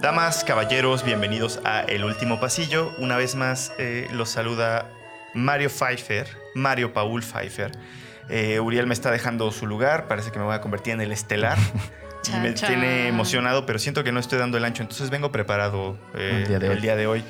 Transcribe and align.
Damas, 0.00 0.44
caballeros, 0.44 1.04
bienvenidos 1.04 1.60
a 1.62 1.82
El 1.82 2.04
Último 2.04 2.40
Pasillo. 2.40 2.94
Una 2.96 3.18
vez 3.18 3.34
más 3.34 3.72
eh, 3.76 4.08
los 4.12 4.30
saluda 4.30 4.86
Mario 5.34 5.68
Pfeiffer, 5.68 6.26
Mario 6.54 6.94
Paul 6.94 7.22
Pfeiffer. 7.22 7.72
Eh, 8.30 8.60
Uriel 8.60 8.86
me 8.86 8.94
está 8.94 9.10
dejando 9.10 9.52
su 9.52 9.66
lugar, 9.66 10.08
parece 10.08 10.30
que 10.30 10.38
me 10.38 10.46
voy 10.46 10.54
a 10.54 10.62
convertir 10.62 10.94
en 10.94 11.02
el 11.02 11.12
estelar. 11.12 11.58
y 12.34 12.36
me 12.40 12.54
chan. 12.54 12.70
tiene 12.70 13.08
emocionado, 13.08 13.66
pero 13.66 13.78
siento 13.78 14.02
que 14.02 14.10
no 14.10 14.20
estoy 14.20 14.38
dando 14.38 14.56
el 14.56 14.64
ancho, 14.64 14.82
entonces 14.82 15.10
vengo 15.10 15.30
preparado 15.32 15.98
eh, 16.14 16.44
El 16.44 16.48
día 16.48 16.58
de 16.58 16.68
hoy. 16.68 16.74
el 16.76 16.80
día 16.80 16.96
de 16.96 17.06
hoy. 17.06 17.24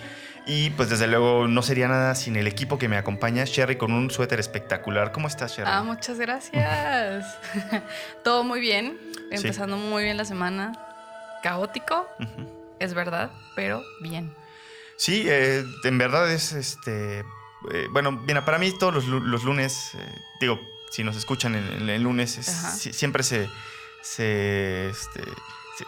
Y 0.46 0.70
pues 0.70 0.88
desde 0.90 1.08
luego 1.08 1.48
no 1.48 1.62
sería 1.62 1.88
nada 1.88 2.14
sin 2.14 2.36
el 2.36 2.46
equipo 2.46 2.78
que 2.78 2.88
me 2.88 2.96
acompaña, 2.96 3.44
Sherry 3.46 3.76
con 3.76 3.92
un 3.92 4.12
suéter 4.12 4.38
espectacular. 4.38 5.10
¿Cómo 5.10 5.26
estás, 5.26 5.56
Sherry? 5.56 5.70
Ah, 5.72 5.82
muchas 5.82 6.18
gracias. 6.18 7.36
Todo 8.22 8.44
muy 8.44 8.60
bien. 8.60 8.96
Sí. 9.12 9.36
Empezando 9.36 9.76
muy 9.76 10.04
bien 10.04 10.16
la 10.16 10.24
semana. 10.24 10.72
Caótico. 11.42 12.06
Es 12.80 12.94
verdad, 12.94 13.30
pero 13.54 13.82
bien. 14.00 14.34
Sí, 14.96 15.24
eh, 15.26 15.64
en 15.84 15.98
verdad 15.98 16.30
es 16.30 16.52
este. 16.52 17.20
eh, 17.72 17.86
bueno, 17.90 18.12
mira, 18.12 18.44
para 18.44 18.58
mí 18.58 18.72
todos 18.78 18.92
los, 19.06 19.06
los 19.06 19.44
lunes, 19.44 19.92
eh, 19.94 20.14
digo, 20.40 20.60
si 20.90 21.04
nos 21.04 21.16
escuchan 21.16 21.54
el, 21.54 21.88
el 21.88 22.02
lunes, 22.02 22.36
es- 22.38 22.48
Ajá. 22.48 22.70
si- 22.72 22.92
siempre 22.92 23.22
se. 23.22 23.48
se, 24.02 24.88
este, 24.90 25.22
se, 25.78 25.84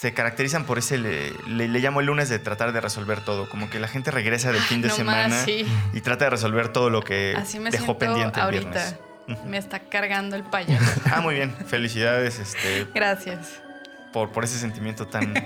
se 0.00 0.14
caracterizan 0.14 0.64
por 0.64 0.78
ese. 0.78 0.98
Le, 0.98 1.32
le- 1.48 1.68
le 1.68 1.78
llamo 1.80 2.00
el 2.00 2.06
lunes 2.06 2.28
de 2.28 2.38
tratar 2.38 2.72
de 2.72 2.80
resolver 2.80 3.20
todo. 3.24 3.48
Como 3.48 3.70
que 3.70 3.78
la 3.80 3.88
gente 3.88 4.10
regresa 4.10 4.50
del 4.52 4.62
fin 4.62 4.82
de 4.82 4.88
No 4.88 4.94
semana 4.94 5.28
más, 5.28 5.44
sí. 5.44 5.66
y 5.92 6.00
trata 6.00 6.24
de 6.26 6.30
resolver 6.30 6.68
todo 6.72 6.90
lo 6.90 7.02
que 7.02 7.34
Así 7.36 7.58
me 7.60 7.70
dejó 7.70 7.98
pendiente 7.98 8.38
el 8.40 8.44
ahorita. 8.44 8.70
viernes. 8.70 9.44
Me 9.46 9.58
está 9.58 9.80
cargando 9.80 10.36
el 10.36 10.44
payaso. 10.44 11.00
Ah, 11.12 11.20
muy 11.20 11.34
bien. 11.34 11.52
Felicidades 11.66 12.38
este, 12.38 12.86
Gracias. 12.94 13.60
Por, 14.16 14.30
por 14.30 14.44
ese 14.44 14.58
sentimiento 14.58 15.06
tan, 15.06 15.36
eh, 15.36 15.42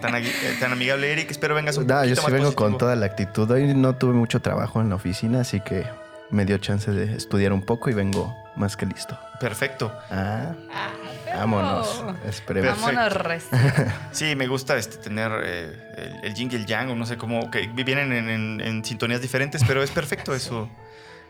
tan 0.60 0.70
amigable, 0.70 1.10
Eric. 1.12 1.28
Espero 1.32 1.56
vengas 1.56 1.76
un 1.76 1.88
No, 1.88 1.94
yo 2.04 2.14
poquito 2.14 2.20
sí 2.20 2.22
más 2.22 2.32
vengo 2.32 2.54
con 2.54 2.78
toda 2.78 2.94
la 2.94 3.06
actitud. 3.06 3.50
Hoy 3.50 3.74
no 3.74 3.96
tuve 3.96 4.12
mucho 4.12 4.40
trabajo 4.40 4.80
en 4.80 4.90
la 4.90 4.94
oficina, 4.94 5.40
así 5.40 5.60
que 5.60 5.84
me 6.30 6.44
dio 6.44 6.56
chance 6.58 6.88
de 6.92 7.16
estudiar 7.16 7.52
un 7.52 7.62
poco 7.62 7.90
y 7.90 7.94
vengo 7.94 8.32
más 8.54 8.76
que 8.76 8.86
listo. 8.86 9.18
Perfecto. 9.40 9.92
Ah, 10.08 10.52
Ah, 10.72 10.90
vámonos. 11.38 12.04
Esperemos. 12.28 12.80
Vámonos, 12.80 13.12
resto. 13.12 13.56
Sí, 14.12 14.36
me 14.36 14.46
gusta 14.46 14.76
este, 14.76 14.98
tener 14.98 15.32
eh, 15.42 15.92
el, 16.22 16.26
el 16.26 16.34
yin 16.34 16.48
y 16.52 16.54
el 16.54 16.64
yang, 16.66 16.90
o 16.90 16.94
no 16.94 17.06
sé 17.06 17.16
cómo, 17.16 17.50
que 17.50 17.66
vienen 17.66 18.12
en, 18.12 18.28
en- 18.28 18.60
en 18.60 18.84
sintonías 18.84 19.20
diferentes, 19.20 19.64
pero 19.66 19.82
es 19.82 19.90
perfecto 19.90 20.32
eso. 20.32 20.68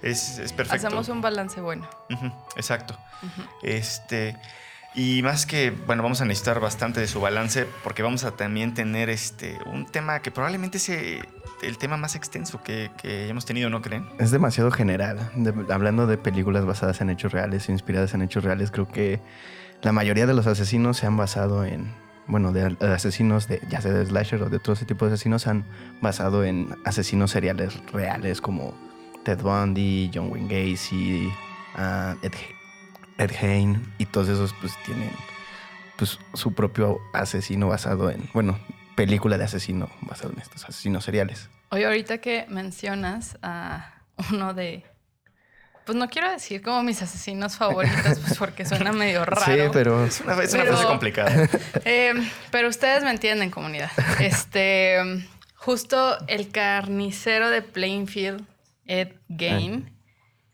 Es, 0.02 0.38
es 0.38 0.52
perfecto. 0.52 0.86
Hacemos 0.88 1.08
un 1.08 1.22
balance 1.22 1.58
bueno. 1.62 1.88
Exacto. 2.56 2.98
Este. 3.62 4.36
Y 4.94 5.22
más 5.22 5.46
que, 5.46 5.70
bueno, 5.70 6.02
vamos 6.02 6.20
a 6.20 6.24
necesitar 6.24 6.58
bastante 6.58 7.00
de 7.00 7.06
su 7.06 7.20
balance 7.20 7.66
porque 7.84 8.02
vamos 8.02 8.24
a 8.24 8.32
también 8.32 8.74
tener 8.74 9.08
este 9.08 9.56
un 9.66 9.86
tema 9.86 10.20
que 10.20 10.32
probablemente 10.32 10.78
es 10.78 10.88
el 10.88 11.78
tema 11.78 11.96
más 11.96 12.16
extenso 12.16 12.60
que, 12.62 12.90
que 13.00 13.28
hemos 13.28 13.44
tenido, 13.44 13.70
¿no 13.70 13.82
creen? 13.82 14.06
Es 14.18 14.32
demasiado 14.32 14.70
general. 14.72 15.30
Hablando 15.70 16.06
de 16.06 16.18
películas 16.18 16.64
basadas 16.64 17.00
en 17.00 17.10
hechos 17.10 17.32
reales, 17.32 17.68
inspiradas 17.68 18.14
en 18.14 18.22
hechos 18.22 18.42
reales, 18.42 18.70
creo 18.72 18.88
que 18.88 19.20
la 19.82 19.92
mayoría 19.92 20.26
de 20.26 20.34
los 20.34 20.46
asesinos 20.46 20.96
se 20.96 21.06
han 21.06 21.16
basado 21.16 21.64
en, 21.64 21.94
bueno, 22.26 22.52
de, 22.52 22.76
asesinos 22.80 23.48
de, 23.48 23.60
ya 23.68 23.80
sea 23.80 23.92
de 23.92 24.04
slasher 24.04 24.42
o 24.42 24.50
de 24.50 24.56
otro 24.56 24.74
tipo 24.74 25.06
de 25.06 25.14
asesinos, 25.14 25.42
se 25.42 25.50
han 25.50 25.64
basado 26.00 26.44
en 26.44 26.76
asesinos 26.84 27.30
seriales 27.30 27.80
reales 27.92 28.40
como 28.40 28.74
Ted 29.24 29.40
Bundy, 29.40 30.10
John 30.12 30.30
Wayne 30.30 30.48
Gacy, 30.48 31.30
ah, 31.76 32.16
Ed, 32.22 32.32
Ed 33.20 33.30
Gein 33.32 33.92
y 33.98 34.06
todos 34.06 34.28
esos 34.28 34.54
pues 34.60 34.72
tienen 34.84 35.10
pues 35.96 36.18
su 36.34 36.54
propio 36.54 36.98
asesino 37.12 37.68
basado 37.68 38.10
en, 38.10 38.28
bueno, 38.32 38.58
película 38.96 39.36
de 39.38 39.44
asesino 39.44 39.90
basado 40.02 40.32
en 40.32 40.40
estos 40.40 40.64
asesinos 40.64 41.04
seriales. 41.04 41.48
Oye, 41.70 41.84
ahorita 41.86 42.18
que 42.18 42.46
mencionas 42.48 43.38
a 43.42 43.92
uno 44.30 44.54
de. 44.54 44.82
Pues 45.84 45.96
no 45.96 46.08
quiero 46.08 46.30
decir 46.30 46.62
como 46.62 46.82
mis 46.82 47.02
asesinos 47.02 47.56
favoritos, 47.56 48.18
pues 48.20 48.38
porque 48.38 48.64
suena 48.64 48.92
medio 48.92 49.24
raro. 49.26 49.44
Sí, 49.44 49.68
pero 49.72 50.04
Es 50.06 50.20
una, 50.20 50.42
es 50.42 50.52
una 50.54 50.62
Pero- 50.62 50.72
frase 50.76 50.86
complicada. 50.88 51.48
Eh, 51.84 52.14
pero 52.50 52.68
ustedes 52.68 53.02
me 53.04 53.10
entienden, 53.10 53.50
comunidad. 53.50 53.90
Este, 54.20 54.98
justo 55.56 56.16
el 56.28 56.50
carnicero 56.50 57.50
de 57.50 57.62
Plainfield, 57.62 58.44
Ed 58.86 59.12
Gain, 59.28 59.90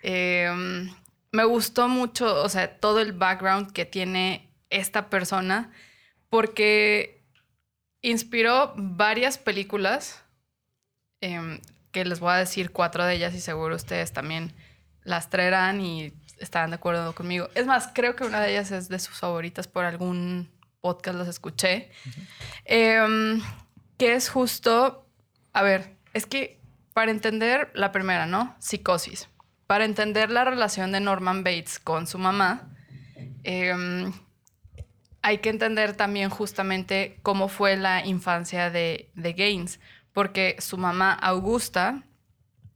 eh, 0.02 0.88
me 1.36 1.44
gustó 1.44 1.86
mucho, 1.86 2.42
o 2.42 2.48
sea, 2.48 2.80
todo 2.80 3.00
el 3.00 3.12
background 3.12 3.72
que 3.72 3.84
tiene 3.84 4.50
esta 4.70 5.10
persona, 5.10 5.70
porque 6.30 7.22
inspiró 8.00 8.72
varias 8.76 9.36
películas, 9.36 10.24
eh, 11.20 11.60
que 11.92 12.06
les 12.06 12.20
voy 12.20 12.32
a 12.32 12.36
decir 12.36 12.70
cuatro 12.70 13.04
de 13.04 13.16
ellas 13.16 13.34
y 13.34 13.40
seguro 13.40 13.76
ustedes 13.76 14.14
también 14.14 14.54
las 15.02 15.28
traerán 15.28 15.82
y 15.82 16.14
estarán 16.38 16.70
de 16.70 16.76
acuerdo 16.76 17.14
conmigo. 17.14 17.50
Es 17.54 17.66
más, 17.66 17.90
creo 17.92 18.16
que 18.16 18.24
una 18.24 18.40
de 18.40 18.52
ellas 18.52 18.70
es 18.70 18.88
de 18.88 18.98
sus 18.98 19.18
favoritas 19.18 19.68
por 19.68 19.84
algún 19.84 20.50
podcast, 20.80 21.18
los 21.18 21.28
escuché. 21.28 21.90
Em, 22.64 23.42
que 23.98 24.14
es 24.14 24.30
justo, 24.30 25.06
a 25.52 25.62
ver, 25.62 25.96
es 26.14 26.24
que 26.24 26.62
para 26.94 27.10
entender 27.10 27.70
la 27.74 27.92
primera, 27.92 28.24
¿no? 28.24 28.56
Psicosis. 28.58 29.28
Para 29.66 29.84
entender 29.84 30.30
la 30.30 30.44
relación 30.44 30.92
de 30.92 31.00
Norman 31.00 31.42
Bates 31.42 31.78
con 31.78 32.06
su 32.06 32.18
mamá, 32.18 32.68
em, 33.42 34.12
hay 35.22 35.38
que 35.38 35.48
entender 35.48 35.96
también 35.96 36.30
justamente 36.30 37.18
cómo 37.22 37.48
fue 37.48 37.76
la 37.76 38.06
infancia 38.06 38.70
de, 38.70 39.10
de 39.14 39.32
Gaines, 39.32 39.80
porque 40.12 40.56
su 40.60 40.78
mamá 40.78 41.12
Augusta 41.12 42.04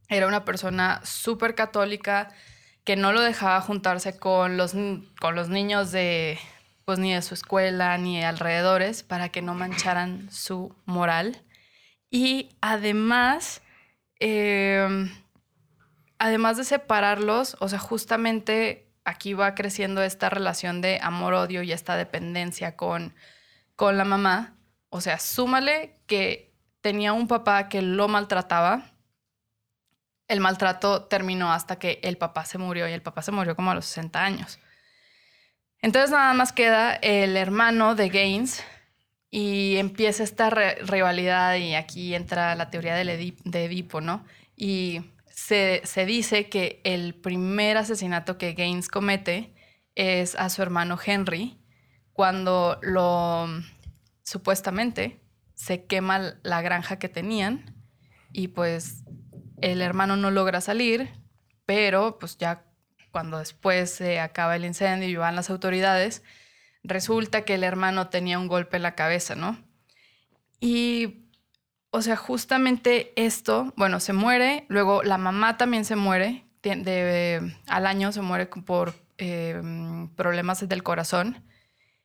era 0.08 0.26
una 0.26 0.44
persona 0.44 1.00
súper 1.04 1.54
católica 1.54 2.34
que 2.84 2.96
no 2.96 3.12
lo 3.12 3.20
dejaba 3.20 3.60
juntarse 3.60 4.18
con 4.18 4.56
los, 4.56 4.74
con 5.20 5.36
los 5.36 5.48
niños 5.48 5.92
de, 5.92 6.38
pues 6.84 6.98
ni 6.98 7.14
de 7.14 7.22
su 7.22 7.34
escuela 7.34 7.96
ni 7.98 8.18
de 8.18 8.24
alrededores 8.24 9.04
para 9.04 9.28
que 9.28 9.42
no 9.42 9.54
mancharan 9.54 10.28
su 10.32 10.74
moral. 10.86 11.40
Y 12.10 12.56
además, 12.60 13.62
eh, 14.18 15.08
además 16.20 16.58
de 16.58 16.64
separarlos, 16.64 17.56
o 17.60 17.68
sea, 17.68 17.78
justamente 17.78 18.92
aquí 19.04 19.32
va 19.32 19.54
creciendo 19.54 20.02
esta 20.02 20.28
relación 20.28 20.82
de 20.82 21.00
amor-odio 21.02 21.62
y 21.62 21.72
esta 21.72 21.96
dependencia 21.96 22.76
con, 22.76 23.14
con 23.74 23.96
la 23.96 24.04
mamá. 24.04 24.54
O 24.90 25.00
sea, 25.00 25.18
súmale 25.18 25.96
que 26.06 26.52
tenía 26.82 27.14
un 27.14 27.26
papá 27.26 27.70
que 27.70 27.80
lo 27.80 28.06
maltrataba. 28.06 28.92
El 30.28 30.40
maltrato 30.40 31.04
terminó 31.04 31.52
hasta 31.52 31.78
que 31.78 31.98
el 32.02 32.18
papá 32.18 32.44
se 32.44 32.58
murió 32.58 32.86
y 32.86 32.92
el 32.92 33.02
papá 33.02 33.22
se 33.22 33.32
murió 33.32 33.56
como 33.56 33.70
a 33.70 33.74
los 33.74 33.86
60 33.86 34.22
años. 34.22 34.58
Entonces 35.80 36.10
nada 36.10 36.34
más 36.34 36.52
queda 36.52 36.96
el 36.96 37.34
hermano 37.38 37.94
de 37.94 38.10
Gaines 38.10 38.62
y 39.30 39.76
empieza 39.78 40.22
esta 40.22 40.50
rivalidad 40.50 41.54
y 41.54 41.74
aquí 41.76 42.14
entra 42.14 42.54
la 42.56 42.68
teoría 42.68 42.94
del 42.94 43.34
de 43.42 43.64
Edipo, 43.64 44.02
¿no? 44.02 44.22
Y 44.54 45.00
se, 45.40 46.06
dice 46.06 46.48
que 46.48 46.80
el 46.84 47.14
primer 47.14 47.78
asesinato 47.78 48.36
que 48.36 48.52
Gaines 48.52 48.88
comete 48.88 49.54
es 49.94 50.34
a 50.34 50.48
su 50.50 50.62
hermano 50.62 50.98
Henry 51.04 51.58
cuando 52.12 52.78
lo 52.82 53.48
supuestamente 54.22 55.20
se 55.54 55.86
quema 55.86 56.34
la 56.42 56.62
granja 56.62 56.98
que 56.98 57.08
tenían 57.08 57.74
y 58.32 58.48
pues 58.48 59.02
el 59.60 59.82
hermano 59.82 60.16
no 60.16 60.30
logra 60.30 60.60
salir, 60.60 61.10
pero 61.64 62.18
pues 62.18 62.36
ya 62.38 62.66
cuando 63.10 63.38
después 63.38 63.90
se 63.90 64.20
acaba 64.20 64.56
el 64.56 64.64
incendio 64.64 65.08
y 65.08 65.16
van 65.16 65.36
las 65.36 65.50
autoridades, 65.50 66.22
resulta 66.84 67.44
que 67.44 67.54
el 67.54 67.64
hermano 67.64 68.08
tenía 68.08 68.38
un 68.38 68.46
golpe 68.46 68.76
en 68.76 68.84
la 68.84 68.94
cabeza, 68.94 69.34
¿no? 69.34 69.58
Y, 70.60 71.29
o 71.90 72.02
sea, 72.02 72.16
justamente 72.16 73.12
esto, 73.16 73.72
bueno, 73.76 74.00
se 74.00 74.12
muere, 74.12 74.64
luego 74.68 75.02
la 75.02 75.18
mamá 75.18 75.56
también 75.56 75.84
se 75.84 75.96
muere, 75.96 76.44
de- 76.62 77.54
al 77.66 77.86
año 77.86 78.12
se 78.12 78.20
muere 78.22 78.46
por 78.46 78.94
eh, 79.18 79.60
problemas 80.16 80.66
del 80.68 80.82
corazón. 80.82 81.42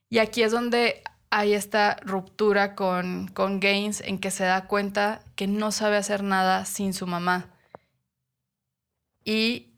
Y 0.09 0.19
aquí 0.19 0.43
es 0.43 0.51
donde 0.51 1.03
hay 1.29 1.53
esta 1.53 1.97
ruptura 2.03 2.75
con, 2.75 3.27
con 3.29 3.59
Gaines 3.59 4.01
en 4.01 4.19
que 4.19 4.31
se 4.31 4.43
da 4.45 4.67
cuenta 4.67 5.21
que 5.35 5.47
no 5.47 5.71
sabe 5.71 5.97
hacer 5.97 6.23
nada 6.23 6.65
sin 6.65 6.93
su 6.93 7.07
mamá. 7.07 7.49
Y 9.23 9.73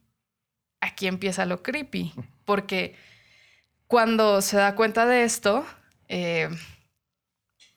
aquí 0.80 1.06
empieza 1.06 1.46
lo 1.46 1.62
creepy, 1.62 2.12
porque 2.44 2.94
cuando 3.86 4.42
se 4.42 4.56
da 4.58 4.74
cuenta 4.74 5.06
de 5.06 5.22
esto, 5.24 5.64
eh, 6.08 6.48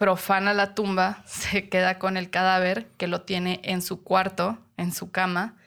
profana 0.01 0.55
la 0.55 0.73
tumba, 0.73 1.21
se 1.27 1.69
queda 1.69 1.99
con 1.99 2.17
el 2.17 2.31
cadáver 2.31 2.87
que 2.97 3.05
lo 3.05 3.21
tiene 3.21 3.59
en 3.63 3.83
su 3.83 4.03
cuarto, 4.03 4.57
en 4.75 4.93
su 4.93 5.11
cama, 5.11 5.57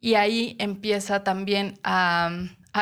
y 0.00 0.14
ahí 0.14 0.56
empieza 0.58 1.24
también 1.24 1.78
a, 1.84 2.30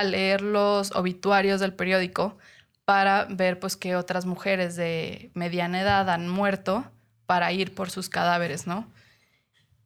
leer 0.05 0.41
los 0.41 0.93
obituarios 0.93 1.59
del 1.59 1.75
periódico 1.75 2.39
para 2.85 3.25
ver 3.29 3.59
pues 3.59 3.77
que 3.77 3.97
otras 3.97 4.25
mujeres 4.25 4.77
de 4.77 5.33
mediana 5.35 5.81
edad 5.81 6.09
han 6.09 6.29
muerto 6.29 6.89
para 7.27 7.51
ir 7.51 7.75
por 7.75 7.91
sus 7.91 8.09
cadáveres, 8.09 8.69
¿no? 8.69 8.87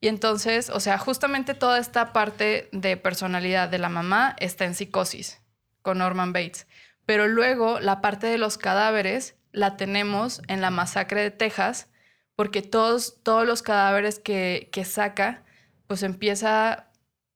Y 0.02 0.08
entonces, 0.08 0.68
o 0.68 0.78
sea, 0.78 0.98
justamente 0.98 1.54
toda 1.54 1.78
esta 1.78 2.12
parte 2.12 2.68
de 2.72 2.98
personalidad 2.98 3.70
de 3.70 3.78
la 3.78 3.88
mamá 3.88 4.36
está 4.40 4.66
en 4.66 4.74
psicosis 4.74 5.40
con 5.80 5.96
Norman 5.98 6.34
Bates. 6.34 6.66
Pero 7.06 7.28
luego 7.28 7.80
la 7.80 8.02
parte 8.02 8.26
de 8.26 8.36
los 8.36 8.58
cadáveres 8.58 9.36
la 9.54 9.76
tenemos 9.76 10.42
en 10.48 10.60
la 10.60 10.70
masacre 10.70 11.22
de 11.22 11.30
Texas, 11.30 11.88
porque 12.36 12.60
todos, 12.60 13.22
todos 13.22 13.46
los 13.46 13.62
cadáveres 13.62 14.18
que, 14.18 14.68
que 14.72 14.84
saca, 14.84 15.44
pues 15.86 16.02
empieza 16.02 16.90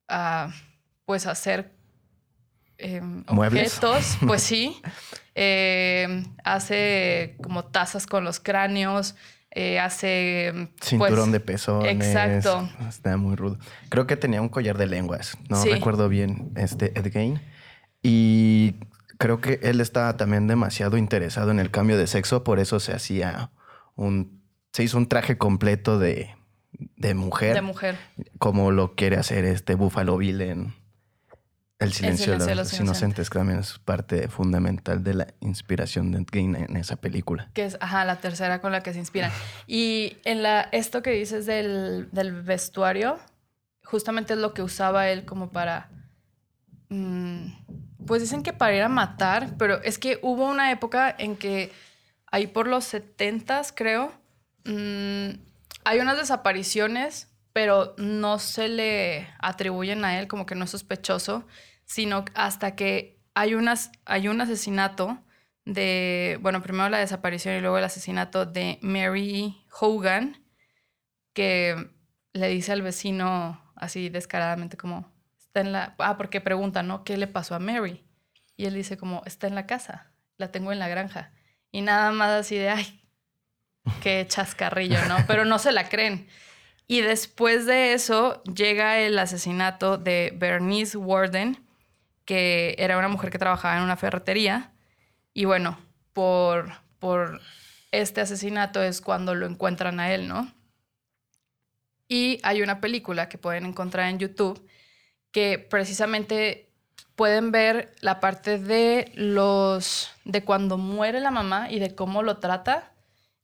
a 0.08 0.52
pues 1.04 1.26
hacer 1.26 1.72
em, 2.76 3.24
objetos, 3.28 4.18
pues 4.26 4.42
sí. 4.42 4.80
Em, 5.34 6.24
hace 6.44 7.36
como 7.42 7.64
tazas 7.64 8.06
con 8.06 8.24
los 8.24 8.40
cráneos, 8.40 9.14
eh, 9.50 9.78
hace... 9.78 10.52
Pues, 10.78 10.90
Cinturón 10.90 11.32
de 11.32 11.40
pezones. 11.40 11.92
Exacto. 11.92 12.68
Está 12.88 13.16
muy 13.16 13.36
rudo. 13.36 13.58
Creo 13.88 14.06
que 14.06 14.16
tenía 14.16 14.42
un 14.42 14.48
collar 14.48 14.76
de 14.76 14.86
lenguas, 14.86 15.38
no 15.48 15.64
recuerdo 15.64 16.08
bien, 16.08 16.50
este 16.56 16.98
Ed 16.98 17.12
Gein. 17.12 17.40
Y 18.02 18.74
creo 19.18 19.40
que 19.40 19.60
él 19.62 19.80
estaba 19.80 20.16
también 20.16 20.46
demasiado 20.46 20.96
interesado 20.96 21.50
en 21.50 21.60
el 21.60 21.70
cambio 21.70 21.98
de 21.98 22.06
sexo, 22.06 22.44
por 22.44 22.58
eso 22.58 22.80
se 22.80 22.92
hacía 22.92 23.50
un... 23.94 24.38
Se 24.72 24.84
hizo 24.84 24.98
un 24.98 25.08
traje 25.08 25.38
completo 25.38 25.98
de, 25.98 26.30
de 26.96 27.14
mujer. 27.14 27.54
De 27.54 27.62
mujer. 27.62 27.96
Como 28.38 28.70
lo 28.70 28.94
quiere 28.94 29.16
hacer 29.16 29.44
este 29.44 29.74
Buffalo 29.74 30.16
Bill 30.18 30.40
en 30.42 30.74
el 31.78 31.92
silencio, 31.92 32.36
de 32.38 32.54
los, 32.54 32.78
inocentes, 32.80 33.30
que 33.30 33.38
también 33.38 33.60
es 33.60 33.78
parte 33.78 34.28
fundamental 34.28 35.04
de 35.04 35.14
la 35.14 35.26
inspiración 35.40 36.10
de 36.10 36.24
Gain 36.30 36.56
en 36.56 36.76
esa 36.76 36.96
película. 36.96 37.50
Que 37.54 37.64
es, 37.64 37.78
ajá, 37.80 38.04
la 38.04 38.16
tercera 38.16 38.60
con 38.60 38.72
la 38.72 38.82
que 38.82 38.92
se 38.92 38.98
inspiran. 38.98 39.30
Y 39.66 40.16
en 40.24 40.42
la, 40.42 40.62
esto 40.72 41.02
que 41.02 41.12
dices 41.12 41.46
del, 41.46 42.08
vestuario, 42.44 43.18
justamente 43.84 44.34
es 44.34 44.40
lo 44.40 44.54
que 44.54 44.62
usaba 44.62 45.08
él 45.08 45.24
como 45.24 45.50
para... 45.50 45.90
Mm, 46.88 47.52
pues 48.08 48.22
dicen 48.22 48.42
que 48.42 48.52
para 48.52 48.74
ir 48.74 48.82
a 48.82 48.88
matar, 48.88 49.54
pero 49.58 49.80
es 49.82 49.98
que 49.98 50.18
hubo 50.22 50.46
una 50.46 50.72
época 50.72 51.14
en 51.16 51.36
que, 51.36 51.70
ahí 52.26 52.48
por 52.48 52.66
los 52.66 52.84
setentas, 52.84 53.72
creo, 53.72 54.12
mm, 54.64 55.28
hay 55.84 56.00
unas 56.00 56.16
desapariciones, 56.16 57.28
pero 57.52 57.94
no 57.98 58.40
se 58.40 58.68
le 58.68 59.28
atribuyen 59.38 60.04
a 60.04 60.18
él 60.18 60.26
como 60.26 60.46
que 60.46 60.56
no 60.56 60.64
es 60.64 60.70
sospechoso 60.70 61.46
sino 61.88 62.26
hasta 62.34 62.76
que 62.76 63.18
hay, 63.34 63.54
unas, 63.54 63.90
hay 64.04 64.28
un 64.28 64.40
asesinato 64.40 65.18
de, 65.64 66.38
bueno, 66.42 66.62
primero 66.62 66.88
la 66.90 66.98
desaparición 66.98 67.56
y 67.56 67.60
luego 67.60 67.78
el 67.78 67.84
asesinato 67.84 68.44
de 68.44 68.78
Mary 68.82 69.64
Hogan, 69.80 70.44
que 71.32 71.90
le 72.34 72.48
dice 72.48 72.72
al 72.72 72.82
vecino 72.82 73.72
así 73.74 74.10
descaradamente 74.10 74.76
como, 74.76 75.10
ah, 75.54 76.16
porque 76.16 76.40
pregunta, 76.40 76.82
¿no? 76.82 77.04
¿Qué 77.04 77.16
le 77.16 77.26
pasó 77.26 77.54
a 77.54 77.58
Mary? 77.58 78.04
Y 78.56 78.66
él 78.66 78.74
dice 78.74 78.96
como, 78.96 79.22
está 79.24 79.46
en 79.46 79.54
la 79.54 79.66
casa, 79.66 80.12
la 80.36 80.50
tengo 80.50 80.72
en 80.72 80.78
la 80.78 80.88
granja. 80.88 81.32
Y 81.70 81.82
nada 81.82 82.10
más 82.12 82.30
así 82.30 82.56
de, 82.56 82.70
ay, 82.70 83.04
qué 84.02 84.26
chascarrillo, 84.28 85.04
¿no? 85.06 85.16
Pero 85.26 85.44
no 85.44 85.58
se 85.58 85.72
la 85.72 85.88
creen. 85.88 86.28
Y 86.86 87.02
después 87.02 87.66
de 87.66 87.92
eso 87.92 88.42
llega 88.44 88.98
el 88.98 89.18
asesinato 89.18 89.98
de 89.98 90.32
Bernice 90.36 90.96
Warden, 90.96 91.64
que 92.24 92.74
era 92.78 92.98
una 92.98 93.08
mujer 93.08 93.30
que 93.30 93.38
trabajaba 93.38 93.76
en 93.76 93.82
una 93.82 93.96
ferretería. 93.96 94.72
Y 95.34 95.44
bueno, 95.44 95.78
por, 96.12 96.72
por 96.98 97.40
este 97.92 98.20
asesinato 98.20 98.82
es 98.82 99.00
cuando 99.00 99.34
lo 99.34 99.46
encuentran 99.46 100.00
a 100.00 100.12
él, 100.12 100.28
¿no? 100.28 100.52
Y 102.08 102.40
hay 102.42 102.62
una 102.62 102.80
película 102.80 103.28
que 103.28 103.36
pueden 103.36 103.66
encontrar 103.66 104.08
en 104.08 104.18
YouTube 104.18 104.66
que 105.32 105.58
precisamente 105.58 106.68
pueden 107.16 107.50
ver 107.50 107.94
la 108.00 108.20
parte 108.20 108.58
de 108.58 109.10
los 109.14 110.10
de 110.24 110.44
cuando 110.44 110.78
muere 110.78 111.20
la 111.20 111.32
mamá 111.32 111.70
y 111.70 111.80
de 111.80 111.94
cómo 111.94 112.22
lo 112.22 112.38
trata 112.38 112.92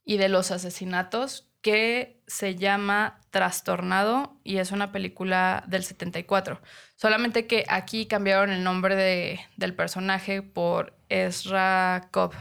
y 0.05 0.17
de 0.17 0.29
los 0.29 0.51
asesinatos 0.51 1.49
que 1.61 2.21
se 2.27 2.55
llama 2.55 3.19
Trastornado 3.31 4.37
y 4.43 4.57
es 4.57 4.71
una 4.71 4.91
película 4.91 5.63
del 5.67 5.83
74. 5.83 6.61
Solamente 6.95 7.47
que 7.47 7.65
aquí 7.67 8.05
cambiaron 8.05 8.51
el 8.51 8.63
nombre 8.63 8.95
de, 8.95 9.39
del 9.57 9.73
personaje 9.73 10.41
por 10.41 10.93
Ezra 11.09 12.07
Cobb, 12.11 12.33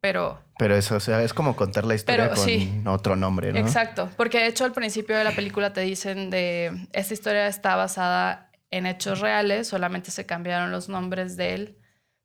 pero... 0.00 0.40
Pero 0.58 0.74
eso, 0.74 0.96
o 0.96 1.00
sea, 1.00 1.22
es 1.22 1.34
como 1.34 1.54
contar 1.54 1.84
la 1.84 1.94
historia 1.94 2.30
con 2.30 2.88
otro 2.88 3.14
nombre, 3.14 3.52
¿no? 3.52 3.58
Exacto, 3.58 4.10
porque 4.16 4.38
de 4.38 4.46
hecho 4.46 4.64
al 4.64 4.72
principio 4.72 5.16
de 5.16 5.24
la 5.24 5.32
película 5.32 5.72
te 5.72 5.82
dicen 5.82 6.30
de, 6.30 6.88
esta 6.92 7.14
historia 7.14 7.46
está 7.46 7.76
basada 7.76 8.51
en 8.72 8.86
hechos 8.86 9.20
reales, 9.20 9.68
solamente 9.68 10.10
se 10.10 10.26
cambiaron 10.26 10.72
los 10.72 10.88
nombres 10.88 11.36
del, 11.36 11.78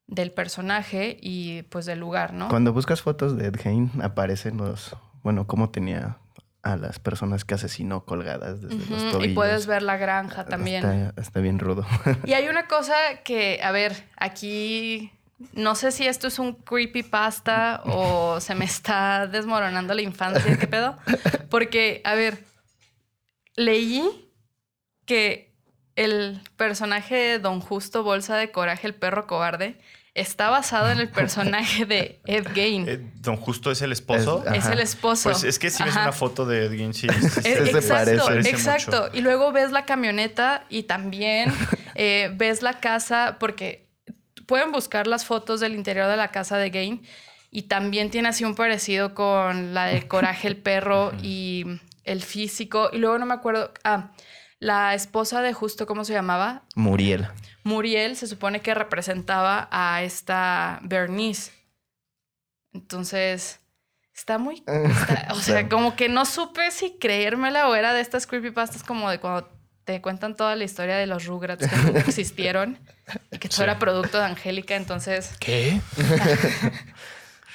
del 0.07 0.31
personaje 0.31 1.17
y 1.21 1.63
pues 1.63 1.85
del 1.85 1.99
lugar, 1.99 2.33
¿no? 2.33 2.47
Cuando 2.47 2.73
buscas 2.73 3.01
fotos 3.01 3.37
de 3.37 3.47
Ed 3.47 3.57
Gein 3.59 3.91
aparecen 4.01 4.57
los, 4.57 4.95
bueno, 5.21 5.45
cómo 5.45 5.69
tenía 5.69 6.17
a 6.63 6.77
las 6.77 6.99
personas 6.99 7.45
que 7.45 7.53
asesinó 7.53 8.05
colgadas 8.05 8.61
desde 8.61 8.77
los 8.89 9.11
tobillos. 9.11 9.31
Y 9.31 9.35
puedes 9.35 9.67
ver 9.67 9.83
la 9.83 9.97
granja 9.97 10.45
también. 10.45 11.11
Está, 11.17 11.39
bien 11.41 11.59
rudo. 11.59 11.85
Y 12.25 12.33
hay 12.33 12.47
una 12.47 12.67
cosa 12.67 12.95
que, 13.23 13.59
a 13.61 13.71
ver, 13.71 14.05
aquí 14.15 15.11
no 15.53 15.75
sé 15.75 15.91
si 15.91 16.07
esto 16.07 16.27
es 16.27 16.39
un 16.39 16.53
creepypasta 16.53 17.83
o 17.85 18.39
se 18.39 18.55
me 18.55 18.65
está 18.65 19.27
desmoronando 19.27 19.93
la 19.93 20.01
infancia, 20.01 20.57
¿qué 20.57 20.67
pedo? 20.67 20.97
Porque, 21.49 22.01
a 22.05 22.15
ver, 22.15 22.43
leí 23.55 24.31
que 25.05 25.46
el 25.97 26.39
personaje 26.55 27.15
de 27.15 27.39
Don 27.39 27.59
Justo 27.59 28.03
Bolsa 28.03 28.37
de 28.37 28.51
Coraje, 28.51 28.87
el 28.87 28.93
perro 28.93 29.27
cobarde, 29.27 29.77
está 30.13 30.49
basado 30.49 30.91
en 30.91 30.99
el 30.99 31.09
personaje 31.09 31.85
de 31.85 32.21
Ed 32.25 32.47
Gein. 32.53 32.87
Eh, 32.87 32.99
don 33.15 33.35
Justo 33.35 33.71
es 33.71 33.81
el 33.81 33.91
esposo. 33.91 34.43
Es, 34.53 34.67
el 34.67 34.79
esposo. 34.79 35.31
Pues 35.31 35.43
es 35.43 35.57
que 35.57 35.71
si 35.71 35.83
ves 35.83 35.95
una 35.95 36.11
foto 36.11 36.45
de 36.45 36.65
Ed 36.65 36.71
Gein, 36.71 36.93
sí. 36.93 37.07
exacto, 37.07 38.31
exacto. 38.31 39.09
Y 39.11 39.21
luego 39.21 39.51
ves 39.51 39.71
la 39.71 39.85
camioneta 39.85 40.65
y 40.69 40.83
también 40.83 41.51
eh, 41.95 42.31
ves 42.35 42.61
la 42.61 42.79
casa, 42.79 43.37
porque 43.39 43.87
pueden 44.45 44.71
buscar 44.71 45.07
las 45.07 45.25
fotos 45.25 45.59
del 45.59 45.73
interior 45.73 46.07
de 46.07 46.15
la 46.15 46.29
casa 46.29 46.57
de 46.57 46.69
Gain 46.69 47.01
y 47.49 47.63
también 47.63 48.11
tiene 48.11 48.29
así 48.29 48.43
un 48.43 48.53
parecido 48.53 49.15
con 49.15 49.73
la 49.73 49.85
de 49.85 50.07
Coraje 50.07 50.47
el 50.47 50.57
perro 50.57 51.11
y 51.23 51.65
el 52.03 52.21
físico. 52.21 52.91
Y 52.93 52.99
luego 52.99 53.17
no 53.17 53.25
me 53.25 53.33
acuerdo. 53.33 53.71
Ah, 53.83 54.11
la 54.59 54.93
esposa 54.93 55.41
de 55.41 55.53
Justo, 55.53 55.85
¿cómo 55.85 56.03
se 56.03 56.13
llamaba? 56.13 56.63
Muriel. 56.75 57.27
Muriel 57.63 58.15
se 58.15 58.27
supone 58.27 58.61
que 58.61 58.73
representaba 58.73 59.67
a 59.71 60.01
esta 60.03 60.79
Bernice. 60.83 61.51
Entonces, 62.73 63.59
está 64.15 64.37
muy... 64.37 64.63
o 65.31 65.35
sea, 65.35 65.69
como 65.69 65.95
que 65.95 66.09
no 66.09 66.25
supe 66.25 66.71
si 66.71 66.97
creérmela 66.97 67.67
o 67.69 67.75
era 67.75 67.93
de 67.93 68.01
estas 68.01 68.27
creepypastas 68.27 68.83
como 68.83 69.09
de 69.09 69.19
cuando 69.19 69.49
te 69.83 70.01
cuentan 70.01 70.35
toda 70.35 70.55
la 70.57 70.65
historia 70.65 70.97
de 70.97 71.07
los 71.07 71.25
Rugrats 71.25 71.65
que 71.65 71.77
no 71.77 71.97
existieron 71.99 72.77
y 73.31 73.37
que 73.37 73.47
todo 73.47 73.63
era 73.63 73.79
producto 73.79 74.17
de 74.17 74.25
Angélica, 74.25 74.75
entonces... 74.75 75.31
¿Qué? 75.39 75.79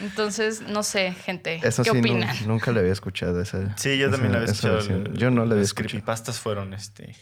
Entonces, 0.01 0.63
no 0.63 0.83
sé, 0.83 1.13
gente, 1.13 1.61
¿qué 1.61 1.91
opinan? 1.91 2.35
nunca 2.47 2.73
le 2.73 2.81
había 2.81 2.93
escuchado 2.93 3.41
esa. 3.41 3.77
Sí, 3.77 3.99
yo 3.99 4.11
también 4.11 4.33
la 4.33 4.39
había 4.39 4.51
escuchado. 4.51 4.81
yo 5.13 5.31
no 5.31 5.45
la 5.45 5.53
había 5.53 5.65
escuchado. 5.65 5.89
creepypastas 5.89 6.41
fueron 6.41 6.75
este 6.75 7.15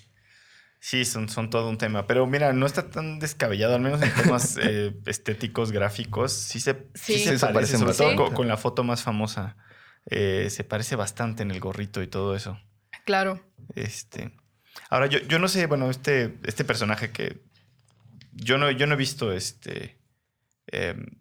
Sí, 0.83 1.05
son, 1.05 1.29
son 1.29 1.51
todo 1.51 1.69
un 1.69 1.77
tema. 1.77 2.07
Pero 2.07 2.27
mira, 2.27 2.55
no 2.55 2.65
está 2.65 2.89
tan 2.89 3.19
descabellado, 3.19 3.75
al 3.75 3.83
menos 3.83 4.01
en 4.01 4.13
temas 4.15 4.57
eh, 4.63 4.95
estéticos, 5.05 5.73
gráficos. 5.73 6.33
Sí 6.33 6.59
se, 6.59 6.87
sí. 6.95 7.19
se, 7.19 7.39
parece, 7.39 7.77
sobre 7.77 7.93
todo 7.93 8.33
con, 8.33 8.49
la 8.49 8.57
foto 8.57 8.83
más 8.83 9.03
famosa. 9.03 9.57
Eh, 10.07 10.49
se 10.51 10.65
parece 10.65 10.97
bastante 10.97 11.43
en 11.43 11.51
el 11.51 11.61
gorrito 11.61 12.03
y 12.03 12.07
todo 12.07 12.35
eso. 12.35 12.59
Claro. 13.05 13.45
Este. 13.75 14.33
Ahora, 14.89 15.07
yo, 15.07 15.19
yo 15.19 15.39
no 15.39 15.49
sé, 15.49 15.67
bueno, 15.67 15.91
este, 15.91 16.39
este 16.45 16.65
personaje 16.65 17.11
que. 17.11 17.43
Yo 18.33 18.57
no, 18.57 18.71
yo 18.71 18.87
no 18.87 18.95
he 18.95 18.99
visto 18.99 19.33
este. 19.33 19.99
Em, 20.67 21.20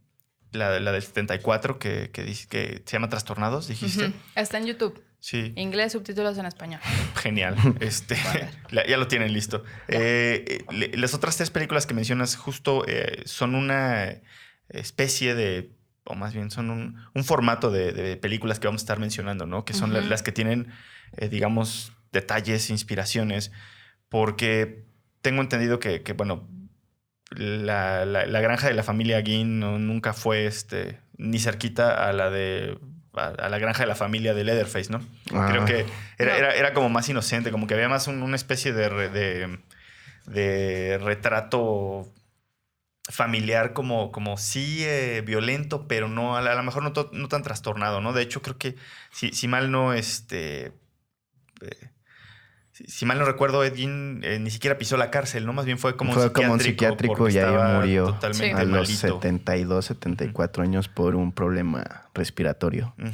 la, 0.51 0.79
la 0.79 0.91
del 0.91 1.01
74 1.01 1.79
que, 1.79 2.09
que, 2.11 2.25
que 2.25 2.81
se 2.85 2.93
llama 2.93 3.09
Trastornados, 3.09 3.67
dijiste. 3.67 4.13
Está 4.35 4.57
en 4.57 4.65
YouTube. 4.67 5.03
Sí. 5.19 5.51
Inglés, 5.57 5.91
subtítulos 5.91 6.37
en 6.37 6.45
español. 6.45 6.79
Genial. 7.15 7.55
Este, 7.81 8.15
ya 8.71 8.97
lo 8.97 9.07
tienen 9.07 9.33
listo. 9.33 9.63
Eh, 9.87 10.63
las 10.93 11.13
otras 11.13 11.35
tres 11.37 11.51
películas 11.51 11.85
que 11.85 11.93
mencionas 11.93 12.35
justo 12.35 12.85
eh, 12.87 13.23
son 13.25 13.55
una 13.55 14.15
especie 14.69 15.35
de, 15.35 15.71
o 16.05 16.15
más 16.15 16.33
bien 16.33 16.51
son 16.51 16.69
un, 16.69 17.23
formato 17.23 17.69
de, 17.71 18.17
películas 18.17 18.59
que 18.59 18.67
vamos 18.67 18.81
a 18.81 18.83
estar 18.83 18.99
mencionando, 18.99 19.45
¿no? 19.45 19.65
Que 19.65 19.73
son 19.73 19.93
las 20.09 20.23
que 20.23 20.31
tienen, 20.31 20.71
eh, 21.17 21.27
digamos, 21.27 21.91
detalles, 22.11 22.69
inspiraciones, 22.69 23.51
porque 24.07 24.85
tengo 25.21 25.41
entendido 25.41 25.79
que, 25.79 26.01
bueno, 26.15 26.47
la, 27.31 28.05
granja 28.41 28.67
de 28.67 28.73
la 28.73 28.83
familia 28.83 29.21
Guin 29.21 29.59
nunca 29.59 30.13
fue 30.13 30.45
este, 30.45 30.99
ni 31.17 31.39
cerquita 31.39 32.07
a 32.07 32.13
la 32.13 32.29
de 32.29 32.77
a, 33.13 33.27
a 33.27 33.49
la 33.49 33.57
granja 33.59 33.83
de 33.83 33.87
la 33.87 33.95
familia 33.95 34.33
de 34.33 34.43
Leatherface, 34.43 34.91
¿no? 34.91 34.99
Ah. 35.33 35.47
Creo 35.51 35.65
que 35.65 35.85
era, 36.17 36.31
No. 36.33 36.37
era, 36.39 36.53
era 36.55 36.73
como 36.73 36.89
más 36.89 37.07
inocente, 37.09 37.51
como 37.51 37.67
que 37.67 37.73
había 37.73 37.89
más 37.89 38.07
un- 38.07 38.21
una 38.23 38.35
especie 38.35 38.71
de, 38.73 38.87
re- 38.89 39.09
de, 39.09 39.59
de 40.27 40.97
retrato 40.99 42.07
familiar 43.09 43.73
como, 43.73 44.11
como 44.11 44.37
sí 44.37 44.83
eh, 44.85 45.23
violento, 45.25 45.87
pero 45.87 46.07
no 46.07 46.37
a, 46.37 46.41
la- 46.41 46.51
a 46.51 46.55
lo 46.55 46.63
mejor 46.63 46.83
no, 46.83 46.93
to- 46.93 47.09
no 47.11 47.27
tan 47.27 47.41
trastornado, 47.43 48.01
¿no? 48.01 48.13
De 48.13 48.21
hecho, 48.21 48.41
creo 48.41 48.57
que 48.57 48.75
si, 49.11 49.31
si 49.33 49.47
mal 49.47 49.71
no, 49.71 49.93
este... 49.93 50.67
eh, 51.61 51.89
si, 52.87 53.05
mal 53.05 53.17
no 53.19 53.25
recuerdo, 53.25 53.63
Edgin 53.63 54.21
eh, 54.23 54.39
ni 54.39 54.49
siquiera 54.51 54.77
pisó 54.77 54.97
la 54.97 55.09
cárcel, 55.11 55.45
¿no? 55.45 55.53
Más 55.53 55.65
bien 55.65 55.77
fue 55.77 55.95
como 55.95 56.13
Fue 56.13 56.25
un 56.25 56.29
como 56.29 56.53
un 56.53 56.59
psiquiátrico. 56.59 57.15
psiquiátrico 57.15 57.29
y 57.29 57.37
ahí 57.37 57.75
murió 57.75 58.05
Totalmente 58.05 58.55
a 58.61 58.63
los 58.63 58.87
malito. 58.89 58.99
72, 59.19 59.85
74 59.85 60.63
años 60.63 60.87
por 60.87 61.15
un 61.15 61.31
problema 61.31 62.05
respiratorio. 62.13 62.93
Mm. 62.97 63.07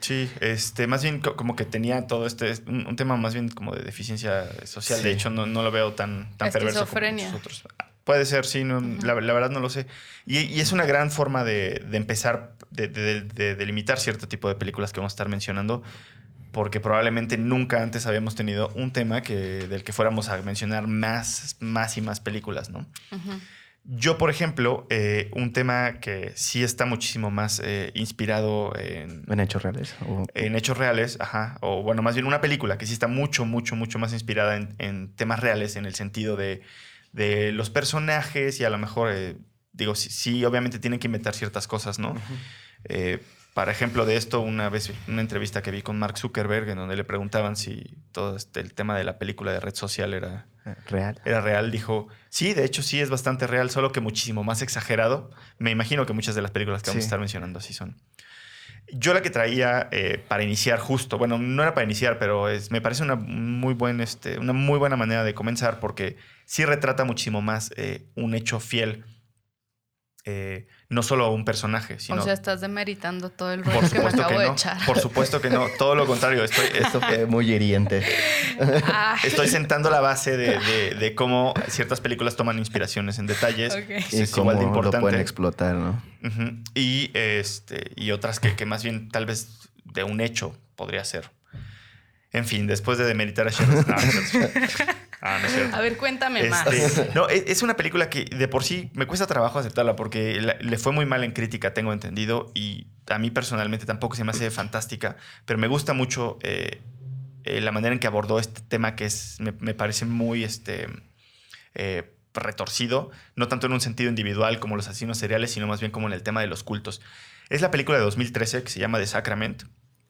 Sí, 0.00 0.28
este, 0.40 0.86
más 0.88 1.02
bien 1.04 1.20
co- 1.20 1.36
como 1.36 1.54
que 1.54 1.64
tenía 1.64 2.06
todo 2.08 2.26
este, 2.26 2.54
un, 2.66 2.86
un 2.88 2.96
tema 2.96 3.16
más 3.16 3.34
bien 3.34 3.48
como 3.48 3.72
de 3.74 3.82
deficiencia 3.82 4.46
social. 4.64 5.00
De 5.02 5.10
Sí. 5.10 5.14
hecho, 5.14 5.30
no, 5.30 5.46
no 5.46 5.62
lo 5.62 5.70
veo 5.70 5.92
tan, 5.92 6.30
tan 6.36 6.50
perverso 6.50 6.80
como 6.80 6.84
Esquizofrenia. 6.86 7.26
muchos 7.30 7.40
otros. 7.40 7.64
Puede 8.02 8.24
ser, 8.24 8.44
sí, 8.44 8.64
no, 8.64 8.80
la, 8.80 9.14
la 9.20 9.32
verdad 9.32 9.50
no 9.50 9.60
lo 9.60 9.70
sé. 9.70 9.86
Y, 10.26 10.38
y 10.40 10.58
es 10.60 10.72
una 10.72 10.86
gran 10.86 11.12
forma 11.12 11.44
de, 11.44 11.84
de 11.88 11.96
empezar, 11.96 12.54
de, 12.72 12.88
de- 12.88 13.20
de 13.20 13.54
delimitar 13.54 14.00
cierto 14.00 14.26
tipo 14.26 14.48
de 14.48 14.56
películas 14.56 14.92
que 14.92 14.98
vamos 14.98 15.12
a 15.12 15.14
estar 15.14 15.28
mencionando, 15.28 15.84
porque 16.52 16.78
probablemente 16.80 17.36
nunca 17.38 17.82
antes 17.82 18.06
habíamos 18.06 18.34
tenido 18.34 18.68
un 18.74 18.92
tema 18.92 19.22
que, 19.22 19.34
del 19.68 19.82
que 19.84 19.92
fuéramos 19.92 20.28
a 20.28 20.40
mencionar 20.42 20.86
más, 20.86 21.56
más 21.60 21.96
y 21.96 22.00
más 22.02 22.20
películas, 22.20 22.70
¿no? 22.70 22.86
Yo, 23.84 24.16
por 24.16 24.30
ejemplo, 24.30 24.86
eh, 24.90 25.28
un 25.34 25.52
tema 25.52 25.94
que 25.94 26.30
sí 26.36 26.62
está 26.62 26.84
muchísimo 26.86 27.32
más 27.32 27.60
eh, 27.64 27.90
inspirado 27.96 28.72
en, 28.78 29.24
En 29.28 29.40
hechos 29.40 29.64
reales. 29.64 29.96
o- 30.06 30.24
en 30.34 30.54
hechos 30.54 30.78
reales, 30.78 31.16
ajá, 31.20 31.58
o 31.62 31.82
bueno, 31.82 32.00
más 32.00 32.14
bien 32.14 32.26
una 32.26 32.40
película 32.40 32.78
que 32.78 32.86
sí 32.86 32.92
está 32.92 33.08
mucho, 33.08 33.44
mucho, 33.44 33.74
mucho 33.74 33.98
más 33.98 34.12
inspirada 34.12 34.56
en, 34.56 34.76
en 34.78 35.12
temas 35.16 35.40
reales, 35.40 35.74
en 35.74 35.84
el 35.84 35.96
sentido 35.96 36.36
de, 36.36 36.62
de 37.12 37.50
los 37.50 37.70
personajes 37.70 38.60
y 38.60 38.64
a 38.64 38.70
lo 38.70 38.78
mejor, 38.78 39.10
eh, 39.12 39.36
digo, 39.72 39.96
sí, 39.96 40.10
sí, 40.10 40.44
obviamente 40.44 40.78
tienen 40.78 41.00
que 41.00 41.08
inventar 41.08 41.34
ciertas 41.34 41.66
cosas, 41.66 41.98
¿no? 41.98 42.14
Eh, 42.84 43.18
para 43.54 43.70
ejemplo 43.70 44.06
de 44.06 44.16
esto, 44.16 44.40
una 44.40 44.68
vez 44.68 44.92
una 45.08 45.20
entrevista 45.20 45.62
que 45.62 45.70
vi 45.70 45.82
con 45.82 45.98
Mark 45.98 46.16
Zuckerberg 46.16 46.68
en 46.70 46.78
donde 46.78 46.96
le 46.96 47.04
preguntaban 47.04 47.56
si 47.56 47.96
todo 48.12 48.36
este, 48.36 48.60
el 48.60 48.72
tema 48.72 48.96
de 48.96 49.04
la 49.04 49.18
película 49.18 49.52
de 49.52 49.60
red 49.60 49.74
social 49.74 50.14
era, 50.14 50.46
eh, 50.64 50.74
real. 50.88 51.20
era 51.24 51.40
real, 51.40 51.70
dijo, 51.70 52.08
sí, 52.30 52.54
de 52.54 52.64
hecho 52.64 52.82
sí 52.82 53.00
es 53.00 53.10
bastante 53.10 53.46
real, 53.46 53.70
solo 53.70 53.92
que 53.92 54.00
muchísimo 54.00 54.42
más 54.42 54.62
exagerado. 54.62 55.30
Me 55.58 55.70
imagino 55.70 56.06
que 56.06 56.14
muchas 56.14 56.34
de 56.34 56.42
las 56.42 56.50
películas 56.50 56.82
que 56.82 56.90
vamos 56.90 57.02
a 57.02 57.06
estar 57.06 57.18
mencionando 57.18 57.58
así 57.58 57.74
son. 57.74 58.00
Yo 58.94 59.14
la 59.14 59.22
que 59.22 59.30
traía 59.30 59.88
eh, 59.92 60.22
para 60.28 60.42
iniciar 60.42 60.78
justo, 60.78 61.16
bueno, 61.18 61.38
no 61.38 61.62
era 61.62 61.74
para 61.74 61.84
iniciar, 61.84 62.18
pero 62.18 62.48
es, 62.48 62.70
me 62.70 62.80
parece 62.80 63.02
una 63.02 63.14
muy, 63.16 63.74
buen, 63.74 64.00
este, 64.00 64.38
una 64.38 64.52
muy 64.52 64.78
buena 64.78 64.96
manera 64.96 65.24
de 65.24 65.34
comenzar 65.34 65.78
porque 65.78 66.16
sí 66.46 66.64
retrata 66.64 67.04
muchísimo 67.04 67.42
más 67.42 67.72
eh, 67.76 68.06
un 68.16 68.34
hecho 68.34 68.60
fiel, 68.60 69.04
eh, 70.24 70.68
no 70.92 71.02
solo 71.02 71.24
a 71.24 71.30
un 71.30 71.44
personaje, 71.44 71.98
sino... 71.98 72.20
O 72.20 72.24
sea, 72.24 72.34
estás 72.34 72.60
demeritando 72.60 73.30
todo 73.30 73.52
el 73.52 73.62
por 73.62 73.72
rollo 73.74 73.88
que 73.90 73.94
me 73.98 74.10
supuesto 74.10 74.20
acabo 74.22 74.36
que 74.36 74.42
de 74.42 74.46
no, 74.48 74.52
echar. 74.52 74.86
por 74.86 74.98
supuesto 75.00 75.40
que 75.40 75.50
no, 75.50 75.66
todo 75.78 75.94
lo 75.94 76.06
contrario, 76.06 76.44
estoy, 76.44 76.66
Esto 76.74 77.00
fue 77.00 77.26
muy 77.26 77.50
hiriente. 77.50 78.04
Ay, 78.84 79.18
Estoy 79.24 79.48
sentando 79.48 79.88
la 79.90 80.00
base 80.00 80.36
de, 80.36 80.58
de- 80.58 80.94
de 80.94 81.14
cómo 81.14 81.54
ciertas 81.68 82.00
películas 82.00 82.36
toman 82.36 82.58
inspiraciones 82.58 83.18
en 83.18 83.26
detalles. 83.26 83.74
y 84.12 84.20
es 84.20 84.30
cómo 84.30 84.52
igual 84.52 84.56
de 84.58 84.62
lo 84.62 84.68
importante. 84.68 85.00
pueden 85.00 85.20
explotar, 85.20 85.74
¿no? 85.76 86.02
Y, 86.74 87.10
este, 87.14 87.90
y 87.96 88.10
otras 88.12 88.38
que, 88.38 88.54
que 88.54 88.66
más 88.66 88.82
bien 88.84 89.08
tal 89.08 89.26
vez 89.26 89.70
de 89.84 90.04
un 90.04 90.20
hecho 90.20 90.56
podría 90.76 91.04
ser. 91.04 91.30
En 92.32 92.44
fin, 92.46 92.66
después 92.66 92.98
de 92.98 93.04
demeritar 93.04 93.46
a 93.46 93.50
Sharon. 93.50 93.84
Ah, 95.24 95.38
no 95.40 95.46
es 95.46 95.54
cierto. 95.54 95.76
A 95.76 95.80
ver, 95.80 95.96
cuéntame 95.96 96.48
más. 96.48 96.66
Este, 96.66 97.10
no, 97.14 97.28
es, 97.28 97.44
es 97.46 97.62
una 97.62 97.76
película 97.76 98.10
que 98.10 98.24
de 98.24 98.48
por 98.48 98.64
sí 98.64 98.90
me 98.94 99.06
cuesta 99.06 99.26
trabajo 99.28 99.58
aceptarla 99.60 99.94
porque 99.94 100.40
la- 100.40 100.56
le 100.60 100.78
fue 100.78 100.90
muy 100.92 101.06
mal 101.06 101.22
en 101.22 101.30
crítica, 101.30 101.72
tengo 101.74 101.92
entendido, 101.92 102.50
y 102.54 102.88
a 103.08 103.18
mí 103.18 103.30
personalmente 103.30 103.86
tampoco 103.86 104.16
se 104.16 104.24
me 104.24 104.32
hace 104.32 104.50
fantástica, 104.50 105.16
pero 105.46 105.58
me 105.60 105.68
gusta 105.68 105.92
mucho 105.94 106.38
eh, 106.42 106.80
eh, 107.44 107.60
la 107.60 107.70
manera 107.70 107.92
en 107.94 108.00
que 108.00 108.08
abordó 108.08 108.40
este 108.40 108.62
tema 108.62 108.96
que 108.96 109.04
es, 109.04 109.36
me, 109.38 109.52
me 109.60 109.74
parece 109.74 110.06
muy 110.06 110.42
este, 110.42 110.88
eh, 111.74 112.12
retorcido, 112.34 113.10
no 113.36 113.46
tanto 113.46 113.66
en 113.68 113.74
un 113.74 113.80
sentido 113.80 114.10
individual 114.10 114.58
como 114.58 114.74
los 114.74 114.88
asesinos 114.88 115.18
seriales, 115.18 115.52
sino 115.52 115.68
más 115.68 115.78
bien 115.80 115.92
como 115.92 116.08
en 116.08 116.14
el 116.14 116.22
tema 116.24 116.40
de 116.40 116.48
los 116.48 116.64
cultos. 116.64 117.00
Es 117.48 117.60
la 117.60 117.70
película 117.70 117.98
de 117.98 118.04
2013 118.04 118.64
que 118.64 118.70
se 118.70 118.80
llama 118.80 118.98
The 118.98 119.06
Sacrament, 119.06 119.64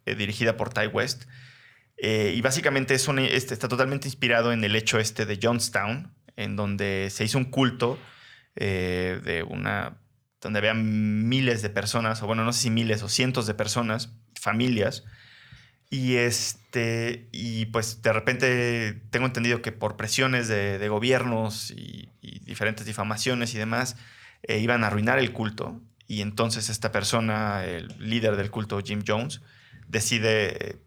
dirigida 0.07 0.57
por 0.57 0.73
Ty 0.73 0.87
West. 0.87 1.25
Eh, 2.05 2.35
y 2.37 2.41
básicamente 2.41 2.95
es 2.95 3.09
este, 3.09 3.55
está 3.55 3.69
totalmente 3.69 4.09
inspirado 4.09 4.53
en 4.53 4.65
el 4.65 4.75
hecho 4.75 4.99
este 4.99 5.25
de 5.25 5.39
Johnstown, 5.41 6.13
en 6.35 6.57
donde 6.57 7.09
se 7.11 7.23
hizo 7.23 7.39
un 7.39 7.45
culto 7.45 7.97
eh, 8.57 9.21
de 9.23 9.45
una. 9.45 9.99
donde 10.41 10.59
había 10.59 10.75
miles 10.75 11.63
de 11.63 11.71
personas, 11.71 12.21
o 12.21 12.27
bueno, 12.27 12.45
no 12.45 12.53
sé 12.53 12.63
si 12.63 12.71
miles 12.71 13.05
o 13.05 13.09
cientos 13.09 13.47
de 13.47 13.55
personas, 13.55 14.13
familias. 14.35 15.05
Y 15.91 16.17
este. 16.17 17.29
Y 17.31 17.67
pues 17.67 18.03
de 18.03 18.13
repente 18.13 19.01
tengo 19.11 19.27
entendido 19.27 19.63
que 19.63 19.71
por 19.71 19.97
presiones 19.97 20.49
de, 20.49 20.89
gobiernos 20.89 21.71
y, 21.71 22.11
diferentes 22.21 22.85
difamaciones 22.85 23.55
y 23.55 23.59
demás, 23.59 23.97
eh, 24.43 24.59
iban 24.59 24.83
a 24.83 24.89
arruinar 24.89 25.21
el 25.21 25.33
culto. 25.33 25.81
Y 26.09 26.21
entonces 26.23 26.69
esta 26.69 26.91
persona, 26.91 27.65
el 27.65 27.95
líder 28.01 28.35
del 28.37 28.51
culto, 28.51 28.81
Jim 28.81 29.05
Jones, 29.07 29.41
decide 29.87 30.83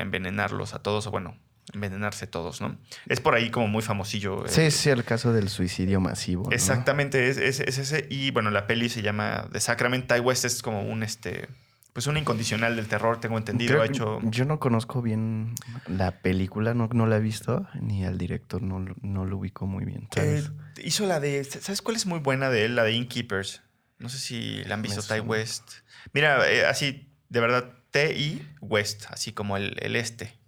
envenenarlos 0.00 0.74
a 0.74 0.82
todos, 0.82 1.06
o 1.06 1.10
bueno, 1.10 1.36
envenenarse 1.72 2.26
todos, 2.26 2.60
¿no? 2.60 2.76
Es 3.06 3.20
por 3.20 3.34
ahí 3.34 3.50
como 3.50 3.68
muy 3.68 3.82
famosillo. 3.82 4.44
eh, 4.46 4.48
Sí, 4.48 4.70
sí, 4.70 4.90
el 4.90 5.04
caso 5.04 5.32
del 5.32 5.48
suicidio 5.48 6.00
masivo. 6.00 6.44
¿no? 6.44 6.50
Exactamente, 6.52 7.28
es, 7.28 7.36
es- 7.36 7.60
es 7.60 7.78
ese. 7.78 8.06
Y 8.10 8.30
bueno, 8.32 8.50
la 8.50 8.66
peli 8.66 8.88
se 8.88 9.02
llama 9.02 9.48
The 9.52 9.60
Sacrament. 9.60 10.06
Ty 10.12 10.20
West 10.20 10.44
es 10.44 10.62
como 10.62 10.82
un 10.82 11.02
este. 11.02 11.48
Pues 11.92 12.06
un 12.06 12.16
incondicional 12.16 12.76
del 12.76 12.86
terror, 12.86 13.20
tengo 13.20 13.36
entendido. 13.36 13.70
Creo 13.70 13.82
ha 13.82 13.86
hecho. 13.86 14.20
Yo 14.22 14.44
no 14.44 14.60
conozco 14.60 15.02
bien 15.02 15.54
la 15.88 16.20
película, 16.22 16.72
no, 16.72 16.88
no 16.92 17.06
la 17.06 17.16
he 17.16 17.20
visto, 17.20 17.66
ni 17.80 18.04
al 18.04 18.16
director 18.16 18.62
no, 18.62 18.78
lo- 18.78 18.94
no 19.02 19.24
lo 19.24 19.38
ubico 19.38 19.66
muy 19.66 19.84
bien. 19.84 20.08
eh, 20.16 20.42
hizo 20.84 21.06
la 21.06 21.18
de. 21.18 21.42
¿Sabes 21.44 21.82
cuál 21.82 21.96
es 21.96 22.06
muy 22.06 22.20
buena 22.20 22.48
de 22.48 22.64
él? 22.64 22.76
La 22.76 22.84
de 22.84 22.92
Innkeepers. 22.92 23.62
No 23.98 24.08
sé 24.08 24.18
si 24.18 24.62
la 24.64 24.74
han 24.74 24.82
visto, 24.82 25.02
Ty. 25.02 25.20
West. 25.20 25.68
Mira, 26.12 26.48
eh, 26.50 26.64
así, 26.64 27.12
de 27.28 27.40
verdad, 27.40 27.74
T-I 27.90 28.46
West, 28.60 29.04
así 29.10 29.32
como 29.32 29.56
el, 29.56 29.76
el 29.80 29.96
este. 29.96 30.38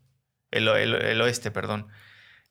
El, 0.51 0.69
el- 0.69 0.95
el 0.95 1.21
oeste, 1.21 1.51
perdón. 1.51 1.89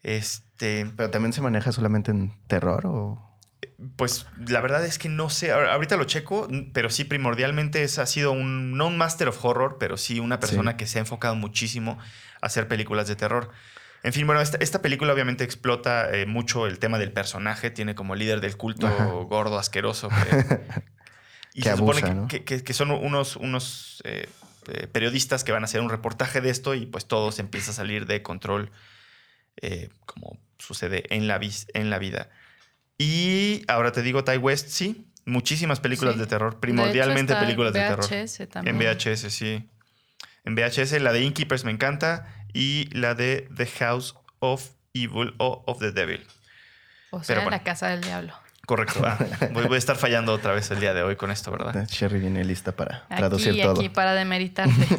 Este. 0.04 0.88
Pero 0.98 1.10
también 1.12 1.34
se 1.34 1.42
maneja 1.42 1.72
solamente 1.72 2.12
en 2.12 2.34
terror 2.48 2.86
o. 2.86 3.28
Pues 3.96 4.26
la 4.48 4.62
verdad 4.62 4.86
es 4.86 5.00
que 5.00 5.10
no 5.10 5.30
sé, 5.30 5.52
ahor- 5.52 5.68
ahorita 5.70 5.98
lo 5.98 6.04
checo, 6.06 6.48
pero 6.74 6.90
sí 6.92 7.04
primordialmente 7.04 7.84
es, 7.84 7.98
ha 8.00 8.06
sido 8.06 8.32
un, 8.32 8.78
no 8.78 8.88
un 8.88 8.98
master 8.98 9.28
of 9.30 9.44
horror, 9.44 9.78
pero 9.80 9.98
sí 9.98 10.20
una 10.20 10.40
persona 10.40 10.72
Sí. 10.72 10.78
que 10.78 10.88
se 10.88 11.00
ha 11.00 11.02
enfocado 11.02 11.36
muchísimo 11.36 11.98
a 12.42 12.46
hacer 12.46 12.68
películas 12.68 13.08
de 13.08 13.16
terror. 13.16 13.50
En 14.04 14.14
fin, 14.14 14.26
bueno, 14.28 14.42
esta, 14.42 14.58
esta 14.58 14.82
película 14.84 15.14
obviamente 15.14 15.44
explota 15.44 16.12
eh, 16.12 16.26
mucho 16.28 16.66
el 16.68 16.78
tema 16.80 16.98
del 17.00 17.12
personaje, 17.12 17.70
tiene 17.72 17.94
como 17.96 18.14
líder 18.16 18.40
del 18.42 18.56
culto 18.58 18.88
Ajá. 18.88 19.06
gordo, 19.06 19.58
asqueroso. 19.60 20.10
que- 20.10 20.60
y 21.56 21.62
Que 21.64 21.70
se 21.70 21.78
supone 21.78 22.00
abusa, 22.00 22.08
que, 22.08 22.14
¿no? 22.16 22.28
que- 22.28 22.44
que- 22.44 22.64
que 22.64 22.74
son 22.74 22.92
unos, 22.92 23.36
unos 23.36 24.02
eh, 24.06 24.28
eh, 24.68 24.88
periodistas 24.88 25.44
que 25.44 25.52
van 25.52 25.64
a 25.64 25.66
hacer 25.66 25.82
un 25.82 25.90
reportaje 25.90 26.42
de 26.42 26.50
esto 26.50 26.76
y 26.76 26.86
pues 26.86 27.08
todo 27.08 27.32
se 27.32 27.42
empieza 27.42 27.72
a 27.72 27.74
salir 27.74 28.06
de 28.06 28.22
control 28.22 28.72
eh, 29.62 29.90
como 30.06 30.40
sucede 30.60 31.04
en 31.16 31.28
la, 31.28 31.40
en 31.74 32.00
vida. 32.00 32.30
Y 32.98 33.64
ahora 33.68 33.92
te 33.92 34.02
digo, 34.02 34.24
Ty 34.24 34.38
West, 34.38 34.68
sí, 34.70 35.08
muchísimas 35.26 35.80
películas 35.80 36.14
Sí. 36.16 36.20
de 36.20 36.28
terror, 36.28 36.54
De 36.56 36.60
primordialmente 36.60 37.34
hecho, 37.34 37.42
películas 37.42 37.74
de 37.74 37.80
terror. 37.80 38.06
VHS 38.06 38.48
también. 38.50 38.76
En 38.76 38.82
VHS, 38.98 39.30
sí. 39.34 39.70
En 40.46 40.56
VHS, 40.56 41.00
la 41.02 41.12
de 41.12 41.22
Innkeepers 41.22 41.64
me 41.66 41.72
encanta 41.72 42.28
y 42.54 42.90
la 42.98 43.14
de 43.16 43.48
The 43.56 43.66
House 43.68 44.16
of 44.40 44.70
Evil 44.94 45.34
o 45.38 45.64
of 45.68 45.80
the 45.80 45.92
Devil. 45.92 46.26
O 47.12 47.24
sea, 47.24 47.36
Pero 47.36 47.42
bueno. 47.42 47.58
la 47.58 47.64
casa 47.64 47.88
del 47.90 48.02
diablo. 48.02 48.34
Correcto. 48.66 49.02
Ah, 49.06 49.18
voy, 49.54 49.66
voy 49.66 49.76
a 49.76 49.78
estar 49.78 49.96
fallando 49.98 50.34
otra 50.34 50.54
vez 50.54 50.70
el 50.72 50.80
día 50.80 50.94
de 50.94 51.04
hoy 51.04 51.16
con 51.16 51.32
esto, 51.32 51.52
¿verdad? 51.52 51.88
Sherry 51.90 52.20
viene 52.20 52.44
lista 52.44 52.72
para 52.74 53.06
traducir 53.08 53.50
Aquí, 53.54 53.62
todo. 53.62 53.72
aquí 53.80 53.90
para 53.90 54.14
demeritarte. 54.14 54.74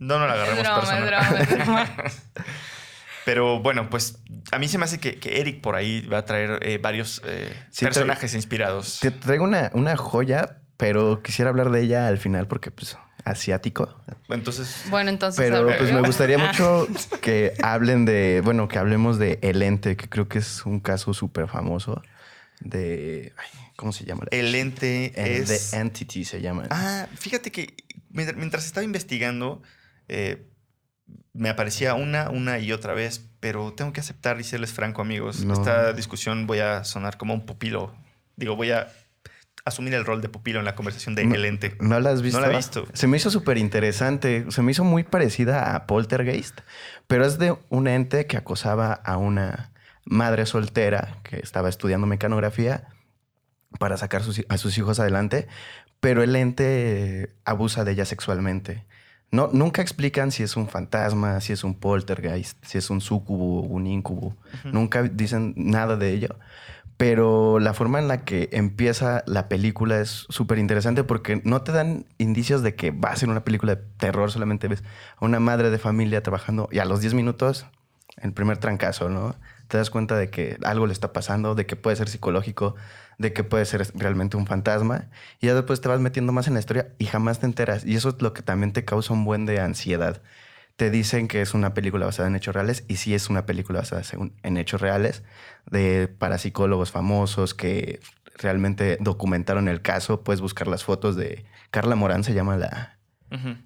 No, 0.00 0.18
no 0.20 0.28
la 0.28 0.34
agarremos 0.34 0.60
es 0.60 0.68
personal. 0.68 1.06
broma. 1.58 1.88
Pero 3.24 3.60
bueno, 3.60 3.90
pues 3.90 4.18
a 4.52 4.58
mí 4.58 4.68
se 4.68 4.78
me 4.78 4.84
hace 4.84 4.98
que, 5.00 5.18
que 5.18 5.40
Eric 5.40 5.60
por 5.60 5.74
ahí 5.74 6.06
va 6.06 6.18
a 6.18 6.24
traer 6.24 6.60
eh, 6.62 6.78
varios 6.78 7.20
eh, 7.26 7.52
Sí, 7.70 7.84
personajes 7.84 8.32
inspirados. 8.34 9.00
Te 9.00 9.10
traigo 9.10 9.44
una, 9.44 9.70
una 9.74 9.96
joya, 9.96 10.58
pero 10.76 11.20
quisiera 11.22 11.50
hablar 11.50 11.70
de 11.70 11.82
ella 11.82 12.06
al 12.06 12.18
final 12.18 12.46
porque, 12.46 12.70
pues, 12.70 12.96
asiático. 13.24 14.00
Entonces, 14.28 14.84
Bueno, 14.88 15.10
entonces. 15.10 15.44
Pero 15.44 15.66
pues 15.76 15.92
me 15.92 16.00
gustaría 16.00 16.38
mucho 16.46 16.86
que 17.20 17.54
hablen 17.62 18.04
de, 18.04 18.40
bueno, 18.44 18.68
que 18.68 18.78
hablemos 18.78 19.18
de 19.18 19.38
El 19.42 19.62
Ente, 19.62 19.96
que 19.96 20.08
creo 20.08 20.28
que 20.28 20.38
es 20.38 20.64
un 20.64 20.80
caso 20.80 21.12
súper 21.12 21.48
famoso 21.48 22.02
de, 22.60 23.32
ay, 23.36 23.70
¿cómo 23.76 23.92
se 23.92 24.04
llama? 24.04 24.24
el 24.30 24.54
ente 24.54 25.12
El 25.16 25.42
es... 25.42 25.70
The 25.70 25.78
Entity 25.78 26.24
se 26.24 26.40
llama. 26.40 26.66
Ah, 26.70 27.06
fíjate 27.16 27.52
que 27.52 27.74
mientras, 28.10 28.36
mientras 28.36 28.66
estaba 28.66 28.84
investigando, 28.84 29.62
eh, 30.08 30.46
me 31.32 31.48
aparecía 31.48 31.94
una, 31.94 32.30
una 32.30 32.58
y 32.58 32.72
otra 32.72 32.94
vez, 32.94 33.24
pero 33.40 33.72
tengo 33.72 33.92
que 33.92 34.00
aceptar 34.00 34.40
y 34.40 34.44
serles 34.44 34.72
franco, 34.72 35.02
amigos. 35.02 35.44
No. 35.44 35.54
Esta 35.54 35.92
discusión 35.92 36.46
voy 36.46 36.58
a 36.58 36.84
sonar 36.84 37.16
como 37.16 37.34
un 37.34 37.46
pupilo. 37.46 37.94
Digo, 38.36 38.56
voy 38.56 38.72
a 38.72 38.88
asumir 39.64 39.94
el 39.94 40.04
rol 40.04 40.20
de 40.20 40.28
pupilo 40.28 40.58
en 40.58 40.64
la 40.64 40.74
conversación 40.74 41.14
de 41.14 41.24
No. 41.24 41.34
El 41.34 41.44
Ente. 41.44 41.76
¿No 41.80 42.00
la 42.00 42.10
has 42.10 42.22
visto? 42.22 42.40
No 42.40 42.46
la 42.46 42.52
he 42.52 42.56
visto. 42.56 42.88
Se 42.92 43.06
me 43.06 43.16
hizo 43.16 43.30
súper 43.30 43.58
interesante. 43.58 44.46
Se 44.48 44.62
me 44.62 44.72
hizo 44.72 44.82
muy 44.82 45.04
parecida 45.04 45.74
a 45.74 45.86
Poltergeist, 45.86 46.60
pero 47.06 47.24
es 47.24 47.38
de 47.38 47.56
un 47.68 47.86
ente 47.86 48.26
que 48.26 48.36
acosaba 48.36 48.92
a 48.92 49.16
una 49.16 49.72
madre 50.08 50.46
soltera 50.46 51.18
que 51.22 51.36
estaba 51.36 51.68
estudiando 51.68 52.06
mecanografía 52.06 52.88
para 53.78 53.96
sacar 53.96 54.22
sus- 54.22 54.44
a 54.48 54.56
sus 54.58 54.76
hijos 54.78 54.98
adelante, 55.00 55.46
pero 56.00 56.22
el 56.22 56.34
ente 56.36 57.34
abusa 57.44 57.84
de 57.84 57.92
ella 57.92 58.04
sexualmente. 58.04 58.86
No, 59.30 59.50
nunca 59.52 59.82
explican 59.82 60.32
si 60.32 60.42
es 60.42 60.56
un 60.56 60.68
fantasma, 60.68 61.40
si 61.42 61.52
es 61.52 61.62
un 61.62 61.74
poltergeist, 61.74 62.64
si 62.64 62.78
es 62.78 62.88
un 62.88 63.02
sucubo, 63.02 63.60
un 63.60 63.86
incubo. 63.86 64.34
Nunca 64.64 65.02
dicen 65.02 65.52
nada 65.56 65.96
de 65.96 66.12
ello. 66.12 66.38
Pero 66.96 67.60
la 67.60 67.74
forma 67.74 68.00
en 68.00 68.08
la 68.08 68.24
que 68.24 68.48
empieza 68.52 69.22
la 69.26 69.48
película 69.48 70.00
es 70.00 70.26
súper 70.30 70.58
interesante 70.58 71.04
porque 71.04 71.40
no 71.44 71.62
te 71.62 71.70
dan 71.72 72.06
indicios 72.18 72.62
de 72.62 72.74
que 72.74 72.90
va 72.90 73.10
a 73.10 73.16
ser 73.16 73.28
una 73.28 73.44
película 73.44 73.76
de 73.76 73.82
terror. 73.98 74.32
Solamente 74.32 74.66
ves 74.66 74.82
a 75.16 75.24
una 75.24 75.38
madre 75.38 75.70
de 75.70 75.78
familia 75.78 76.22
trabajando 76.22 76.68
y 76.72 76.78
a 76.80 76.84
los 76.84 77.00
10 77.00 77.14
minutos, 77.14 77.66
el 78.16 78.32
primer 78.32 78.58
trancazo, 78.58 79.08
¿no? 79.10 79.36
Te 79.68 79.76
das 79.76 79.90
cuenta 79.90 80.16
de 80.16 80.30
que 80.30 80.58
algo 80.64 80.86
le 80.86 80.92
está 80.92 81.12
pasando, 81.12 81.54
de 81.54 81.66
que 81.66 81.76
puede 81.76 81.96
ser 81.96 82.08
psicológico, 82.08 82.74
de 83.18 83.32
que 83.32 83.44
puede 83.44 83.64
ser 83.66 83.86
realmente 83.94 84.36
un 84.36 84.46
fantasma. 84.46 85.08
Y 85.40 85.46
ya 85.46 85.54
después 85.54 85.80
te 85.80 85.88
vas 85.88 86.00
metiendo 86.00 86.32
más 86.32 86.48
en 86.48 86.54
la 86.54 86.60
historia 86.60 86.88
y 86.98 87.04
jamás 87.04 87.40
te 87.40 87.46
enteras. 87.46 87.84
Y 87.84 87.94
eso 87.94 88.10
es 88.10 88.22
lo 88.22 88.32
que 88.32 88.42
también 88.42 88.72
te 88.72 88.84
causa 88.84 89.12
un 89.12 89.24
buen 89.24 89.46
de 89.46 89.60
ansiedad. 89.60 90.22
Te 90.76 90.90
dicen 90.90 91.28
que 91.28 91.42
es 91.42 91.54
una 91.54 91.74
película 91.74 92.06
basada 92.06 92.28
en 92.28 92.36
hechos 92.36 92.54
reales 92.54 92.84
y 92.88 92.96
sí 92.96 93.14
es 93.14 93.28
una 93.28 93.46
película 93.46 93.80
basada 93.80 94.02
en 94.42 94.56
hechos 94.56 94.80
reales 94.80 95.22
de 95.66 96.08
parapsicólogos 96.08 96.90
famosos 96.92 97.52
que 97.52 98.00
realmente 98.36 98.96
documentaron 99.00 99.68
el 99.68 99.82
caso. 99.82 100.22
Puedes 100.22 100.40
buscar 100.40 100.68
las 100.68 100.84
fotos 100.84 101.16
de 101.16 101.44
Carla 101.70 101.96
Morán, 101.96 102.24
se 102.24 102.32
llama 102.32 102.56
la, 102.56 102.98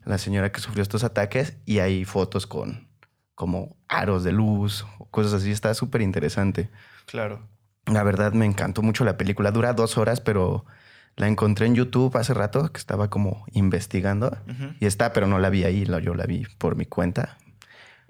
la 0.05 0.19
señora 0.19 0.51
que 0.51 0.61
sufrió 0.61 0.83
estos 0.83 1.05
ataques 1.05 1.59
y 1.67 1.79
hay 1.79 2.05
fotos 2.05 2.47
con 2.47 2.89
como 3.43 3.75
aros 3.89 4.23
de 4.23 4.31
luz, 4.31 4.87
o 5.01 5.07
cosas 5.07 5.33
así. 5.33 5.51
Está 5.51 5.75
súper 5.75 6.01
interesante. 6.01 6.71
Claro. 7.07 7.41
La 7.87 8.05
verdad 8.05 8.33
me 8.35 8.47
encantó 8.47 8.83
mucho 8.83 9.05
la 9.05 9.19
película. 9.19 9.51
Dura 9.51 9.73
dos 9.73 9.99
horas, 9.99 10.21
pero 10.21 10.65
la 11.17 11.27
encontré 11.27 11.67
en 11.67 11.75
YouTube 11.75 12.17
hace 12.17 12.35
rato, 12.35 12.71
que 12.71 12.79
estaba 12.79 13.11
como 13.11 13.45
investigando. 13.51 14.39
Y 14.79 14.87
está, 14.87 15.13
pero 15.13 15.27
no 15.27 15.41
la 15.41 15.51
vi 15.51 15.65
ahí, 15.65 15.85
yo 15.85 16.15
la 16.15 16.25
vi 16.25 16.47
por 16.59 16.77
mi 16.77 16.87
cuenta. 16.87 17.37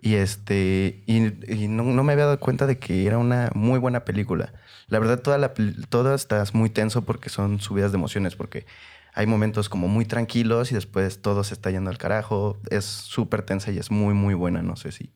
Y 0.03 0.17
este, 0.17 1.03
y, 1.07 1.51
y 1.51 1.69
no, 1.69 1.83
no 1.85 2.05
me 2.05 2.13
había 2.13 2.27
dado 2.27 2.39
cuenta 2.39 2.67
de 2.67 2.79
que 2.79 3.07
era 3.07 3.17
una 3.17 3.51
muy 3.55 3.79
buena 3.79 4.05
película. 4.05 4.53
La 4.89 4.99
verdad, 4.99 5.23
toda 5.23 5.39
la, 5.39 5.55
toda 5.89 6.15
estás 6.15 6.53
muy 6.53 6.69
tenso 6.69 7.07
porque 7.07 7.31
son 7.31 7.59
subidas 7.59 7.91
de 7.91 7.97
emociones, 7.97 8.37
porque 8.37 8.67
hay 9.15 9.27
momentos 9.27 9.71
como 9.71 9.89
muy 9.89 10.05
tranquilos 10.05 10.73
y 10.73 10.75
después 10.75 11.23
todo 11.23 11.43
se 11.43 11.55
está 11.55 11.71
yendo 11.71 11.89
al 11.89 11.97
carajo. 11.97 12.59
Es 12.69 12.85
súper 12.85 13.41
tensa 13.41 13.73
y 13.73 13.79
es 13.79 13.91
muy, 13.91 14.13
muy 14.13 14.35
buena. 14.35 14.61
No 14.61 14.77
sé 14.77 14.93
si 14.93 15.11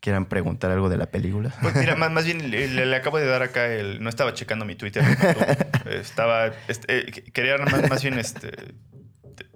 quieran 0.00 0.26
preguntar 0.26 0.70
algo 0.70 0.88
de 0.88 0.96
la 0.96 1.06
película. 1.10 1.54
Pues 1.62 1.74
mira, 1.76 1.94
más, 1.96 2.10
más 2.10 2.24
bien 2.24 2.50
le, 2.50 2.68
le- 2.68 2.86
le 2.86 2.96
acabo 2.96 3.18
de 3.18 3.26
dar 3.26 3.42
acá 3.42 3.66
el. 3.72 4.02
No 4.02 4.08
estaba 4.08 4.34
checando 4.34 4.64
mi 4.64 4.74
Twitter. 4.74 5.04
estaba. 5.86 6.52
este, 6.68 6.98
eh, 6.98 7.24
quería 7.32 7.58
más, 7.58 7.88
más 7.88 8.02
bien 8.02 8.18
este, 8.18 8.50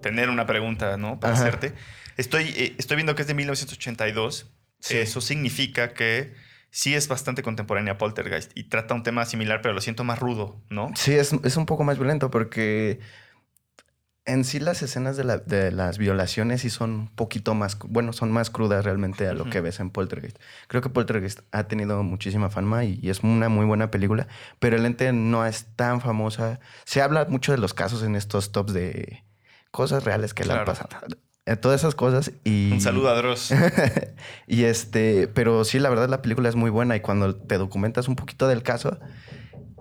tener 0.01 0.29
una 0.29 0.45
pregunta, 0.45 0.97
¿no? 0.97 1.19
Para 1.19 1.33
Ajá. 1.33 1.43
hacerte. 1.43 1.73
Estoy, 2.17 2.43
eh, 2.55 2.75
estoy 2.77 2.95
viendo 2.97 3.15
que 3.15 3.21
es 3.23 3.27
de 3.27 3.33
1982. 3.33 4.51
Sí. 4.79 4.97
Eso 4.97 5.19
significa 5.21 5.93
que 5.93 6.33
sí 6.69 6.93
es 6.93 7.07
bastante 7.07 7.41
contemporánea 7.41 7.93
a 7.93 7.97
Poltergeist 7.97 8.51
y 8.55 8.65
trata 8.65 8.93
un 8.93 9.03
tema 9.03 9.25
similar, 9.25 9.61
pero 9.61 9.73
lo 9.73 9.81
siento 9.81 10.03
más 10.03 10.19
rudo, 10.19 10.61
¿no? 10.69 10.91
Sí, 10.95 11.13
es, 11.13 11.33
es 11.43 11.57
un 11.57 11.65
poco 11.65 11.83
más 11.83 11.97
violento 11.97 12.29
porque 12.29 12.99
en 14.25 14.43
sí 14.43 14.59
las 14.59 14.81
escenas 14.81 15.17
de, 15.17 15.23
la- 15.23 15.37
de 15.37 15.71
las 15.71 15.97
violaciones 15.97 16.61
sí 16.61 16.69
son 16.69 16.91
un 16.91 17.07
poquito 17.09 17.53
más, 17.53 17.77
bueno, 17.87 18.11
son 18.13 18.31
más 18.31 18.49
crudas 18.49 18.83
realmente 18.83 19.27
a 19.27 19.33
lo 19.33 19.49
que 19.49 19.61
ves 19.61 19.79
en 19.79 19.89
Poltergeist. 19.91 20.37
Creo 20.67 20.81
que 20.81 20.89
Poltergeist 20.89 21.41
ha 21.51 21.65
tenido 21.67 22.01
muchísima 22.03 22.49
fama 22.49 22.83
y, 22.85 22.99
y 23.01 23.09
es 23.09 23.21
una 23.21 23.49
muy 23.49 23.65
buena 23.65 23.91
película, 23.91 24.27
pero 24.59 24.77
el 24.77 24.85
ente 24.85 25.11
no 25.13 25.45
es 25.45 25.67
tan 25.75 26.01
famosa. 26.01 26.59
Se 26.85 27.01
habla 27.01 27.25
mucho 27.29 27.51
de 27.51 27.59
los 27.59 27.73
casos 27.73 28.01
en 28.03 28.15
estos 28.15 28.51
tops 28.51 28.73
de 28.73 29.23
cosas 29.71 30.03
reales 30.03 30.33
que 30.33 30.43
le 30.45 30.53
han 30.53 30.65
pasado. 30.65 30.89
Eh, 31.47 31.55
Todas 31.57 31.81
esas 31.81 31.93
cosas 31.93 32.31
y... 32.43 32.71
Un 32.71 32.81
saludo 32.81 33.09
a 33.09 33.13
Dross. 33.15 33.53
y 34.47 34.63
este, 34.63 35.27
pero 35.27 35.63
sí, 35.63 35.77
la 35.77 35.89
verdad 35.89 36.09
la 36.09 36.21
película 36.23 36.49
es 36.49 36.55
muy 36.55 36.71
buena 36.71 36.95
y 36.95 37.01
cuando 37.01 37.35
te 37.35 37.57
documentas 37.59 38.07
un 38.07 38.15
poquito 38.15 38.47
del 38.47 38.63
caso, 38.63 38.99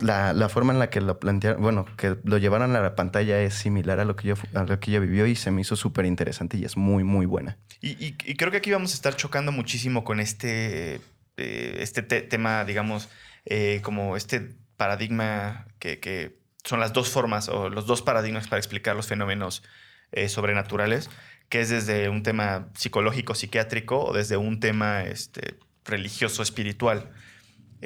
la, 0.00 0.32
la 0.32 0.48
forma 0.48 0.72
en 0.72 0.78
la 0.78 0.90
que 0.90 1.00
lo 1.00 1.18
plantearon, 1.20 1.62
bueno, 1.62 1.86
que 1.96 2.16
lo 2.24 2.38
llevaron 2.38 2.74
a 2.76 2.80
la 2.80 2.94
pantalla 2.96 3.40
es 3.40 3.54
similar 3.54 4.00
a 4.00 4.04
lo 4.04 4.16
que 4.16 4.28
yo, 4.28 4.34
a 4.54 4.64
lo 4.64 4.80
que 4.80 4.90
ella 4.90 5.00
vivió 5.00 5.26
y 5.26 5.36
se 5.36 5.50
me 5.50 5.60
hizo 5.60 5.76
súper 5.76 6.04
interesante 6.06 6.56
y 6.56 6.64
es 6.64 6.76
muy, 6.76 7.04
muy 7.04 7.26
buena. 7.26 7.58
Y, 7.80 7.90
y- 8.04 8.36
creo 8.36 8.50
que 8.50 8.56
aquí 8.58 8.70
vamos 8.70 8.92
a 8.92 8.94
estar 8.94 9.14
chocando 9.16 9.52
muchísimo 9.52 10.04
con 10.04 10.20
este, 10.20 11.00
eh, 11.36 11.76
este 11.80 12.02
te- 12.02 12.22
tema, 12.22 12.64
digamos, 12.64 13.08
eh, 13.44 13.80
como 13.82 14.16
este 14.16 14.56
paradigma 14.76 15.66
que, 15.78 16.00
que 16.00 16.38
son 16.64 16.80
las 16.80 16.92
dos 16.92 17.10
formas 17.10 17.48
o 17.48 17.68
los 17.68 17.86
dos 17.86 18.02
paradigmas 18.02 18.48
para 18.48 18.58
explicar 18.58 18.96
los 18.96 19.06
fenómenos 19.06 19.62
eh, 20.12 20.28
sobrenaturales, 20.28 21.10
que 21.48 21.60
es 21.60 21.68
desde 21.68 22.08
un 22.08 22.22
tema 22.22 22.68
psicológico, 22.74 23.34
psiquiátrico 23.34 24.02
o 24.02 24.12
desde 24.12 24.36
un 24.36 24.60
tema 24.60 25.02
este, 25.04 25.56
religioso, 25.84 26.42
espiritual. 26.42 27.10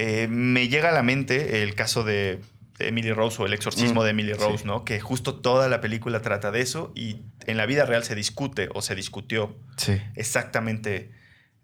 Eh, 0.00 0.28
me 0.28 0.68
llega 0.68 0.90
a 0.90 0.92
la 0.92 1.02
mente 1.02 1.62
el 1.64 1.74
caso 1.74 2.04
de, 2.04 2.38
Emily 2.78 3.12
Rose 3.12 3.42
o 3.42 3.46
el 3.46 3.52
exorcismo 3.52 4.02
Mm, 4.02 4.04
de 4.04 4.11
Emily 4.11 4.32
Rose, 4.34 4.58
sí. 4.58 4.64
¿no? 4.64 4.84
Que 4.84 5.00
justo 5.00 5.34
toda 5.40 5.68
la 5.68 5.80
película 5.80 6.22
trata 6.22 6.52
de 6.52 6.61
eso 6.61 6.92
y 6.94 7.22
en 7.46 7.56
la 7.56 7.66
vida 7.66 7.84
real 7.84 8.04
se 8.04 8.14
discute 8.14 8.68
o 8.72 8.82
se 8.82 8.94
discutió 8.94 9.56
Sí. 9.76 10.00
exactamente 10.14 11.11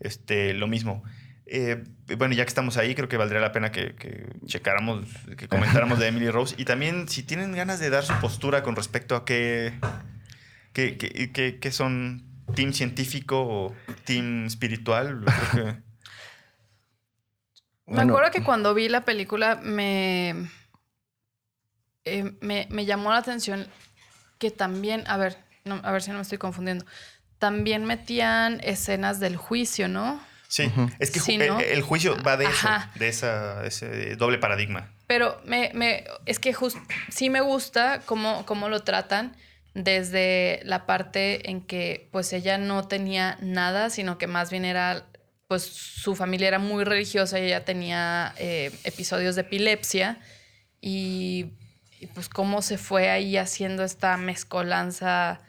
este, 0.01 0.53
lo 0.55 0.67
mismo. 0.67 1.05
Eh, 1.47 1.85
bueno, 2.19 2.35
ya 2.35 2.45
que 2.45 2.49
estamos 2.49 2.77
ahí, 2.79 2.97
creo 2.97 3.09
que 3.09 3.17
valdría 3.17 3.41
la 3.41 3.53
pena 3.53 3.71
que, 3.71 3.95
que 3.95 4.27
checáramos, 4.47 5.07
que 5.37 5.47
comentáramos 5.47 6.01
de 6.01 6.09
Emily 6.09 6.31
Rose. 6.31 6.57
Y 6.59 6.65
también, 6.65 7.09
si 7.09 7.23
tienen 7.23 7.53
ganas 7.53 7.79
de 7.79 7.91
dar 7.91 8.03
su 8.03 8.15
postura 8.15 8.65
con 8.65 8.75
respecto 8.75 9.15
a 9.15 9.25
qué, 9.25 9.75
qué, 10.73 10.97
qué- 10.97 11.31
qué- 11.33 11.59
qué 11.61 11.71
son 11.71 12.25
team 12.57 12.73
científico 12.73 13.41
o 13.47 13.75
team 14.05 14.47
espiritual, 14.47 15.21
creo 15.53 15.65
que... 15.75 15.94
Me 17.87 18.03
acuerdo 18.03 18.31
que 18.31 18.43
cuando 18.43 18.73
vi 18.75 18.89
la 18.89 19.03
película 19.05 19.57
me, 19.63 20.49
eh, 22.05 22.33
me, 22.41 22.67
me 22.71 22.85
llamó 22.87 23.11
la 23.13 23.19
atención 23.19 23.67
que 24.39 24.51
también, 24.51 25.05
a 25.07 25.17
ver, 25.17 25.37
no, 25.65 25.81
a 25.83 25.93
ver 25.93 26.03
si 26.03 26.11
no 26.11 26.17
me 26.17 26.23
estoy 26.23 26.39
confundiendo, 26.39 26.85
también 27.39 27.85
metían 27.85 28.61
escenas 28.63 29.21
del 29.21 29.37
juicio, 29.37 29.89
¿no? 29.89 30.21
Sí, 30.49 30.71
es 30.99 31.11
que 31.11 31.21
ju- 31.21 31.25
Sí, 31.25 31.39
¿no? 31.39 31.61
eh, 31.61 31.73
el 31.73 31.83
juicio 31.83 32.17
va 32.23 32.37
de 32.37 32.47
Ajá. 32.47 32.91
eso, 32.93 32.99
de 32.99 33.09
esa, 33.09 33.67
ese 33.67 34.17
doble 34.17 34.39
paradigma. 34.39 34.91
Pero 35.07 35.41
me, 35.45 35.71
me, 35.75 36.05
es 36.27 36.39
que 36.39 36.53
just- 36.55 36.79
sí 37.11 37.29
me 37.31 37.41
gusta 37.41 38.01
cómo, 38.07 38.47
cómo 38.47 38.69
lo 38.69 38.81
tratan 38.83 39.37
desde 39.75 40.61
la 40.65 40.87
parte 40.87 41.51
en 41.51 41.61
que 41.61 42.09
pues 42.13 42.33
ella 42.33 42.59
no 42.59 42.87
tenía 42.87 43.37
nada, 43.41 43.91
sino 43.91 44.17
que 44.19 44.27
más 44.27 44.51
bien 44.51 44.65
era, 44.65 45.05
pues 45.49 45.63
su 45.63 46.15
familia 46.15 46.49
era 46.49 46.59
muy 46.59 46.85
religiosa 46.85 47.39
y 47.39 47.45
ella 47.45 47.65
tenía 47.65 48.35
eh, 48.39 48.73
episodios 48.85 49.35
de 49.35 49.43
epilepsia 49.43 50.19
y, 50.81 51.53
y, 52.01 52.07
pues 52.09 52.29
cómo 52.29 52.63
se 52.63 52.79
fue 52.79 53.11
ahí 53.11 53.37
haciendo 53.37 53.85
esta 53.85 54.17
mezcolanza 54.17 55.41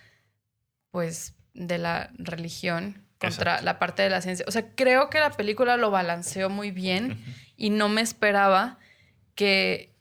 pues 0.92 1.34
de 1.54 1.78
la 1.78 2.12
religión 2.18 3.06
contra 3.20 3.52
Exacto. 3.54 3.66
la 3.66 3.80
parte 3.80 4.04
de 4.04 4.10
la 4.10 4.22
ciencia. 4.22 4.46
O 4.48 4.52
sea, 4.52 4.76
creo 4.76 5.10
que 5.10 5.20
la 5.20 5.32
película 5.32 5.78
lo 5.78 5.92
balanceó 5.92 6.50
muy 6.50 6.72
bien 6.72 7.24
y 7.56 7.70
no 7.70 7.90
me 7.90 8.02
esperaba 8.02 8.80
que 9.36 9.94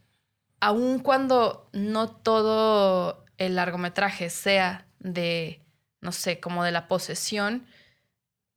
aun 0.60 0.98
cuando 0.98 1.68
no 1.72 2.10
todo 2.10 3.24
el 3.38 3.56
largometraje 3.56 4.30
sea 4.30 4.86
de, 4.98 5.60
no 6.00 6.12
sé, 6.12 6.40
como 6.40 6.64
de 6.64 6.72
la 6.72 6.88
posesión 6.88 7.66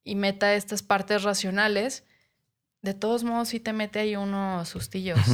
y 0.08 0.16
meta 0.16 0.54
estas 0.56 0.82
partes 0.84 1.24
racionales, 1.24 2.04
de 2.82 2.94
todos 2.94 3.24
modos 3.24 3.50
sí 3.50 3.60
te 3.60 3.74
mete 3.74 4.00
ahí 4.00 4.16
unos 4.16 4.70
sustillos. 4.70 5.20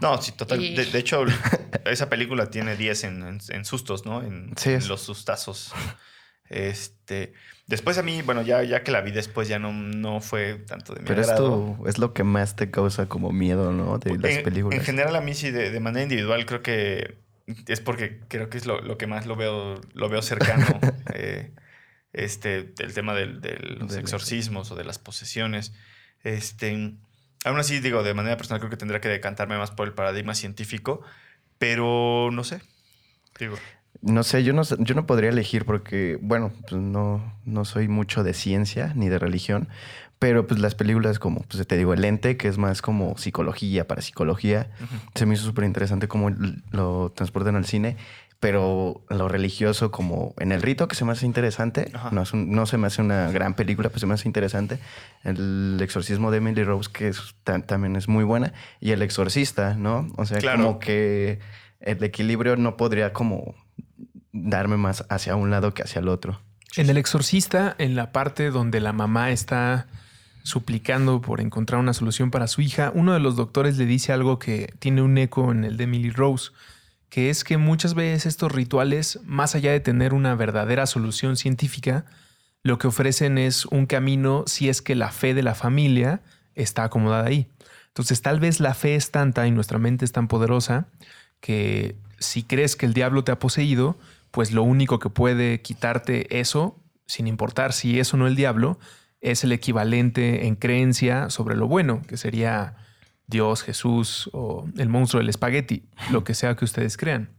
No, 0.00 0.22
sí, 0.22 0.30
total. 0.30 0.62
Y- 0.62 0.76
De, 0.76 0.84
de 0.84 0.98
hecho, 1.00 1.24
esa 1.84 2.08
película 2.08 2.50
tiene 2.50 2.76
10 2.76 3.02
en, 3.02 3.20
en- 3.26 3.40
en 3.48 3.64
sustos, 3.64 4.06
¿no? 4.06 4.22
En, 4.22 4.52
Sí, 4.56 4.70
en 4.74 4.86
los 4.86 5.00
sustazos. 5.02 5.72
Este. 6.48 7.34
Después 7.66 7.98
a 7.98 8.02
mí, 8.02 8.22
bueno, 8.22 8.42
ya, 8.42 8.62
ya 8.62 8.82
que 8.82 8.90
la 8.92 9.00
vi 9.00 9.10
después 9.10 9.48
ya 9.48 9.58
no, 9.58 9.72
no 9.72 10.20
fue 10.20 10.54
tanto 10.54 10.94
de 10.94 11.00
mi 11.00 11.06
Pero 11.08 11.20
agrado. 11.22 11.72
esto 11.72 11.88
es 11.88 11.98
lo 11.98 12.14
que 12.14 12.22
más 12.24 12.54
te 12.56 12.70
causa 12.70 13.06
como 13.06 13.32
miedo, 13.32 13.72
¿no? 13.72 13.98
De 13.98 14.16
las 14.16 14.36
en, 14.36 14.42
películas. 14.44 14.78
en 14.78 14.84
general, 14.84 15.16
a 15.16 15.20
mí 15.20 15.34
sí, 15.34 15.50
de, 15.50 15.70
de 15.70 15.80
manera 15.80 16.04
individual, 16.04 16.46
creo 16.46 16.62
que 16.62 17.18
es 17.66 17.80
porque 17.80 18.20
creo 18.28 18.48
que 18.48 18.56
es 18.58 18.66
lo, 18.66 18.80
lo 18.80 18.96
que 18.98 19.06
más 19.06 19.26
lo 19.26 19.34
veo, 19.36 19.80
lo 19.94 20.08
veo 20.08 20.22
cercano. 20.22 20.64
eh, 21.14 21.50
este, 22.18 22.74
el 22.78 22.94
tema 22.94 23.14
de, 23.14 23.26
los 23.78 23.96
exorcismos 23.96 24.70
o 24.70 24.76
de 24.76 24.84
las 24.84 24.98
posesiones. 24.98 25.72
Este, 26.24 26.94
aún 27.44 27.58
así, 27.58 27.80
digo, 27.80 28.02
de 28.02 28.14
manera 28.14 28.36
personal 28.36 28.60
creo 28.60 28.70
que 28.70 28.76
tendría 28.76 29.00
que 29.00 29.08
decantarme 29.08 29.56
más 29.56 29.70
por 29.70 29.86
el 29.86 29.94
paradigma 29.94 30.34
científico, 30.34 31.00
pero 31.58 32.30
no 32.32 32.44
sé. 32.44 32.60
Digo, 33.38 33.56
No 34.00 34.24
sé, 34.24 34.42
yo 34.42 34.52
no, 34.52 34.62
yo 34.62 34.94
no 34.94 35.06
podría 35.06 35.30
elegir 35.30 35.64
porque, 35.64 36.18
bueno, 36.20 36.52
pues 36.68 36.80
no, 36.80 37.38
no 37.44 37.64
soy 37.64 37.88
mucho 37.88 38.24
de 38.24 38.34
ciencia 38.34 38.92
ni 38.96 39.08
de 39.08 39.18
religión, 39.18 39.68
pero 40.18 40.46
pues 40.48 40.60
las 40.60 40.74
películas 40.74 41.20
como, 41.20 41.42
pues 41.42 41.64
te 41.66 41.76
digo, 41.76 41.94
El 41.94 42.04
Ente, 42.04 42.36
que 42.36 42.48
es 42.48 42.58
más 42.58 42.82
como 42.82 43.16
psicología, 43.16 43.86
para 43.86 44.02
psicología, 44.02 44.70
se 45.14 45.26
me 45.26 45.34
hizo 45.34 45.44
súper 45.44 45.64
interesante 45.64 46.08
cómo 46.08 46.30
lo 46.72 47.12
transportan 47.14 47.54
al 47.54 47.64
cine, 47.64 47.96
pero 48.40 49.02
lo 49.10 49.28
religioso 49.28 49.90
como 49.90 50.34
en 50.38 50.52
El 50.52 50.62
Rito, 50.62 50.86
que 50.86 50.94
se 50.94 51.04
me 51.04 51.12
hace 51.12 51.26
interesante, 51.26 51.90
no, 52.12 52.22
es 52.22 52.32
un- 52.32 52.50
no 52.52 52.66
se 52.66 52.78
me 52.78 52.86
hace 52.86 53.02
una 53.02 53.30
gran 53.32 53.54
película, 53.54 53.88
pero 53.88 53.98
se 53.98 54.06
me 54.06 54.14
hace 54.14 54.28
interesante, 54.28 54.78
El 55.24 55.78
Exorcismo 55.80 56.30
de 56.30 56.38
Emily 56.38 56.62
Rose, 56.62 56.88
que 56.92 57.08
es- 57.08 57.34
también 57.66 57.96
es 57.96 58.06
muy 58.08 58.22
buena, 58.24 58.52
y 58.80 58.92
El 58.92 59.02
Exorcista, 59.02 59.74
¿no? 59.74 60.06
O 60.16 60.24
sea, 60.24 60.38
Claro. 60.38 60.62
como 60.64 60.78
que 60.78 61.40
el 61.80 62.02
equilibrio 62.04 62.56
no 62.56 62.76
podría 62.76 63.12
como 63.12 63.54
darme 64.32 64.76
más 64.76 65.04
hacia 65.08 65.34
un 65.34 65.50
lado 65.50 65.74
que 65.74 65.82
hacia 65.82 65.98
el 66.00 66.08
otro. 66.08 66.40
En 66.76 66.88
El 66.90 66.96
Exorcista, 66.96 67.74
en 67.78 67.96
la 67.96 68.12
parte 68.12 68.50
donde 68.50 68.80
la 68.80 68.92
mamá 68.92 69.30
está 69.32 69.88
suplicando 70.44 71.20
por 71.20 71.40
encontrar 71.40 71.80
una 71.80 71.92
solución 71.92 72.30
para 72.30 72.46
su 72.46 72.60
hija, 72.62 72.92
uno 72.94 73.12
de 73.14 73.20
los 73.20 73.36
doctores 73.36 73.76
le 73.78 73.84
dice 73.86 74.12
algo 74.12 74.38
que 74.38 74.72
tiene 74.78 75.02
un 75.02 75.18
eco 75.18 75.50
en 75.50 75.64
el 75.64 75.76
de 75.76 75.84
Emily 75.84 76.10
Rose, 76.10 76.50
que 77.08 77.30
es 77.30 77.44
que 77.44 77.56
muchas 77.56 77.94
veces 77.94 78.26
estos 78.26 78.52
rituales, 78.52 79.20
más 79.24 79.54
allá 79.54 79.72
de 79.72 79.80
tener 79.80 80.14
una 80.14 80.34
verdadera 80.34 80.86
solución 80.86 81.36
científica, 81.36 82.04
lo 82.62 82.78
que 82.78 82.88
ofrecen 82.88 83.38
es 83.38 83.66
un 83.66 83.86
camino 83.86 84.44
si 84.46 84.68
es 84.68 84.82
que 84.82 84.94
la 84.94 85.10
fe 85.10 85.34
de 85.34 85.42
la 85.42 85.54
familia 85.54 86.20
está 86.54 86.84
acomodada 86.84 87.26
ahí. 87.26 87.48
Entonces 87.88 88.20
tal 88.22 88.40
vez 88.40 88.60
la 88.60 88.74
fe 88.74 88.94
es 88.94 89.10
tanta 89.10 89.46
y 89.46 89.50
nuestra 89.50 89.78
mente 89.78 90.04
es 90.04 90.12
tan 90.12 90.28
poderosa 90.28 90.88
que 91.40 91.96
si 92.18 92.42
crees 92.42 92.76
que 92.76 92.86
el 92.86 92.94
diablo 92.94 93.24
te 93.24 93.32
ha 93.32 93.38
poseído, 93.38 93.98
pues 94.30 94.52
lo 94.52 94.62
único 94.62 94.98
que 94.98 95.08
puede 95.08 95.62
quitarte 95.62 96.38
eso, 96.38 96.78
sin 97.06 97.26
importar 97.26 97.72
si 97.72 97.98
es 97.98 98.12
o 98.12 98.16
no 98.16 98.26
el 98.26 98.36
diablo, 98.36 98.78
es 99.20 99.44
el 99.44 99.52
equivalente 99.52 100.46
en 100.46 100.56
creencia 100.56 101.30
sobre 101.30 101.56
lo 101.56 101.66
bueno, 101.66 102.02
que 102.06 102.16
sería 102.16 102.76
Dios, 103.28 103.62
Jesús 103.62 104.28
o 104.32 104.66
el 104.76 104.88
monstruo 104.88 105.20
del 105.20 105.28
espagueti, 105.28 105.88
lo 106.10 106.24
que 106.24 106.34
sea 106.34 106.56
que 106.56 106.64
ustedes 106.64 106.96
crean. 106.96 107.30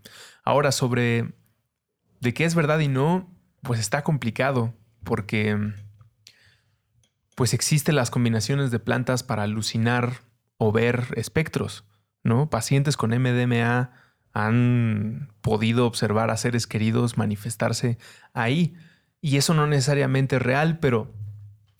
Ahora, 0.43 0.71
sobre 0.71 1.33
de 2.21 2.33
qué 2.33 2.45
es 2.45 2.55
verdad 2.55 2.79
y 2.79 2.87
no, 2.87 3.29
pues 3.61 3.79
está 3.79 4.03
complicado, 4.03 4.73
porque 5.03 5.57
pues 7.35 7.53
existen 7.53 7.95
las 7.95 8.11
combinaciones 8.11 8.71
de 8.71 8.79
plantas 8.79 9.23
para 9.23 9.43
alucinar 9.43 10.21
o 10.57 10.71
ver 10.71 11.07
espectros, 11.15 11.85
¿no? 12.23 12.49
Pacientes 12.49 12.97
con 12.97 13.11
MDMA 13.11 13.91
han 14.33 15.31
podido 15.41 15.87
observar 15.87 16.29
a 16.29 16.37
seres 16.37 16.67
queridos 16.67 17.17
manifestarse 17.17 17.97
ahí. 18.33 18.75
Y 19.21 19.37
eso 19.37 19.53
no 19.53 19.67
necesariamente 19.67 20.35
es 20.35 20.41
real, 20.41 20.79
pero 20.79 21.13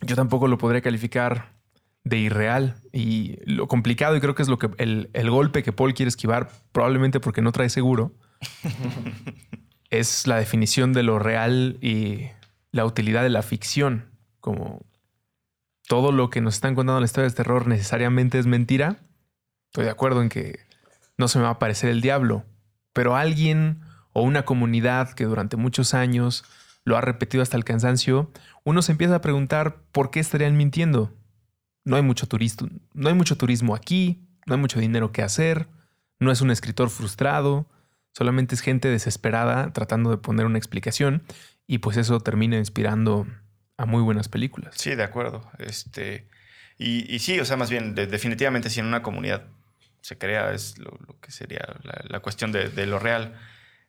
yo 0.01 0.15
tampoco 0.15 0.47
lo 0.47 0.57
podría 0.57 0.81
calificar 0.81 1.58
de 2.03 2.17
irreal. 2.17 2.75
Y 2.91 3.37
lo 3.45 3.67
complicado, 3.67 4.15
y 4.15 4.21
creo 4.21 4.35
que 4.35 4.41
es 4.41 4.49
lo 4.49 4.57
que 4.57 4.69
el, 4.77 5.09
el 5.13 5.29
golpe 5.29 5.63
que 5.63 5.73
Paul 5.73 5.93
quiere 5.93 6.09
esquivar, 6.09 6.49
probablemente 6.71 7.19
porque 7.19 7.41
no 7.41 7.51
trae 7.51 7.69
seguro, 7.69 8.13
es 9.89 10.27
la 10.27 10.37
definición 10.37 10.93
de 10.93 11.03
lo 11.03 11.19
real 11.19 11.77
y 11.81 12.27
la 12.71 12.85
utilidad 12.85 13.23
de 13.23 13.29
la 13.29 13.41
ficción. 13.41 14.09
Como 14.39 14.85
todo 15.87 16.11
lo 16.11 16.29
que 16.29 16.41
nos 16.41 16.55
están 16.55 16.75
contando 16.75 16.97
en 16.97 17.01
la 17.01 17.07
historia 17.07 17.29
de 17.29 17.35
terror 17.35 17.67
necesariamente 17.67 18.39
es 18.39 18.45
mentira. 18.45 18.97
Estoy 19.67 19.85
de 19.85 19.91
acuerdo 19.91 20.21
en 20.21 20.29
que 20.29 20.59
no 21.17 21.27
se 21.27 21.39
me 21.39 21.43
va 21.43 21.49
a 21.49 21.53
aparecer 21.53 21.89
el 21.89 22.01
diablo, 22.01 22.45
pero 22.93 23.15
alguien 23.15 23.81
o 24.13 24.21
una 24.21 24.45
comunidad 24.45 25.11
que 25.13 25.25
durante 25.25 25.57
muchos 25.57 25.93
años 25.93 26.45
lo 26.85 26.97
ha 26.97 27.01
repetido 27.01 27.43
hasta 27.43 27.57
el 27.57 27.65
cansancio, 27.65 28.31
uno 28.63 28.81
se 28.81 28.93
empieza 28.93 29.15
a 29.15 29.21
preguntar 29.21 29.81
por 29.91 30.11
qué 30.11 30.19
estarían 30.19 30.57
mintiendo. 30.57 31.13
No 31.89 31.95
hay 31.95 32.03
mucho 32.03 32.27
turismo, 32.27 32.69
no 32.93 33.09
hay 33.09 33.15
mucho 33.15 33.35
turismo 33.35 33.73
aquí, 33.73 34.19
no 34.45 34.53
hay 34.53 34.59
mucho 34.61 34.79
dinero 34.79 35.11
que 35.11 35.23
hacer, 35.23 35.67
no 36.19 36.31
es 36.31 36.41
un 36.41 36.51
escritor 36.51 36.89
frustrado, 36.89 37.65
solamente 38.13 38.53
es 38.53 38.61
gente 38.61 38.89
desesperada 38.89 39.73
tratando 39.73 40.11
de 40.11 40.17
poner 40.17 40.45
una 40.45 40.57
explicación 40.57 41.23
y 41.65 41.79
pues 41.79 41.97
eso 41.97 42.19
termina 42.19 42.57
inspirando 42.57 43.25
a 43.77 43.85
muy 43.85 44.01
buenas 44.03 44.27
películas. 44.29 44.75
Sí, 44.77 44.93
de 44.93 45.03
acuerdo. 45.03 45.49
Este, 45.57 46.27
y, 46.77 47.17
sí, 47.19 47.39
o 47.39 47.45
sea, 47.45 47.57
más 47.57 47.69
bien, 47.69 47.95
de- 47.95 48.07
definitivamente 48.07 48.69
si 48.69 48.79
en 48.79 48.85
una 48.85 49.01
comunidad 49.01 49.47
se 50.01 50.17
crea 50.17 50.51
es 50.53 50.77
lo, 50.77 50.91
que 51.21 51.31
sería 51.31 51.65
la, 51.83 52.03
la 52.07 52.19
cuestión 52.19 52.51
de, 52.51 52.69
de 52.69 52.85
lo 52.85 52.99
real. 52.99 53.33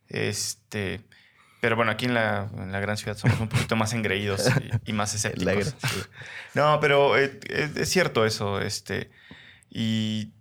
Este, 0.08 1.00
pero 1.60 1.76
bueno, 1.76 1.90
aquí 1.92 2.06
en 2.06 2.14
la, 2.14 2.48
en 2.56 2.72
la 2.72 2.80
gran 2.80 2.96
ciudad 2.96 3.16
somos 3.16 3.38
un 3.40 3.48
poquito 3.48 3.76
más 3.76 3.92
engreídos 3.92 4.48
y, 4.84 4.90
y 4.90 4.92
más 4.92 5.14
escépticos. 5.14 5.74
No, 6.54 6.78
pero 6.80 7.16
eh, 7.18 7.38
es, 7.48 7.76
es 7.76 7.88
cierto 7.88 8.24
eso. 8.26 8.60
Este, 8.60 9.10
y, 9.68 10.32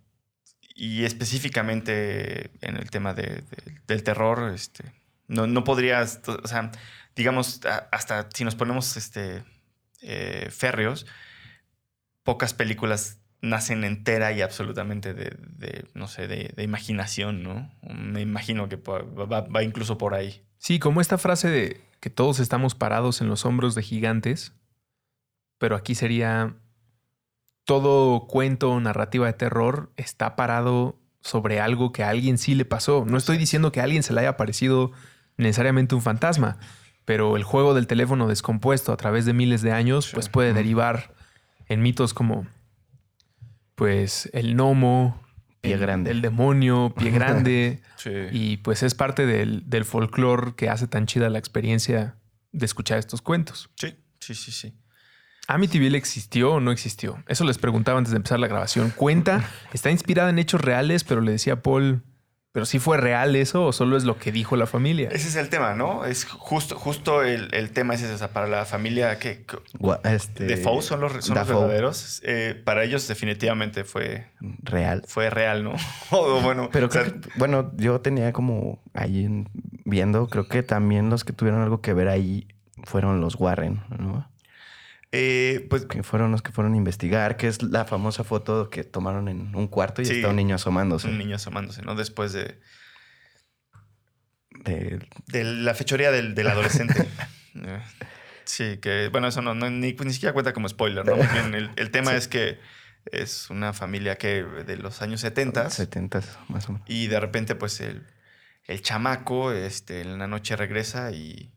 y 0.76 1.04
específicamente 1.06 2.52
en 2.62 2.78
el 2.78 2.90
tema 2.90 3.14
de- 3.14 3.44
de- 3.44 3.82
del 3.88 4.04
terror, 4.04 4.52
este, 4.54 4.86
no, 5.28 5.46
no 5.48 5.64
podrías, 5.64 6.22
o 6.28 6.48
sea, 6.48 6.72
digamos, 7.16 7.62
hasta 7.92 8.30
si 8.34 8.44
nos 8.46 8.56
ponemos 8.56 8.96
este, 8.98 9.44
eh, 10.02 10.48
férreos, 10.52 11.06
pocas 12.24 12.54
películas 12.54 13.18
nacen 13.42 13.84
entera 13.84 14.32
y 14.34 14.42
absolutamente 14.42 15.14
de, 15.14 15.36
de, 15.40 15.86
no 15.94 16.08
sé, 16.08 16.28
de, 16.28 16.52
de 16.56 16.64
imaginación, 16.64 17.42
¿no? 17.44 17.74
Me 17.84 18.22
imagino 18.22 18.68
que 18.70 18.76
va 18.78 19.64
incluso 19.64 19.98
por 19.98 20.14
ahí. 20.14 20.44
Sí, 20.60 20.78
como 20.78 21.02
esta 21.02 21.18
frase 21.18 21.50
de 21.50 21.82
que 22.00 22.10
todos 22.10 22.40
estamos 22.40 22.76
parados 22.76 23.22
en 23.22 23.30
los 23.30 23.46
hombros 23.46 23.76
de 23.76 23.82
gigantes, 23.82 24.54
pero 25.58 25.76
aquí 25.76 25.96
sería 25.96 26.56
todo 27.66 28.28
cuento 28.28 28.72
o 28.72 28.80
narrativa 28.80 29.28
de 29.28 29.34
terror 29.34 29.92
está 29.96 30.36
parado 30.36 30.96
sobre 31.22 31.60
algo 31.60 31.92
que 31.92 32.04
a 32.04 32.10
alguien 32.10 32.38
sí 32.38 32.56
le 32.56 32.66
pasó. 32.66 33.06
No 33.06 33.18
estoy 33.18 33.38
diciendo 33.38 33.72
que 33.72 33.80
a 33.80 33.84
alguien 33.84 34.04
se 34.04 34.14
le 34.14 34.22
haya 34.22 34.38
parecido 34.38 34.92
necesariamente 35.38 35.96
un 35.96 36.02
fantasma, 36.02 36.58
pero 37.06 37.38
el 37.38 37.44
juego 37.44 37.74
del 37.74 37.88
teléfono 37.88 38.28
descompuesto 38.28 38.92
a 38.92 38.98
través 38.98 39.26
de 39.26 39.34
miles 39.34 39.62
de 39.62 39.72
años, 39.72 40.12
pues 40.14 40.30
puede 40.30 40.54
derivar 40.54 41.14
en 41.68 41.82
mitos 41.82 42.14
como, 42.14 42.48
pues, 43.76 44.30
el 44.34 44.56
gnomo, 44.56 45.22
Pie 45.62 45.74
el- 45.74 45.80
grande. 45.80 46.12
el 46.12 46.22
demonio, 46.22 46.94
pie 46.98 47.12
grande. 47.12 47.82
Sí. 47.98 48.12
Y 48.32 48.58
pues 48.58 48.82
es 48.82 48.96
parte 48.96 49.26
del, 49.26 49.70
del 49.70 49.84
folclore 49.84 50.54
que 50.56 50.70
hace 50.70 50.88
tan 50.88 51.06
chida 51.06 51.30
la 51.30 51.38
experiencia 51.38 52.16
de 52.54 52.66
escuchar 52.66 52.98
estos 52.98 53.22
cuentos. 53.22 53.70
sí, 53.76 53.94
sí, 54.22 54.34
sí, 54.36 54.52
sí. 54.54 54.74
¿Amityville 55.50 55.98
existió 55.98 56.54
o 56.54 56.60
no 56.60 56.72
existió? 56.72 57.22
Eso 57.28 57.44
les 57.44 57.58
preguntaba 57.58 57.98
antes 57.98 58.12
de 58.12 58.18
empezar 58.18 58.40
la 58.40 58.48
grabación. 58.48 58.92
Cuenta, 58.96 59.50
está 59.74 59.90
inspirada 59.92 60.30
en 60.30 60.38
hechos 60.40 60.62
reales, 60.62 61.04
pero 61.04 61.22
le 61.22 61.32
decía 61.32 61.54
a 61.54 61.62
Paul, 61.62 62.04
¿pero 62.52 62.66
sí 62.66 62.80
fue 62.80 62.98
real 62.98 63.36
eso 63.36 63.66
o 63.66 63.72
solo 63.72 63.96
es 63.96 64.04
lo 64.06 64.18
que 64.18 64.32
dijo 64.32 64.56
la 64.56 64.66
familia? 64.66 65.10
Ese 65.12 65.28
es 65.28 65.36
el 65.36 65.50
tema, 65.50 65.76
¿no? 65.76 66.06
Es 66.06 66.26
justo, 66.26 66.76
justo 66.78 67.24
el, 67.24 67.50
el 67.54 67.72
tema 67.72 67.94
es 67.94 68.02
ese, 68.02 68.14
o 68.14 68.18
sea, 68.18 68.30
para 68.30 68.48
la 68.48 68.66
familia 68.66 69.20
que... 69.20 69.46
Este, 70.04 70.58
son 70.82 71.00
los, 71.02 71.12
son 71.12 71.20
los 71.20 71.28
Dafoe, 71.30 71.56
verdaderos. 71.62 72.22
eh, 72.26 72.60
para 72.66 72.84
ellos 72.84 73.08
definitivamente 73.08 73.84
fue, 73.84 74.28
Real. 74.64 75.04
fue 75.08 75.30
real, 75.30 75.64
¿no? 75.64 75.74
o 76.12 76.42
bueno, 76.42 76.70
Pero 76.72 76.88
o 76.88 76.92
sea, 76.92 77.04
creo 77.04 77.22
que, 77.22 77.30
bueno, 77.36 77.72
yo 77.78 78.02
tenía 78.02 78.34
como 78.34 78.82
ahí 78.94 79.26
en- 79.26 79.50
viendo, 79.86 80.28
creo 80.28 80.48
que 80.48 80.64
también 80.64 81.10
los 81.10 81.24
que 81.24 81.34
tuvieron 81.34 81.62
algo 81.62 81.82
que 81.82 81.94
ver 81.94 82.08
ahí 82.08 82.48
fueron 82.84 83.22
los 83.22 83.36
Warren, 83.36 83.82
¿no? 83.98 84.28
Eh, 85.12 85.66
pues 85.70 85.86
Que 85.86 86.04
fueron 86.04 86.32
los 86.32 86.42
que 86.42 86.52
fueron 86.52 86.74
a 86.74 86.78
investigar, 86.78 87.36
que 87.38 87.48
es 87.48 87.62
la 87.64 87.86
famosa 87.86 88.24
foto 88.24 88.70
que 88.70 88.84
tomaron 88.84 89.28
en 89.28 89.56
un 89.56 89.68
cuarto 89.68 90.02
y 90.02 90.06
Sí. 90.06 90.16
está 90.18 90.30
un 90.30 90.36
niño 90.36 90.56
asomándose. 90.56 91.08
un 91.08 91.18
niño 91.18 91.36
asomándose, 91.36 91.82
¿no? 91.82 91.96
Después 91.96 92.32
de, 92.34 92.60
De- 94.64 95.00
de 95.28 95.44
la 95.44 95.74
fechoría 95.74 96.12
del, 96.12 96.36
del 96.36 96.48
adolescente. 96.48 97.08
Sí, 98.46 98.78
que 98.78 99.10
bueno, 99.10 99.28
eso 99.28 99.44
no, 99.44 99.54
no- 99.54 99.70
ni, 99.70 99.94
pues, 99.94 100.08
ni 100.08 100.14
siquiera 100.14 100.34
cuenta 100.34 100.54
como 100.54 100.68
spoiler, 100.68 101.06
¿no? 101.06 101.16
Bien, 101.34 101.54
el, 101.54 101.70
el 101.76 101.92
tema 101.92 102.12
Sí. 102.12 102.18
es 102.18 102.28
que 102.28 102.60
es 103.12 103.50
una 103.52 103.74
familia 103.74 104.16
que 104.18 104.44
de 104.44 104.76
los 104.78 105.02
años 105.04 105.22
70 105.22 105.70
70 105.70 106.22
más 106.48 106.68
o 106.68 106.74
menos. 106.74 106.88
y 106.90 107.08
de 107.08 107.20
repente 107.20 107.54
pues 107.56 107.80
el, 107.80 108.06
el 108.66 108.82
chamaco 108.82 109.52
este, 109.52 110.02
en 110.02 110.18
la 110.18 110.28
noche 110.28 110.56
regresa 110.56 111.12
y 111.12 111.52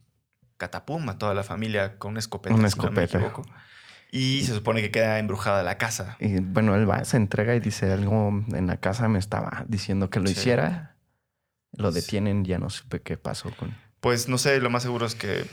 catapum 0.67 1.07
a 1.09 1.17
toda 1.17 1.33
la 1.33 1.43
familia 1.43 1.97
con 1.97 2.11
una 2.11 2.19
escopeta. 2.19 2.55
Una 2.55 2.69
si 2.69 2.77
no 2.79 2.91
me 2.91 3.03
escopeta. 3.03 3.41
y 4.11 4.43
se 4.43 4.53
supone 4.53 4.81
que 4.81 4.91
queda 4.91 5.19
embrujada 5.19 5.61
la 5.63 5.77
casa. 5.77 6.15
Y 6.19 6.39
bueno, 6.39 6.75
él 6.75 6.89
va, 6.89 7.03
se 7.03 7.17
entrega 7.17 7.55
y 7.55 7.59
dice 7.59 7.91
algo 7.91 8.29
en 8.53 8.67
la 8.67 8.77
casa, 8.77 9.07
me 9.09 9.19
estaba 9.19 9.65
diciendo 9.67 10.09
que 10.09 10.19
lo 10.19 10.27
Sí. 10.27 10.33
hiciera. 10.33 10.95
lo 11.75 11.91
detienen, 11.91 12.45
ya 12.45 12.59
no 12.59 12.69
supe 12.69 13.01
qué 13.01 13.17
pasó 13.17 13.49
con... 13.57 13.75
Pues 13.99 14.27
no 14.29 14.37
sé, 14.37 14.59
lo 14.61 14.69
más 14.69 14.83
seguro 14.83 15.07
es 15.07 15.15
que 15.15 15.43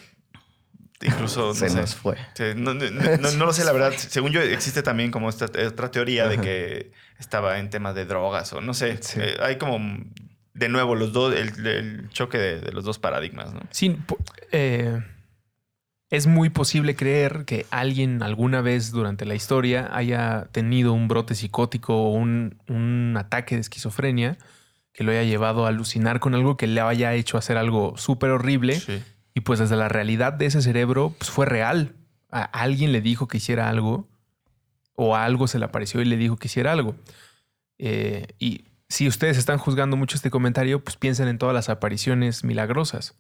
incluso 1.01 1.47
no 1.49 1.55
Se 1.55 1.71
sé. 1.71 1.77
nos 1.81 1.95
fue. 1.95 2.17
No, 2.57 2.75
no- 2.75 2.91
no- 2.91 3.31
no 3.33 3.47
lo 3.47 3.53
sé, 3.55 3.65
la 3.65 3.73
verdad. 3.73 3.93
Según 3.97 4.31
yo, 4.33 4.43
existe 4.43 4.83
también 4.83 5.11
como 5.11 5.31
esta 5.31 5.47
otra 5.47 5.91
teoría 5.91 6.29
de 6.29 6.39
que 6.39 6.93
estaba 7.19 7.59
en 7.59 7.71
temas 7.71 7.95
de 7.95 8.05
drogas 8.05 8.53
o 8.53 8.61
no 8.61 8.75
sé. 8.75 8.99
Sí. 9.03 9.19
Eh, 9.23 9.37
hay 9.43 9.57
como, 9.57 9.79
de 10.55 10.69
nuevo, 10.69 10.95
los 10.95 11.13
dos, 11.13 11.35
el, 11.35 11.67
el 11.67 12.09
choque 12.11 12.39
de, 12.39 12.61
de 12.61 12.73
los 12.73 12.85
dos 12.85 12.99
paradigmas, 12.99 13.53
¿no? 13.53 13.61
Sí, 13.71 13.97
eh, 14.53 15.01
es 16.11 16.27
muy 16.27 16.51
posible 16.51 16.97
creer 16.97 17.45
que 17.45 17.67
alguien 17.71 18.23
alguna 18.23 18.61
vez 18.61 18.91
durante 18.91 19.25
la 19.25 19.35
historia 19.35 19.89
haya 19.93 20.49
tenido 20.51 20.93
un 20.93 21.07
brote 21.07 21.35
psicótico 21.35 21.97
o 21.97 22.13
un, 22.13 22.59
un 22.69 23.17
ataque 23.17 23.55
de 23.55 23.61
esquizofrenia 23.61 24.37
que 24.93 25.05
lo 25.05 25.13
haya 25.13 25.23
llevado 25.23 25.67
a 25.67 25.69
alucinar 25.69 26.19
con 26.19 26.35
algo 26.35 26.57
que 26.57 26.67
le 26.67 26.81
haya 26.81 27.15
hecho 27.15 27.39
hacer 27.39 27.57
algo 27.57 27.97
súper 27.97 28.31
horrible. 28.31 28.75
Sí. 28.75 29.03
Y 29.35 29.43
pues 29.43 29.61
desde 29.61 29.77
la 29.77 29.89
realidad 29.89 30.33
de 30.33 30.47
ese 30.47 30.63
cerebro, 30.63 31.15
pues 31.17 31.31
fue 31.31 31.47
real. 31.47 31.95
A 32.31 32.43
alguien 32.43 32.91
le 32.91 33.01
dijo 33.01 33.29
que 33.29 33.37
hiciera 33.37 33.69
algo 33.69 34.09
o 34.95 35.15
a 35.15 35.25
algo 35.25 35.47
se 35.47 35.61
le 35.61 35.65
apareció 35.65 36.03
y 36.03 36.07
le 36.07 36.17
dijo 36.17 36.37
que 36.37 36.49
hiciera 36.49 36.73
algo. 36.73 36.97
Eh, 37.79 38.27
y 38.41 38.65
si 38.91 39.07
ustedes 39.07 39.39
están 39.39 39.59
juzgando 39.59 39.97
mucho 39.97 40.17
este 40.17 40.31
comentario, 40.31 40.83
pues 40.83 40.97
piensen 40.97 41.29
en 41.29 41.39
todas 41.39 41.55
las 41.55 41.69
apariciones 41.69 42.43
milagrosas. 42.43 43.15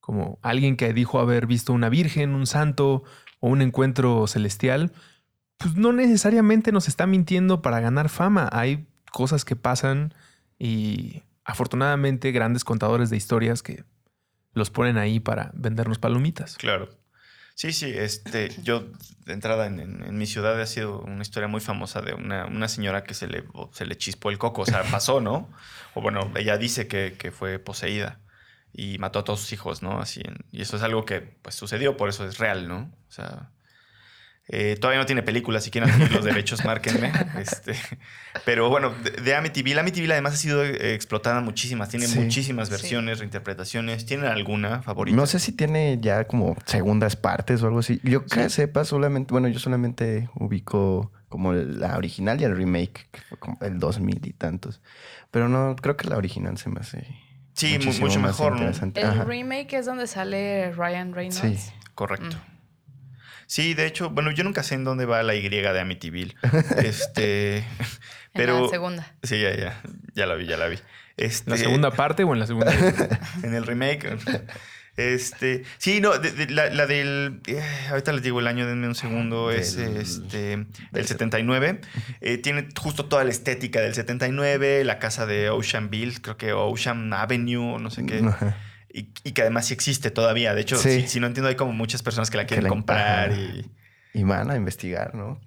Como 0.00 0.38
alguien 0.42 0.76
que 0.76 0.92
dijo 0.92 1.18
haber 1.18 1.46
visto 1.46 1.72
una 1.72 1.88
virgen, 1.88 2.34
un 2.34 2.46
santo 2.46 3.02
o 3.40 3.48
un 3.48 3.62
encuentro 3.62 4.26
celestial, 4.26 4.92
pues 5.56 5.76
no 5.76 5.94
necesariamente 5.94 6.72
nos 6.72 6.88
está 6.88 7.06
mintiendo 7.06 7.62
para 7.62 7.80
ganar 7.80 8.10
fama. 8.10 8.50
Hay 8.52 8.86
cosas 9.10 9.46
que 9.46 9.56
pasan 9.56 10.12
y 10.58 11.22
afortunadamente 11.42 12.30
grandes 12.30 12.62
contadores 12.62 13.08
de 13.08 13.16
historias 13.16 13.62
que 13.62 13.84
los 14.52 14.68
ponen 14.68 14.98
ahí 14.98 15.20
para 15.20 15.52
vendernos 15.54 15.98
palomitas. 15.98 16.58
Claro. 16.58 16.90
Sí, 17.60 17.72
sí, 17.72 17.92
este, 17.92 18.50
yo 18.62 18.84
de 19.26 19.32
entrada 19.32 19.66
en, 19.66 19.80
en- 19.80 20.02
en 20.04 20.16
mi 20.16 20.26
ciudad 20.26 20.60
ha 20.60 20.66
sido 20.66 21.00
una 21.00 21.22
historia 21.22 21.48
muy 21.48 21.60
famosa 21.60 22.00
de 22.02 22.14
una, 22.14 22.46
una 22.46 22.68
señora 22.68 23.02
que 23.02 23.14
se 23.14 23.26
le, 23.26 23.42
se 23.72 23.84
le 23.84 23.96
chispó 23.98 24.30
el 24.30 24.38
coco, 24.38 24.62
o 24.62 24.66
sea, 24.66 24.82
pasó, 24.92 25.20
¿no? 25.20 25.50
O 25.94 26.00
bueno, 26.00 26.30
ella 26.36 26.56
dice 26.56 26.86
que, 26.86 27.16
que 27.18 27.32
fue 27.32 27.58
poseída 27.58 28.20
y 28.72 28.98
mató 28.98 29.18
a 29.18 29.24
todos 29.24 29.40
sus 29.40 29.52
hijos, 29.52 29.82
¿no? 29.82 30.00
Así, 30.00 30.20
en- 30.24 30.38
y 30.52 30.62
eso 30.62 30.76
es 30.76 30.82
algo 30.84 31.04
que 31.04 31.20
pues 31.20 31.56
sucedió, 31.56 31.96
por 31.96 32.08
eso 32.08 32.24
es 32.28 32.38
real, 32.38 32.68
¿no? 32.68 32.92
O 33.08 33.10
sea, 33.12 33.50
eh, 34.48 34.76
todavía 34.80 34.98
no 35.00 35.06
tiene 35.06 35.22
película, 35.22 35.60
si 35.60 35.70
quieren 35.70 35.90
los 36.12 36.24
derechos, 36.24 36.64
márquenme. 36.64 37.12
Este, 37.38 37.74
pero 38.44 38.68
bueno, 38.70 38.90
de, 38.90 39.10
de 39.22 39.34
Amityville, 39.34 39.78
Amityville 39.80 40.12
además 40.12 40.34
ha 40.34 40.36
sido 40.38 40.64
eh, 40.64 40.94
explotada 40.94 41.40
muchísimas, 41.40 41.88
tiene 41.90 42.06
Sí. 42.06 42.18
muchísimas 42.18 42.68
Sí. 42.68 42.72
versiones, 42.72 43.18
reinterpretaciones. 43.18 44.06
¿Tienen 44.06 44.26
alguna 44.26 44.82
favorita? 44.82 45.16
No 45.16 45.26
sé 45.26 45.38
si 45.38 45.52
tiene 45.52 45.98
ya 46.00 46.24
como 46.26 46.56
segundas 46.64 47.16
partes 47.16 47.62
o 47.62 47.66
algo 47.66 47.80
así. 47.80 48.00
Yo 48.02 48.24
que 48.24 48.48
sepa 48.50 48.84
solamente, 48.84 49.32
bueno, 49.32 49.48
yo 49.48 49.58
solamente 49.58 50.28
ubico 50.34 51.12
como 51.28 51.52
la 51.52 51.96
original 51.98 52.40
y 52.40 52.44
el 52.44 52.56
remake, 52.56 53.08
que 53.12 53.20
fue 53.28 53.38
como 53.38 53.58
el 53.60 53.78
2000 53.78 54.26
y 54.26 54.32
tantos. 54.32 54.80
Pero 55.30 55.48
no, 55.50 55.76
creo 55.76 55.96
que 55.96 56.08
la 56.08 56.16
original 56.16 56.56
se 56.56 56.70
me 56.70 56.80
hace 56.80 57.06
Sí, 57.52 57.78
mucho 57.84 58.20
más 58.20 58.38
mejor, 58.38 58.58
¿no? 58.58 58.68
El 58.94 59.04
Ajá. 59.06 59.24
remake 59.24 59.74
es 59.74 59.84
donde 59.84 60.06
sale 60.06 60.70
Ryan 60.72 61.12
Reynolds. 61.12 61.60
Sí. 61.60 61.70
Correcto. 61.94 62.36
Mm. 62.36 62.57
Sí, 63.48 63.72
de 63.72 63.86
hecho, 63.86 64.10
bueno, 64.10 64.30
yo 64.30 64.44
nunca 64.44 64.62
sé 64.62 64.74
en 64.74 64.84
dónde 64.84 65.06
va 65.06 65.22
la 65.22 65.34
Y 65.34 65.48
de 65.48 65.80
Amityville. 65.80 66.36
este, 66.84 67.56
En 67.58 67.64
pero 68.34 68.62
la 68.64 68.68
segunda. 68.68 69.12
sí, 69.22 69.40
ya, 69.40 69.56
ya, 69.56 69.80
ya 70.14 70.26
la 70.26 70.34
vi, 70.34 70.46
ya 70.46 70.58
la 70.58 70.68
vi. 70.68 70.78
Este, 71.16 71.50
¿En 71.50 71.56
la 71.56 71.64
segunda 71.64 71.90
parte 71.90 72.24
o 72.24 72.32
en 72.34 72.40
la 72.40 72.46
segunda? 72.46 72.72
en 73.42 73.54
el 73.54 73.64
remake. 73.66 74.18
Este, 74.98 75.62
sí, 75.78 76.00
no, 76.02 76.18
de- 76.18 76.32
de- 76.32 76.50
la, 76.50 76.68
la 76.70 76.86
del, 76.86 77.40
eh, 77.46 77.62
ahorita 77.88 78.12
les 78.12 78.22
digo 78.22 78.40
el 78.40 78.48
año, 78.48 78.66
denme 78.66 78.86
un 78.86 78.94
segundo, 78.94 79.50
es 79.50 79.76
Del- 79.76 79.96
este, 79.96 80.52
el 80.92 81.06
79. 81.06 81.80
Eh, 82.20 82.36
tiene 82.36 82.68
justo 82.78 83.06
toda 83.06 83.24
la 83.24 83.30
estética 83.30 83.80
del 83.80 83.94
79, 83.94 84.84
la 84.84 84.98
casa 84.98 85.24
de 85.24 85.48
Oceanville, 85.48 86.20
creo 86.20 86.36
que 86.36 86.52
Ocean 86.52 87.12
Avenue, 87.14 87.78
no 87.80 87.90
sé 87.90 88.04
qué. 88.04 88.20
Y, 88.92 89.10
y 89.24 89.32
que 89.32 89.42
además 89.42 89.66
sí 89.66 89.74
existe 89.74 90.10
todavía. 90.10 90.54
De 90.54 90.62
hecho, 90.62 90.76
Sí. 90.76 91.02
si, 91.02 91.08
si 91.08 91.20
no 91.20 91.26
entiendo, 91.26 91.48
hay 91.48 91.56
como 91.56 91.72
muchas 91.72 92.02
personas 92.02 92.30
que 92.30 92.36
la 92.38 92.46
quieren 92.46 92.64
la- 92.64 92.70
comprar. 92.70 93.30
ajá. 93.30 93.38
Y, 93.40 93.70
Y 94.14 94.22
van 94.24 94.50
a 94.50 94.56
investigar, 94.56 95.14
¿no? 95.14 95.40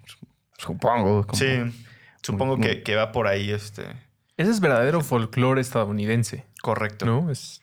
Supongo. 0.58 1.26
como- 1.26 1.38
sí, 1.38 1.46
supongo 2.22 2.56
muy- 2.56 2.66
que, 2.66 2.82
que 2.82 2.94
va 2.96 3.10
por 3.12 3.26
ahí. 3.26 3.50
Este, 3.50 3.82
Ese 4.36 4.50
es 4.50 4.60
verdadero 4.60 5.00
folclore 5.00 5.60
estadounidense, 5.60 6.46
correcto. 6.62 7.04
¿no? 7.06 7.30
Es, 7.30 7.60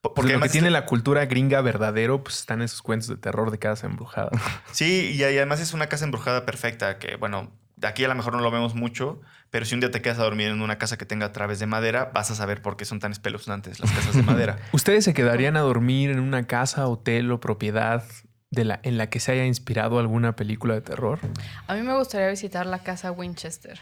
Po- 0.00 0.14
porque 0.14 0.28
lo 0.28 0.28
que 0.28 0.34
además 0.34 0.52
tiene 0.52 0.70
la 0.70 0.86
cultura 0.86 1.26
gringa 1.26 1.60
verdadero, 1.60 2.22
pues 2.22 2.38
están 2.38 2.62
esos 2.62 2.82
cuentos 2.82 3.08
de 3.08 3.16
terror 3.16 3.50
de 3.50 3.58
casa 3.58 3.86
embrujada. 3.88 4.30
Sí, 4.72 5.10
y 5.14 5.22
además 5.24 5.58
es 5.60 5.74
una 5.74 5.88
casa 5.88 6.04
embrujada 6.04 6.46
perfecta. 6.46 6.98
Que 6.98 7.16
bueno, 7.16 7.50
aquí 7.82 8.04
a 8.04 8.08
lo 8.08 8.14
mejor 8.14 8.32
no 8.34 8.40
lo 8.40 8.50
vemos 8.50 8.74
mucho, 8.74 9.20
pero 9.50 9.64
si 9.64 9.74
un 9.74 9.80
día 9.80 9.90
te 9.90 10.02
quedas 10.02 10.18
a 10.18 10.22
dormir 10.24 10.48
en 10.48 10.60
una 10.60 10.78
casa 10.78 10.96
que 10.98 11.06
tenga 11.06 11.32
traves 11.32 11.58
de 11.58 11.66
madera, 11.66 12.10
vas 12.14 12.30
a 12.30 12.34
saber 12.34 12.60
por 12.62 12.76
qué 12.76 12.84
son 12.84 13.00
tan 13.00 13.12
espeluznantes 13.12 13.80
las 13.80 13.90
casas 13.92 14.14
de 14.16 14.22
madera. 14.22 14.58
¿Ustedes 14.72 15.04
se 15.04 15.14
quedarían 15.14 15.56
a 15.56 15.60
dormir 15.60 16.10
en 16.10 16.20
una 16.20 16.46
casa, 16.46 16.86
hotel 16.88 17.30
o 17.32 17.40
propiedad 17.40 18.04
de 18.50 18.64
la, 18.64 18.80
en 18.82 18.96
la 18.98 19.08
que 19.10 19.20
se 19.20 19.32
haya 19.32 19.44
inspirado 19.44 19.98
alguna 19.98 20.34
película 20.36 20.74
de 20.74 20.80
terror? 20.80 21.18
A 21.66 21.74
mí 21.74 21.82
me 21.82 21.94
gustaría 21.96 22.28
visitar 22.28 22.66
la 22.66 22.78
casa 22.80 23.12
Winchester. 23.12 23.78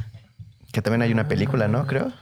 Que 0.72 0.82
también 0.82 1.00
hay 1.02 1.12
una 1.12 1.26
película, 1.26 1.68
¿no? 1.68 1.86
Creo. 1.86 2.12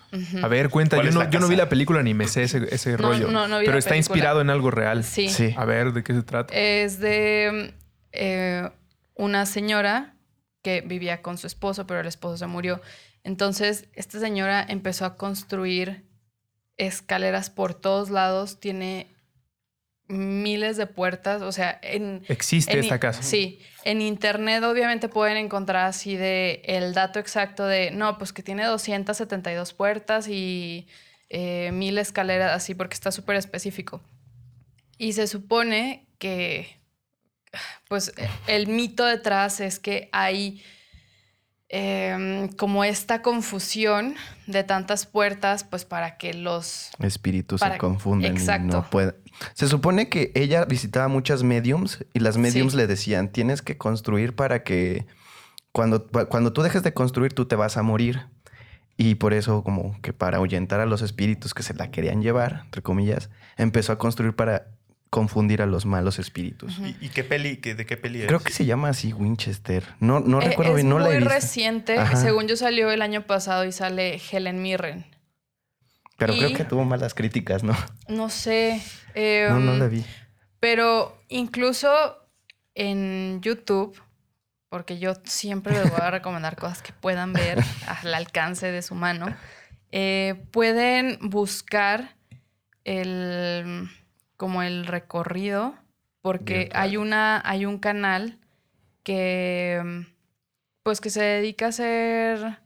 A 0.43 0.47
ver, 0.49 0.69
cuenta, 0.69 0.97
¿Cuál 0.97 1.09
yo 1.09 1.13
no, 1.15 1.25
la 1.25 1.31
yo 1.31 1.41
no 1.41 1.49
vi 1.49 1.57
la 1.57 1.69
película 1.69 2.03
ni 2.05 2.15
me 2.15 2.29
sé 2.29 2.45
ese, 2.45 2.73
ese 2.73 2.93
No, 2.93 3.09
rollo. 3.09 3.29
no, 3.33 3.49
no 3.49 3.59
vi 3.59 3.65
pero 3.65 3.73
la 3.73 3.79
está 3.81 3.91
película. 3.91 3.97
inspirado 4.17 4.41
en 4.43 4.51
algo 4.51 4.71
real. 4.71 5.03
Sí. 5.03 5.29
Sí. 5.29 5.55
A 5.57 5.65
ver, 5.65 5.93
¿de 5.93 6.05
qué 6.05 6.13
se 6.15 6.23
trata? 6.23 6.55
Es 6.55 7.01
de 7.01 7.75
eh, 8.13 8.71
una 9.17 9.47
señora 9.47 10.14
que 10.65 10.81
vivía 10.81 11.23
con 11.23 11.39
su 11.39 11.47
esposo, 11.47 11.87
pero 11.87 12.01
el 12.01 12.07
esposo 12.07 12.39
se 12.39 12.47
murió. 12.47 12.81
Entonces, 13.23 13.87
esta 13.93 14.19
señora 14.19 14.65
empezó 14.69 15.05
a 15.05 15.17
construir 15.17 16.09
escaleras 16.77 17.51
por 17.51 17.75
todos 17.75 18.11
lados, 18.11 18.59
tiene 18.59 19.15
miles 20.09 20.77
de 20.77 20.87
puertas, 20.87 21.43
o 21.43 21.53
sea, 21.53 21.79
en... 21.83 22.25
Existe 22.29 22.73
en 22.73 22.81
esta 22.81 22.99
casa. 22.99 23.23
Sí, 23.23 23.61
en 23.85 24.01
internet 24.01 24.65
obviamente 24.65 25.09
pueden 25.09 25.37
encontrar 25.37 25.87
así 25.87 26.17
de 26.17 26.63
el 26.65 26.95
dato 26.95 27.19
exacto 27.19 27.67
de, 27.67 27.91
no, 27.91 28.19
pues 28.19 28.33
que 28.33 28.43
tiene 28.43 28.65
272 28.65 29.73
puertas 29.75 30.29
y 30.29 30.89
eh, 31.29 31.71
mil 31.73 31.99
escaleras 31.99 32.53
así 32.53 32.75
porque 32.75 32.95
está 32.95 33.13
súper 33.13 33.37
específico. 33.37 34.03
Y 34.99 35.13
se 35.13 35.27
supone 35.27 36.07
que, 36.19 36.79
pues 37.89 38.13
el 38.47 38.67
mito 38.69 39.05
detrás 39.05 39.61
es 39.61 39.79
que 39.79 40.09
hay 40.13 40.63
em, 41.69 42.49
como 42.49 42.85
esta 42.85 43.23
confusión 43.23 44.15
de 44.47 44.63
tantas 44.65 45.07
puertas, 45.07 45.65
pues 45.65 45.85
para 45.85 46.17
que 46.19 46.35
los... 46.35 46.91
Espíritus 47.01 47.61
Para- 47.61 47.75
se 47.75 47.79
confunden 47.79 48.33
y 48.35 48.39
Exacto. 48.39 48.67
no 48.77 48.91
pueden. 48.91 49.15
Se 49.55 49.67
supone 49.67 50.09
que 50.09 50.31
ella 50.35 50.65
visitaba 50.67 51.09
muchas 51.09 51.43
mediums 51.43 52.05
y 52.13 52.21
las 52.21 52.37
mediums 52.37 52.73
Sí. 52.73 52.79
le 52.79 52.87
decían, 52.87 53.31
tienes 53.33 53.63
que 53.63 53.77
construir 53.77 54.37
para 54.37 54.63
que 54.63 55.07
cuando, 55.73 56.07
cuando 56.29 56.53
tú 56.53 56.63
dejes 56.63 56.83
de 56.85 56.95
construir 56.95 57.33
tú 57.33 57.47
te 57.47 57.57
vas 57.57 57.77
a 57.77 57.83
morir. 57.83 58.27
Y 58.97 59.17
por 59.17 59.35
eso 59.35 59.65
como 59.65 60.01
que 60.03 60.13
para 60.13 60.37
ahuyentar 60.37 60.79
a 60.79 60.87
los 60.87 61.03
espíritus 61.03 61.53
que 61.53 61.65
se 61.65 61.75
la 61.75 61.91
querían 61.91 62.23
llevar, 62.23 62.61
entre 62.67 62.81
comillas, 62.83 63.29
empezó 63.57 63.91
a 63.93 63.99
construir 63.99 64.37
para 64.37 64.69
confundir 65.15 65.63
a 65.63 65.67
los 65.67 65.87
malos 65.87 66.19
espíritus. 66.19 66.77
¿Y, 66.81 66.97
y 67.07 67.09
qué 67.11 67.23
peli, 67.23 67.59
qué- 67.59 67.77
de 67.77 67.87
qué 67.87 67.97
peli 67.97 68.23
es? 68.23 68.27
Creo 68.27 68.41
que 68.41 68.51
se 68.53 68.65
llama 68.65 68.89
así 68.89 69.13
Winchester. 69.13 69.85
No, 70.01 70.19
no 70.19 70.43
Eh, 70.43 70.49
recuerdo 70.49 70.73
es 70.73 70.77
bien, 70.79 70.89
no 70.89 70.99
la 70.99 71.05
he 71.07 71.09
muy 71.13 71.19
visto. 71.19 71.33
reciente, 71.33 71.97
Ajá. 71.99 72.17
según 72.17 72.49
yo 72.49 72.57
salió 72.57 72.91
el 72.91 73.01
año 73.01 73.23
pasado 73.27 73.65
y 73.65 73.71
sale 73.71 74.21
Helen 74.33 74.61
Mirren. 74.61 75.07
Pero 76.19 76.33
y- 76.35 76.39
creo 76.39 76.53
que 76.57 76.65
tuvo 76.65 76.85
malas 76.85 77.15
críticas, 77.15 77.63
¿no? 77.63 77.77
No 78.09 78.29
sé. 78.29 78.83
eh, 79.15 79.47
no, 79.51 79.61
no 79.61 79.75
la 79.77 79.87
vi. 79.87 80.05
Pero 80.59 81.17
incluso 81.29 81.89
en 82.75 83.41
YouTube, 83.41 83.97
porque 84.69 84.99
yo 84.99 85.15
siempre 85.25 85.73
les 85.75 85.89
voy 85.91 86.01
a 86.01 86.11
recomendar 86.11 86.57
cosas 86.65 86.83
que 86.83 86.93
puedan 86.93 87.33
ver 87.33 87.63
al 87.87 88.13
alcance 88.15 88.73
de 88.73 88.83
su 88.83 88.97
mano, 88.97 89.27
eh, 89.93 90.35
pueden 90.51 91.19
buscar 91.21 92.17
el 92.83 93.89
como 94.37 94.63
el 94.63 94.87
recorrido, 94.87 95.75
porque 96.23 96.69
claro. 96.69 96.83
hay 96.83 96.97
una, 96.97 97.43
hay 97.45 97.67
un 97.67 97.79
canal 97.79 98.39
que 99.03 100.07
pues 100.85 101.01
que 101.01 101.11
se 101.11 101.23
dedica 101.23 101.67
a 101.67 101.69
hacer. 101.71 102.59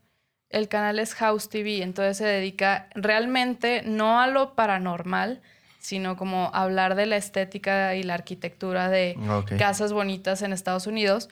El 0.49 0.67
canal 0.67 0.99
es 0.99 1.13
House 1.15 1.49
TV, 1.49 1.81
entonces 1.83 2.17
se 2.17 2.25
dedica 2.25 2.89
realmente 2.95 3.83
no 3.85 4.19
a 4.19 4.27
lo 4.27 4.55
paranormal, 4.55 5.41
sino 5.79 6.17
como 6.17 6.51
hablar 6.53 6.95
de 6.95 7.05
la 7.05 7.17
estética 7.17 7.95
y 7.95 8.03
la 8.03 8.15
arquitectura 8.15 8.89
de 8.89 9.15
casas 9.57 9.93
bonitas 9.93 10.41
en 10.41 10.51
Estados 10.51 10.87
Unidos. 10.87 11.29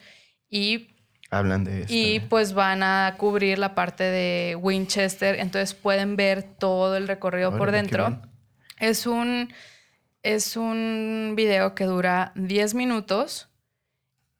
Y, 0.48 0.94
Hablan 1.30 1.64
de 1.64 1.80
esto. 1.82 1.92
y 1.92 2.20
pues 2.20 2.54
van 2.54 2.82
a 2.82 3.16
cubrir 3.18 3.58
la 3.58 3.74
parte 3.74 4.04
de 4.04 4.56
Winchester, 4.56 5.38
entonces 5.40 5.74
pueden 5.74 6.16
ver 6.16 6.42
todo 6.42 6.96
el 6.96 7.06
recorrido 7.06 7.50
por 7.50 7.68
Órale, 7.68 7.78
dentro. 7.78 8.22
Es 8.78 9.06
un, 9.06 9.52
es 10.22 10.56
un 10.56 11.34
video 11.36 11.74
que 11.74 11.84
dura 11.84 12.32
10 12.34 12.74
minutos 12.74 13.48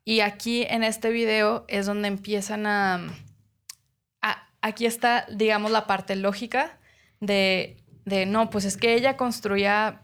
y 0.05 0.21
aquí 0.21 0.63
en 0.69 0.83
este 0.85 1.11
video 1.11 1.65
es 1.69 1.87
donde 1.87 2.09
empiezan 2.09 2.67
a... 2.67 2.95
a- 4.23 4.49
aquí 4.63 4.87
está, 4.87 5.27
digamos, 5.31 5.71
la 5.71 5.87
parte 5.87 6.17
lógica 6.17 6.79
de, 7.21 7.77
de, 8.05 8.27
no, 8.27 8.51
pues 8.51 8.65
es 8.65 8.77
que 8.77 8.95
ella 8.95 9.17
construía 9.17 10.03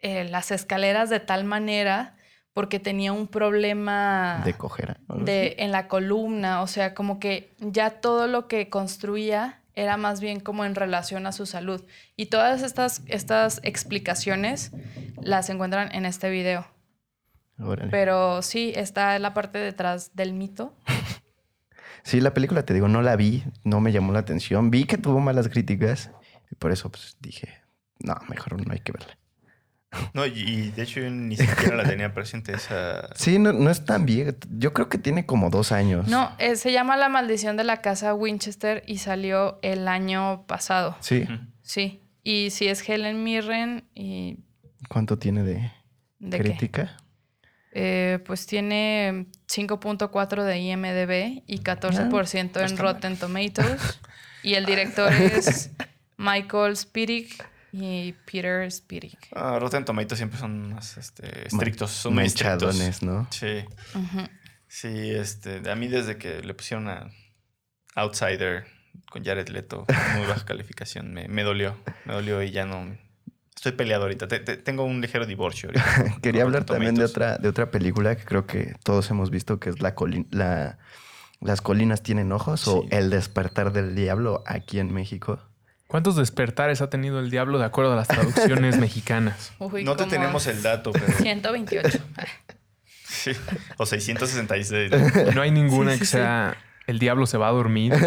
eh, 0.00 0.24
las 0.24 0.50
escaleras 0.50 1.10
de 1.10 1.20
tal 1.20 1.44
manera 1.44 2.14
porque 2.52 2.78
tenía 2.80 3.12
un 3.12 3.26
problema 3.28 4.40
De 4.44 4.54
cojera. 4.54 4.96
de, 5.08 5.56
en 5.58 5.72
la 5.72 5.88
columna, 5.88 6.62
o 6.62 6.66
sea, 6.66 6.94
como 6.94 7.18
que 7.20 7.54
ya 7.58 7.90
todo 8.00 8.26
lo 8.28 8.48
que 8.48 8.70
construía 8.70 9.60
era 9.76 9.96
más 9.96 10.20
bien 10.20 10.40
como 10.40 10.64
en 10.64 10.74
relación 10.74 11.26
a 11.26 11.32
su 11.32 11.46
salud. 11.46 11.84
Y 12.16 12.26
todas 12.26 12.62
estas, 12.62 13.02
estas 13.06 13.60
explicaciones 13.62 14.72
las 15.22 15.48
encuentran 15.50 15.94
en 15.94 16.06
este 16.06 16.30
video. 16.30 16.66
Órale. 17.58 17.90
Pero 17.90 18.42
sí, 18.42 18.72
está 18.74 19.18
la 19.18 19.32
parte 19.34 19.58
detrás 19.58 20.16
del 20.16 20.32
mito. 20.32 20.74
Sí, 22.02 22.20
la 22.20 22.32
película, 22.32 22.64
te 22.64 22.72
digo, 22.72 22.86
no 22.86 23.02
la 23.02 23.16
vi, 23.16 23.42
no 23.64 23.80
me 23.80 23.90
llamó 23.90 24.12
la 24.12 24.20
atención. 24.20 24.70
Vi 24.70 24.84
que 24.84 24.96
tuvo 24.96 25.18
malas 25.18 25.48
críticas 25.48 26.12
y 26.52 26.54
por 26.54 26.70
eso 26.70 26.88
pues 26.88 27.16
dije, 27.18 27.48
no, 27.98 28.14
mejor 28.28 28.64
no 28.64 28.72
hay 28.72 28.78
que 28.78 28.92
verla. 28.92 29.18
No, 30.14 30.26
y, 30.26 30.70
de 30.70 30.82
hecho 30.82 31.00
yo 31.00 31.10
ni 31.10 31.36
siquiera 31.36 31.76
la 31.76 31.84
tenía 31.84 32.12
presente 32.12 32.52
esa. 32.52 33.08
Sí, 33.16 33.38
no, 33.38 33.52
no 33.52 33.70
es 33.70 33.84
tan 33.84 34.06
vieja. 34.06 34.32
Yo 34.50 34.72
creo 34.72 34.88
que 34.88 34.98
tiene 34.98 35.26
como 35.26 35.50
dos 35.50 35.72
años. 35.72 36.08
No, 36.08 36.32
eh, 36.38 36.56
se 36.56 36.72
llama 36.72 36.96
La 36.96 37.08
maldición 37.08 37.56
de 37.56 37.64
la 37.64 37.78
casa 37.78 38.14
Winchester 38.14 38.82
y 38.86 38.98
salió 38.98 39.58
el 39.62 39.88
año 39.88 40.46
pasado. 40.46 40.96
Sí. 41.00 41.26
Sí. 41.62 42.02
Y 42.22 42.50
sí 42.50 42.68
es 42.68 42.86
Helen 42.88 43.22
Mirren 43.22 43.84
y... 43.94 44.38
¿Cuánto 44.88 45.18
tiene 45.18 45.42
de, 45.42 45.72
¿De 46.18 46.38
qué? 46.38 46.44
crítica? 46.44 46.96
Eh, 47.72 48.20
pues 48.24 48.46
tiene 48.46 49.26
5.4 49.48 50.44
de 50.44 50.58
IMDB 50.58 51.42
y 51.46 51.58
14% 51.60 52.32
en 52.32 52.44
está 52.44 52.60
mal. 52.60 52.78
Rotten 52.78 53.16
Tomatoes. 53.16 54.00
y 54.42 54.54
el 54.54 54.64
director 54.64 55.12
es 55.12 55.70
Michael 56.16 56.76
Spirig 56.76 57.36
y 57.82 58.14
Peter 58.30 58.70
Spirig. 58.70 59.18
Ah, 59.34 59.58
Rotten 59.60 59.84
Tomatoes 59.84 60.18
siempre 60.18 60.38
son 60.38 60.72
más 60.74 60.96
este, 60.96 61.46
estrictos. 61.46 61.90
Son 61.90 62.18
estrictos. 62.20 63.02
¿no? 63.02 63.26
Sí. 63.30 63.64
Sí, 64.68 65.10
este, 65.12 65.68
a 65.70 65.74
mí 65.76 65.88
desde 65.88 66.16
que 66.18 66.42
le 66.42 66.54
pusieron 66.54 66.88
a 66.88 67.10
Outsider 67.94 68.66
con 69.10 69.24
Jared 69.24 69.48
Leto, 69.48 69.86
muy 70.16 70.26
baja 70.26 70.44
calificación, 70.46 71.12
me, 71.14 71.28
me 71.28 71.42
dolió, 71.44 71.76
me 72.04 72.14
dolió 72.14 72.42
y 72.42 72.50
ya 72.50 72.66
no... 72.66 72.96
Estoy 73.54 73.72
peleado 73.72 74.02
ahorita, 74.02 74.28
Te- 74.28 74.40
te- 74.40 74.56
tengo 74.58 74.84
un 74.84 75.00
ligero 75.00 75.24
divorcio 75.24 75.70
ahorita. 75.70 76.18
Quería 76.22 76.42
hablar 76.42 76.62
Rotten 76.62 76.74
también 76.74 76.94
de 76.94 77.04
otra, 77.04 77.38
de 77.38 77.48
otra 77.48 77.70
película 77.70 78.14
que 78.16 78.24
creo 78.24 78.46
que 78.46 78.74
todos 78.84 79.10
hemos 79.10 79.30
visto, 79.30 79.58
que 79.58 79.70
es 79.70 79.80
la, 79.80 79.94
colin- 79.94 80.26
la 80.30 80.78
Las 81.40 81.62
colinas 81.62 82.02
tienen 82.02 82.32
ojos 82.32 82.68
o. 82.68 82.84
El 82.90 83.08
despertar 83.08 83.72
del 83.72 83.94
diablo 83.94 84.42
aquí 84.46 84.78
en 84.78 84.92
México. 84.92 85.40
¿Cuántos 85.86 86.16
despertares 86.16 86.80
ha 86.82 86.90
tenido 86.90 87.20
el 87.20 87.30
diablo 87.30 87.58
de 87.58 87.64
acuerdo 87.64 87.92
a 87.92 87.96
las 87.96 88.08
traducciones 88.08 88.76
mexicanas? 88.80 89.52
Uy, 89.58 89.84
No 89.84 89.96
te 89.96 90.04
tenemos 90.06 90.46
el 90.46 90.62
dato, 90.62 90.92
pero... 90.92 91.06
128. 91.12 91.98
sí, 93.08 93.30
o 93.76 93.86
666. 93.86 95.34
No 95.34 95.42
hay 95.42 95.50
ninguna 95.50 95.92
Sí, 95.92 95.96
sí, 95.96 96.00
que 96.00 96.06
sí. 96.06 96.12
sea 96.12 96.56
el 96.86 96.98
diablo 96.98 97.26
se 97.26 97.38
va 97.38 97.48
a 97.48 97.52
dormir. 97.52 97.92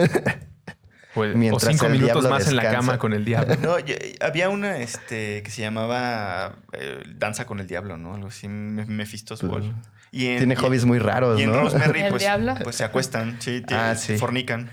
O, 1.16 1.24
el- 1.24 1.34
o 1.34 1.38
Mientras 1.38 1.64
cinco 1.74 1.88
el 1.88 1.94
minutos 1.94 2.30
más 2.30 2.48
en 2.48 2.56
la 2.56 2.72
cama 2.72 3.00
con 3.00 3.14
el 3.14 3.26
diablo. 3.26 3.56
No, 3.60 3.80
yo- 3.80 3.96
había 4.22 4.48
una 4.50 4.78
este, 4.78 5.42
que 5.42 5.50
se 5.50 5.64
llamaba 5.64 6.58
eh, 6.72 7.02
Danza 7.16 7.48
con 7.48 7.60
el 7.60 7.66
Diablo, 7.66 7.98
¿no? 7.98 8.14
Algo 8.14 8.28
así, 8.28 8.48
Me- 8.48 8.86
Mephistos 8.86 9.40
Pues, 9.40 9.52
Ball. 9.52 9.74
Y 10.12 10.28
en- 10.28 10.38
Tiene 10.38 10.54
y- 10.54 10.58
hobbies 10.58 10.86
muy 10.86 11.00
raros, 11.00 11.40
Y 11.40 11.44
en 11.44 11.52
¿no? 11.52 11.62
Rosemary, 11.62 12.02
¿El 12.02 12.10
pues, 12.10 12.22
diablo? 12.22 12.54
pues 12.64 12.76
se 12.76 12.84
acuestan, 12.84 13.38
sí, 13.42 13.62
te- 13.62 13.74
Ah, 13.74 13.96
sí. 13.96 14.20
fornican. 14.20 14.70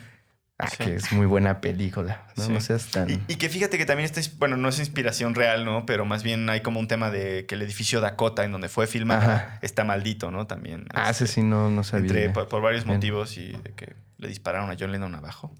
Ah, 0.58 0.68
Sí. 0.70 0.76
que 0.84 0.94
es 0.94 1.12
muy 1.12 1.26
buena 1.26 1.60
película. 1.60 2.26
No, 2.36 2.44
Sí. 2.44 2.52
no 2.52 2.60
seas 2.62 2.86
tan... 2.90 3.10
Y, 3.10 3.20
y 3.28 3.36
que 3.36 3.50
fíjate 3.50 3.76
que 3.76 3.84
también 3.84 4.06
está, 4.06 4.20
ins- 4.22 4.38
bueno, 4.38 4.56
no 4.56 4.70
es 4.70 4.78
inspiración 4.78 5.34
real, 5.34 5.66
¿no? 5.66 5.84
Pero 5.84 6.06
más 6.06 6.22
bien 6.22 6.48
hay 6.48 6.62
como 6.62 6.80
un 6.80 6.88
tema 6.88 7.10
de 7.10 7.44
que 7.46 7.56
el 7.56 7.62
edificio 7.62 8.00
Dakota, 8.00 8.42
en 8.44 8.52
donde 8.52 8.70
fue 8.70 8.86
filmada, 8.86 9.34
Ajá. 9.34 9.58
está 9.60 9.84
maldito, 9.84 10.30
¿no? 10.30 10.46
También. 10.46 10.86
Ah, 10.94 11.10
este, 11.10 11.24
ese 11.24 11.34
sí 11.34 11.42
no, 11.42 11.68
no 11.68 11.84
sabía. 11.84 12.06
entre- 12.08 12.30
por, 12.30 12.48
por 12.48 12.62
varios 12.62 12.84
Bien. 12.84 12.96
motivos 12.96 13.36
y 13.36 13.52
de 13.52 13.74
que 13.74 13.96
le 14.16 14.28
dispararon 14.28 14.70
a 14.70 14.76
John 14.80 14.92
Lennon 14.92 15.14
abajo. 15.14 15.54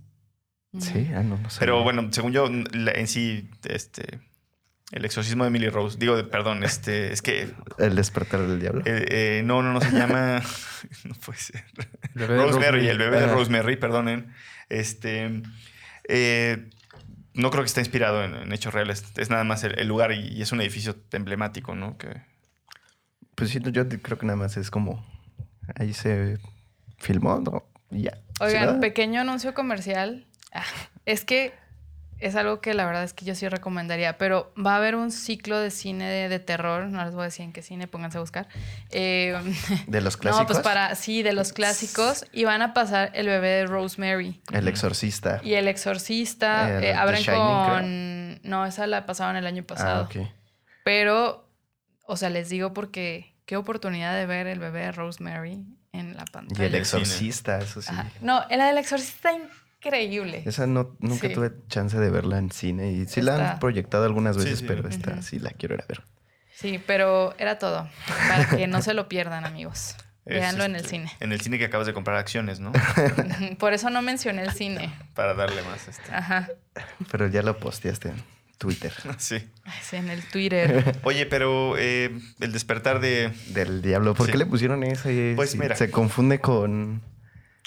Sí, 0.79 1.11
ah, 1.15 1.23
no, 1.23 1.37
no 1.39 1.51
sabía. 1.51 1.61
Pero 1.61 1.83
bueno, 1.83 2.09
según 2.11 2.33
yo, 2.33 2.47
en 2.47 3.07
sí, 3.07 3.51
este. 3.69 4.21
El 4.93 5.05
exorcismo 5.05 5.43
de 5.45 5.49
Emily 5.49 5.69
Rose. 5.69 5.99
Digo, 5.99 6.17
de- 6.17 6.25
perdón, 6.25 6.63
este. 6.65 7.13
Es 7.13 7.21
que. 7.21 7.51
El 7.79 7.97
despertar 7.97 8.41
del 8.47 8.61
diablo. 8.61 8.83
eh, 8.87 9.05
eh, 9.11 9.43
no, 9.45 9.61
no, 9.63 9.73
no 9.73 9.81
se 9.81 9.91
llama. 9.91 10.41
no 11.05 11.15
puede 11.17 11.39
ser. 11.39 11.65
De 12.15 12.27
Rosemary, 12.27 12.89
el 12.89 12.97
bebé 12.99 13.19
de 13.19 13.25
Ajá. 13.27 13.35
Rosemary, 13.35 13.77
perdonen. 13.77 14.33
Este. 14.68 15.42
eh, 16.09 16.70
no 17.35 17.50
creo 17.50 17.62
que 17.62 17.68
esté 17.68 17.81
inspirado 17.81 18.24
en, 18.24 18.35
en 18.35 18.52
hechos 18.52 18.72
reales. 18.72 19.05
Es 19.16 19.29
nada 19.31 19.44
más 19.44 19.62
el, 19.64 19.79
el 19.79 19.87
lugar 19.88 20.12
y, 20.12 20.29
y 20.29 20.42
es 20.42 20.52
un 20.52 20.61
edificio 20.61 20.96
emblemático, 21.12 21.74
¿no? 21.74 21.98
Que, 21.98 22.22
Pues 23.35 23.50
sí, 23.50 23.61
yo 23.62 23.88
creo 23.88 24.18
que 24.18 24.26
nada 24.26 24.37
más 24.38 24.57
es 24.57 24.70
como... 24.70 25.05
Ahí 25.74 25.92
se 25.92 26.38
filmó, 26.98 27.40
¿no? 27.40 27.64
Y 27.90 28.02
ya. 28.05 28.18
Oigan, 28.40 28.74
¿Sí? 28.76 28.81
pequeño 28.81 29.20
anuncio 29.20 29.52
comercial. 29.52 30.26
Ah, 30.52 30.64
es 31.05 31.24
que 31.24 31.52
es 32.18 32.35
algo 32.35 32.61
que 32.61 32.72
la 32.72 32.87
verdad 32.87 33.05
es 33.05 33.12
que 33.12 33.24
yo 33.24 33.35
sí 33.35 33.46
recomendaría, 33.48 34.16
pero 34.16 34.52
va 34.57 34.72
a 34.74 34.76
haber 34.76 34.96
un 34.96 35.11
ciclo 35.11 35.59
de 35.59 35.70
cine 35.70 36.09
de, 36.09 36.29
de 36.29 36.38
terror. 36.38 36.87
No 36.87 37.05
les 37.05 37.12
voy 37.14 37.22
a 37.22 37.24
decir 37.26 37.44
en 37.44 37.52
qué 37.52 37.61
cine, 37.62 37.87
pónganse 37.88 38.16
a 38.18 38.20
buscar. 38.22 38.48
Eh, 38.90 39.38
De 39.87 40.00
los 40.00 40.16
clásicos. 40.16 40.40
no, 40.46 40.46
pues 40.46 40.61
para, 40.61 40.94
sí, 40.94 41.22
de 41.22 41.33
los 41.35 41.52
clásicos. 41.52 42.24
Y 42.33 42.44
van 42.44 42.62
a 42.62 42.72
pasar 42.72 43.11
El 43.14 43.26
bebé 43.26 43.48
de 43.48 43.66
Rosemary. 43.66 44.40
El 44.52 44.66
exorcista. 44.68 45.40
Y 45.44 45.55
El 45.55 45.68
Exorcista. 45.68 46.70
Eh, 46.70 46.76
eh, 46.76 46.81
The 46.81 46.94
abren 46.94 47.22
Shining, 47.22 47.40
con. 48.40 48.50
No, 48.50 48.64
esa 48.64 48.87
la 48.87 49.05
pasaron 49.07 49.37
el 49.37 49.46
año 49.46 49.64
pasado. 49.64 50.09
Ah, 50.11 50.20
ok. 50.20 50.26
Pero, 50.85 51.48
o 52.07 52.16
sea, 52.16 52.31
les 52.31 52.48
digo 52.48 52.72
porque 52.72 53.35
qué 53.44 53.57
oportunidad 53.57 54.14
de 54.14 54.26
ver 54.26 54.46
el 54.46 54.59
bebé 54.59 54.81
de 54.81 54.92
Rosemary 54.92 55.64
en 55.92 56.16
la 56.16 56.24
Y 56.26 56.31
pantalla. 56.33 56.64
el 56.64 56.70
cine. 56.70 56.79
exorcista, 56.79 57.59
eso 57.59 57.83
sí. 57.83 57.88
Ajá. 57.90 58.09
No, 58.20 58.44
la 58.48 58.66
del 58.66 58.79
exorcista 58.79 59.33
increíble. 59.87 60.42
Esa 60.46 60.66
no, 60.66 60.96
nunca 61.01 61.29
Sí. 61.29 61.35
tuve 61.35 61.53
chance 61.68 61.99
de 61.99 62.11
verla 62.11 62.38
en 62.38 62.51
cine. 62.51 62.92
Y 62.92 63.07
sí 63.07 63.22
la 63.22 63.53
han 63.53 63.59
proyectado 63.59 64.05
algunas 64.05 64.37
veces, 64.37 64.61
sí. 64.61 64.64
pero 64.66 64.88
esta 64.88 65.22
sí 65.22 65.38
la 65.38 65.51
quiero 65.51 65.75
ir 65.75 65.83
a 65.83 65.87
ver. 65.87 66.03
Sí, 66.55 66.81
pero 66.87 67.35
era 67.38 67.59
todo. 67.59 67.88
Para 68.29 68.49
que 68.49 68.66
no 68.66 68.81
se 68.83 68.94
lo 68.94 69.09
pierdan, 69.09 69.44
amigos. 69.44 69.94
es, 70.25 70.35
Véanlo 70.40 70.64
en 70.64 70.70
el 70.72 70.77
este, 70.79 70.88
cine. 70.90 71.12
En 71.20 71.33
el 71.33 71.40
cine 71.40 71.59
que 71.59 71.66
acabas 71.66 71.87
de 71.87 71.92
comprar 71.92 72.16
acciones, 72.16 72.61
¿no? 72.61 72.72
Por 73.59 73.75
eso 73.75 73.90
no 73.90 74.01
mencioné 74.03 74.42
el 74.42 74.53
cine. 74.53 74.92
Para 75.14 75.35
darle 75.35 75.62
más. 75.62 75.87
Este. 75.88 76.12
Ajá. 76.12 76.49
Pero 77.11 77.29
ya 77.29 77.42
lo 77.42 77.59
posteaste 77.59 78.09
en 78.09 78.22
Twitter. 78.59 78.92
Sí. 79.18 79.46
Sí, 79.83 79.96
en 79.96 80.09
el 80.09 80.22
Twitter. 80.25 80.99
Oye, 81.03 81.27
pero 81.27 81.77
eh, 81.79 82.11
el 82.40 82.53
despertar 82.53 83.01
de. 83.01 83.33
Del 83.49 83.83
diablo. 83.83 84.14
¿Por 84.14 84.27
Sí. 84.27 84.33
qué 84.33 84.38
le 84.38 84.46
pusieron 84.46 84.83
ese? 84.83 85.35
Pues 85.37 85.57
mira. 85.57 85.77
Se 85.77 85.90
confunde 85.90 86.40
con... 86.40 87.03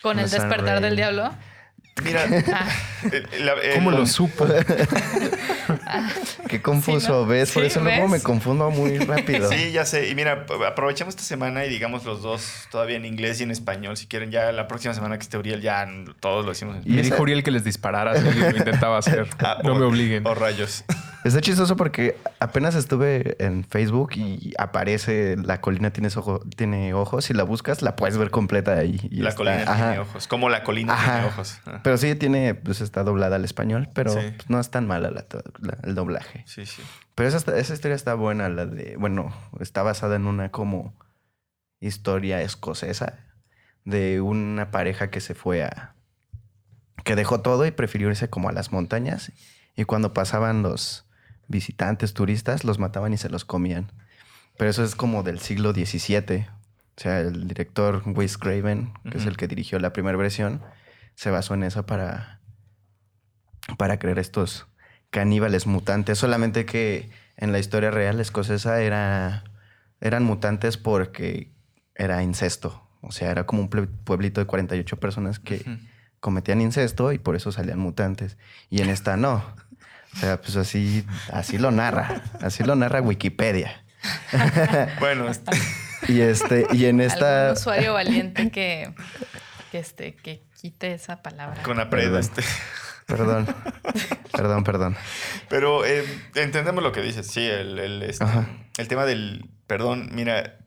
Con 0.02 0.18
el 0.18 0.30
despertar 0.30 0.82
del 0.82 0.96
diablo. 0.96 1.32
Mira. 2.04 2.26
Ah, 2.54 2.68
la- 3.40 3.54
eh, 3.64 3.76
¿Cómo 3.76 3.92
lo 3.92 4.06
supo? 4.06 4.46
Qué 6.48 6.62
confuso, 6.62 7.22
¿no? 7.22 7.26
¿ves? 7.26 7.52
Por 7.52 7.64
Sí, 7.64 7.68
eso 7.68 7.80
luego 7.82 8.08
me 8.08 8.22
confundo 8.22 8.70
muy 8.72 8.98
rápido. 9.00 9.50
Sí, 9.50 9.72
ya 9.72 9.86
sé. 9.86 10.10
Y 10.10 10.16
mira, 10.16 10.46
aprovechemos 10.68 11.14
esta 11.14 11.24
semana 11.24 11.66
y 11.66 11.70
digamos 11.70 12.04
los 12.06 12.22
dos 12.22 12.68
todavía 12.72 12.98
en 12.98 13.06
inglés 13.06 13.40
y 13.40 13.44
en 13.44 13.52
español. 13.52 13.98
Si 13.98 14.08
quieren, 14.08 14.32
ya 14.32 14.52
la 14.52 14.68
próxima 14.68 14.94
semana 14.94 15.18
que 15.18 15.24
esté 15.24 15.38
Uriel, 15.38 15.62
ya 15.62 15.88
todos 16.20 16.46
lo 16.46 16.52
hicimos 16.52 16.78
en 16.78 16.82
Y 16.92 16.96
Me 16.96 17.02
dijo 17.04 17.22
Uriel 17.22 17.44
que 17.44 17.52
les 17.52 17.64
disparara 17.64 18.16
si 18.16 18.24
lo 18.40 18.50
intentaba 18.58 18.98
hacer. 18.98 19.28
Ah, 19.40 19.58
No 19.64 19.74
o- 19.74 19.76
me 19.76 19.86
obliguen. 19.86 20.26
O 20.28 20.36
rayos. 20.36 20.84
Está 21.26 21.42
chistoso 21.42 21.76
porque 21.76 22.16
apenas 22.40 22.76
estuve 22.76 23.36
en 23.44 23.66
Facebook 23.66 24.12
y 24.16 24.54
aparece 24.58 25.36
La 25.38 25.60
colina 25.60 25.92
tienes 25.92 26.16
ojo, 26.16 26.40
tiene 26.56 26.94
ojos. 26.94 27.26
Si 27.26 27.34
la 27.34 27.44
buscas, 27.44 27.82
la 27.82 27.96
puedes 27.98 28.18
ver 28.18 28.30
completa 28.32 28.74
ahí. 28.74 29.00
y 29.12 29.18
la 29.22 29.30
está- 29.30 29.38
colina 29.38 29.62
ajá. 29.64 29.76
tiene 29.76 30.00
ojos. 30.00 30.28
Como 30.28 30.50
la 30.50 30.64
colina 30.64 30.94
Ajá. 30.94 31.12
tiene 31.16 31.28
ojos. 31.28 31.60
Ah, 31.66 31.82
Pero 31.84 31.98
sí 31.98 32.16
tiene, 32.16 32.56
pues 32.56 32.80
está 32.82 33.04
doblada 33.04 33.36
al 33.36 33.44
español, 33.44 33.90
pero 33.94 34.12
Sí. 34.14 34.20
pues, 34.38 34.50
no 34.50 34.60
es 34.62 34.72
tan 34.72 34.88
mala 34.88 35.12
la 35.12 35.26
el 35.84 35.94
doblaje. 35.96 36.44
Sí, 36.48 36.66
sí. 36.66 36.82
Pero 37.16 37.28
esa, 37.28 37.58
esa 37.58 37.74
historia 37.74 37.96
está 37.96 38.14
buena, 38.14 38.48
la 38.48 38.66
de, 38.66 38.96
bueno, 38.98 39.34
está 39.60 39.84
basada 39.84 40.16
en 40.16 40.26
una 40.26 40.52
como 40.52 40.98
historia 41.82 42.42
escocesa 42.42 43.20
de 43.84 44.22
una 44.22 44.72
pareja 44.72 45.10
que 45.10 45.20
se 45.20 45.36
fue 45.36 45.64
a, 45.64 45.96
que 47.04 47.16
dejó 47.18 47.42
todo 47.42 47.66
y 47.66 47.72
prefirió 47.72 48.08
irse 48.10 48.30
como 48.30 48.48
a 48.48 48.52
las 48.54 48.72
montañas 48.72 49.32
y 49.76 49.84
cuando 49.86 50.14
pasaban 50.14 50.62
los 50.62 51.06
visitantes, 51.50 52.14
turistas, 52.14 52.64
los 52.64 52.80
mataban 52.80 53.12
y 53.12 53.18
se 53.18 53.30
los 53.30 53.44
comían. 53.44 53.92
Pero 54.58 54.70
eso 54.70 54.84
es 54.84 54.96
como 54.96 55.24
del 55.24 55.40
siglo 55.40 55.74
XVII. 55.74 56.48
O 56.98 57.02
sea, 57.02 57.20
el 57.20 57.48
director 57.48 58.04
Wes 58.06 58.38
Craven, 58.38 58.94
que 59.10 59.18
es 59.18 59.26
el 59.26 59.38
que 59.38 59.48
dirigió 59.48 59.80
la 59.80 59.94
primera 59.94 60.18
versión, 60.18 60.62
se 61.16 61.32
basó 61.32 61.54
en 61.54 61.64
eso 61.64 61.86
para, 61.86 62.40
para 63.78 64.00
crear 64.00 64.20
estos 64.20 64.68
caníbales 65.10 65.66
mutantes. 65.66 66.18
Solamente 66.18 66.66
que 66.66 67.10
en 67.38 67.52
la 67.52 67.60
historia 67.60 67.92
real 67.92 68.20
escocesa 68.20 68.82
era, 68.82 69.44
eran 70.02 70.24
mutantes 70.24 70.78
porque 70.78 71.52
era 71.96 72.22
incesto. 72.22 72.86
O 73.02 73.12
sea, 73.12 73.32
era 73.32 73.46
como 73.46 73.62
un 73.62 73.70
pueblito 73.70 74.42
de 74.42 74.48
48 74.48 75.00
personas 75.00 75.40
que 75.40 75.64
cometían 76.20 76.60
incesto 76.60 77.14
y 77.14 77.18
por 77.18 77.36
eso 77.36 77.52
salían 77.52 77.80
mutantes. 77.80 78.38
Y 78.70 78.82
en 78.82 78.90
esta 78.90 79.16
no. 79.16 79.44
O 80.16 80.18
sea, 80.20 80.42
pues 80.42 80.56
así, 80.56 81.06
así 81.32 81.58
lo 81.58 81.72
narra. 81.72 82.22
Así 82.42 82.64
lo 82.64 82.76
narra 82.76 83.02
Wikipedia. 83.02 83.84
Bueno, 85.00 85.30
este, 85.30 85.52
Y 86.08 86.22
este, 86.22 86.66
y 86.72 86.86
en 86.86 87.02
esta. 87.02 87.48
Algún 87.50 87.58
usuario 87.58 87.94
valiente 87.94 88.50
que, 88.52 88.94
que, 89.72 89.80
este, 89.80 90.16
que 90.16 90.44
quite 90.60 90.94
esa 90.94 91.22
palabra. 91.22 91.62
con 91.64 91.80
Apred, 91.80 92.14
este. 92.16 92.42
Perdón. 93.06 93.48
Perdón, 94.32 94.64
perdón. 94.64 94.96
Pero 95.50 95.84
eh, 95.86 96.06
entendemos 96.36 96.84
lo 96.84 96.92
que 96.92 97.02
dices. 97.02 97.28
Sí, 97.28 97.46
el, 97.46 97.80
el, 97.80 98.04
este, 98.04 98.26
el 98.78 98.88
tema 98.88 99.06
del 99.06 99.50
perdón, 99.68 100.10
mira, 100.14 100.58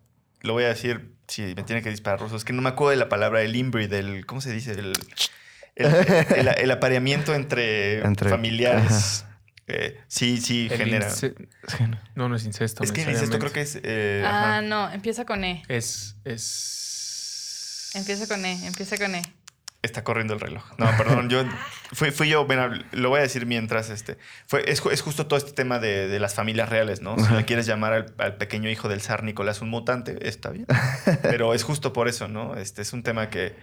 lo 0.40 0.52
voy 0.52 0.64
a 0.64 0.68
decir 0.68 1.14
si 1.28 1.42
me 1.54 1.62
tiene 1.62 1.82
que 1.82 1.90
disparar 1.90 2.20
ruso. 2.20 2.36
Es 2.36 2.44
que 2.44 2.52
no 2.52 2.60
me 2.62 2.68
acuerdo 2.70 2.90
de 2.90 2.96
la 2.96 3.08
palabra, 3.08 3.42
el 3.42 3.54
inbreed, 3.56 3.92
el. 3.92 4.26
¿Cómo 4.26 4.40
se 4.40 4.52
dice? 4.52 4.72
El, 4.72 4.92
el, 5.76 5.86
el- 6.36 6.48
el 6.48 6.70
apareamiento 6.70 7.34
entre, 7.34 8.00
Entre- 8.04 8.28
familiares. 8.28 9.24
Eh, 9.68 10.00
sí, 10.08 10.40
sí, 10.40 10.68
El 10.70 10.78
genera. 10.78 11.08
No, 12.14 12.28
no 12.28 12.36
es 12.36 12.44
incesto. 12.44 12.82
Es 12.84 12.92
que 12.92 13.02
el 13.02 13.10
incesto 13.10 13.38
creo 13.38 13.52
que 13.52 13.60
es. 13.62 13.78
eh, 13.82 14.22
Ah, 14.26 14.42
ajá. 14.58 14.62
no, 14.62 14.90
empieza 14.90 15.24
con 15.24 15.44
E. 15.44 15.62
Es. 15.68 16.16
es... 16.24 17.90
Empieza 17.94 18.26
con 18.26 18.44
E, 18.44 18.66
empieza 18.66 18.96
con 18.96 19.14
E. 19.14 19.22
Está 19.82 20.04
corriendo 20.04 20.34
el 20.34 20.40
reloj. 20.40 20.64
No, 20.78 20.86
perdón, 20.96 21.28
yo 21.28 21.42
fui, 21.92 22.12
fui 22.12 22.28
yo, 22.28 22.46
bueno, 22.46 22.70
lo 22.92 23.08
voy 23.08 23.18
a 23.18 23.22
decir 23.22 23.46
mientras 23.46 23.90
este. 23.90 24.16
Fue, 24.46 24.62
es, 24.70 24.80
es 24.90 25.02
justo 25.02 25.26
todo 25.26 25.36
este 25.38 25.52
tema 25.52 25.80
de, 25.80 26.06
de 26.06 26.20
las 26.20 26.34
familias 26.34 26.68
reales, 26.68 27.00
¿no? 27.02 27.16
Si 27.18 27.34
le 27.34 27.44
quieres 27.44 27.66
llamar 27.66 27.92
al, 27.92 28.14
al 28.18 28.36
pequeño 28.36 28.70
hijo 28.70 28.88
del 28.88 29.00
zar 29.00 29.24
Nicolás 29.24 29.60
un 29.60 29.70
mutante, 29.70 30.28
está 30.28 30.50
bien. 30.50 30.66
Pero 31.22 31.52
es 31.52 31.64
justo 31.64 31.92
por 31.92 32.06
eso, 32.08 32.28
¿no? 32.28 32.54
Este 32.56 32.80
es 32.80 32.92
un 32.92 33.02
tema 33.02 33.28
que, 33.28 33.56